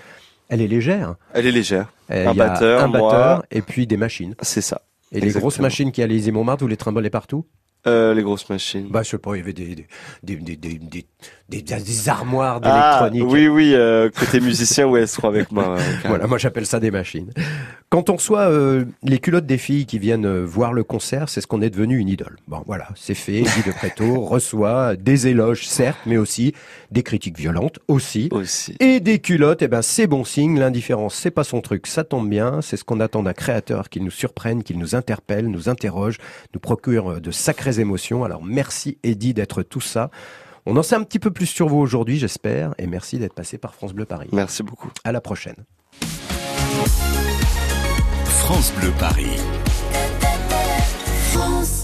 Elle 0.48 0.60
est 0.60 0.66
légère. 0.66 1.14
Elle 1.34 1.46
est 1.46 1.52
légère. 1.52 1.92
Euh, 2.10 2.26
un 2.26 2.34
batteur, 2.34 2.82
un 2.82 2.88
batteur 2.88 3.36
moi. 3.36 3.44
et 3.52 3.62
puis 3.62 3.86
des 3.86 3.96
machines. 3.96 4.34
C'est 4.42 4.60
ça. 4.60 4.82
Et 5.12 5.20
les 5.20 5.30
grosses 5.30 5.60
machines 5.60 5.92
qui 5.92 6.00
l'Élysée 6.00 6.32
Montmartre, 6.32 6.64
vous 6.64 6.68
les 6.68 6.76
trimbalez 6.76 7.10
partout? 7.10 7.46
Euh, 7.86 8.12
les 8.12 8.22
grosses 8.22 8.48
machines. 8.48 8.88
Bah, 8.88 9.02
je 9.02 9.10
sais 9.10 9.18
pas, 9.18 9.34
il 9.34 9.38
y 9.38 9.42
avait 9.42 9.52
des, 9.52 9.86
des, 10.22 10.36
des, 10.36 10.56
des, 10.56 11.06
des, 11.61 11.62
des, 11.62 12.09
armoires 12.09 12.61
Ah, 12.62 13.09
d'électronique. 13.11 13.32
oui, 13.32 13.48
oui, 13.48 13.74
euh, 13.74 14.09
côté 14.11 14.40
musicien, 14.40 14.86
ouais, 14.86 15.07
seront 15.07 15.28
avec 15.28 15.53
moi. 15.53 15.76
carrément. 15.76 16.09
Voilà, 16.09 16.26
moi 16.26 16.38
j'appelle 16.38 16.66
ça 16.66 16.80
des 16.80 16.90
machines. 16.90 17.30
Quand 17.90 18.09
on 18.09 18.16
reçoit 18.16 18.50
euh, 18.50 18.86
les 19.03 19.18
culottes 19.18 19.44
des 19.44 19.59
filles 19.59 19.84
qui 19.84 19.98
viennent 19.98 20.24
euh, 20.24 20.44
voir 20.46 20.72
le 20.72 20.82
concert, 20.82 21.28
c'est 21.28 21.42
ce 21.42 21.46
qu'on 21.46 21.61
est 21.61 21.68
devenu 21.68 21.98
une 21.98 22.09
idole. 22.09 22.36
Bon, 22.48 22.62
voilà, 22.66 22.88
c'est 22.94 23.14
fait. 23.14 23.42
Guy 23.42 23.62
de 23.66 23.72
Préto 23.72 24.20
reçoit 24.24 24.96
des 24.96 25.26
éloges, 25.26 25.66
certes, 25.66 25.98
mais 26.07 26.16
aussi 26.16 26.55
des 26.90 27.03
critiques 27.03 27.38
violentes, 27.38 27.80
aussi. 27.88 28.28
Aussi. 28.32 28.74
Et 28.80 29.00
des 29.00 29.18
culottes, 29.18 29.61
eh 29.61 29.68
ben 29.68 29.82
c'est 29.82 30.07
bon 30.07 30.24
signe. 30.24 30.59
L'indifférence, 30.59 31.14
c'est 31.14 31.30
pas 31.30 31.44
son 31.44 31.61
truc, 31.61 31.86
ça 31.86 32.03
tombe 32.03 32.28
bien. 32.30 32.62
C'est 32.62 32.78
ce 32.78 32.84
qu'on 32.84 32.98
attend 33.00 33.22
d'un 33.22 33.34
créateur, 33.34 33.90
qu'il 33.90 34.05
nous 34.05 34.11
surprenne, 34.11 34.62
qu'il 34.62 34.78
nous 34.78 34.94
interpelle, 34.94 35.48
nous 35.48 35.68
interroge, 35.68 36.16
nous 36.55 36.61
procure 36.61 37.12
euh, 37.12 37.20
de 37.20 37.30
sacrées 37.30 37.78
émotions. 37.78 38.24
Alors 38.24 38.42
merci 38.42 38.96
Eddie 39.03 39.34
d'être 39.34 39.62
tout 39.62 39.80
ça. 39.82 40.11
On 40.64 40.76
en 40.76 40.82
sait 40.84 40.94
un 40.94 41.02
petit 41.02 41.18
peu 41.18 41.32
plus 41.32 41.46
sur 41.46 41.66
vous 41.66 41.78
aujourd'hui, 41.78 42.18
j'espère, 42.18 42.72
et 42.78 42.86
merci 42.86 43.18
d'être 43.18 43.34
passé 43.34 43.58
par 43.58 43.74
France 43.74 43.92
Bleu 43.92 44.04
Paris. 44.04 44.28
Merci 44.32 44.62
beaucoup. 44.62 44.92
À 45.02 45.10
la 45.10 45.20
prochaine. 45.20 45.56
France 48.26 48.72
Bleu 48.78 48.92
Paris. 48.96 49.40
France 51.32 51.82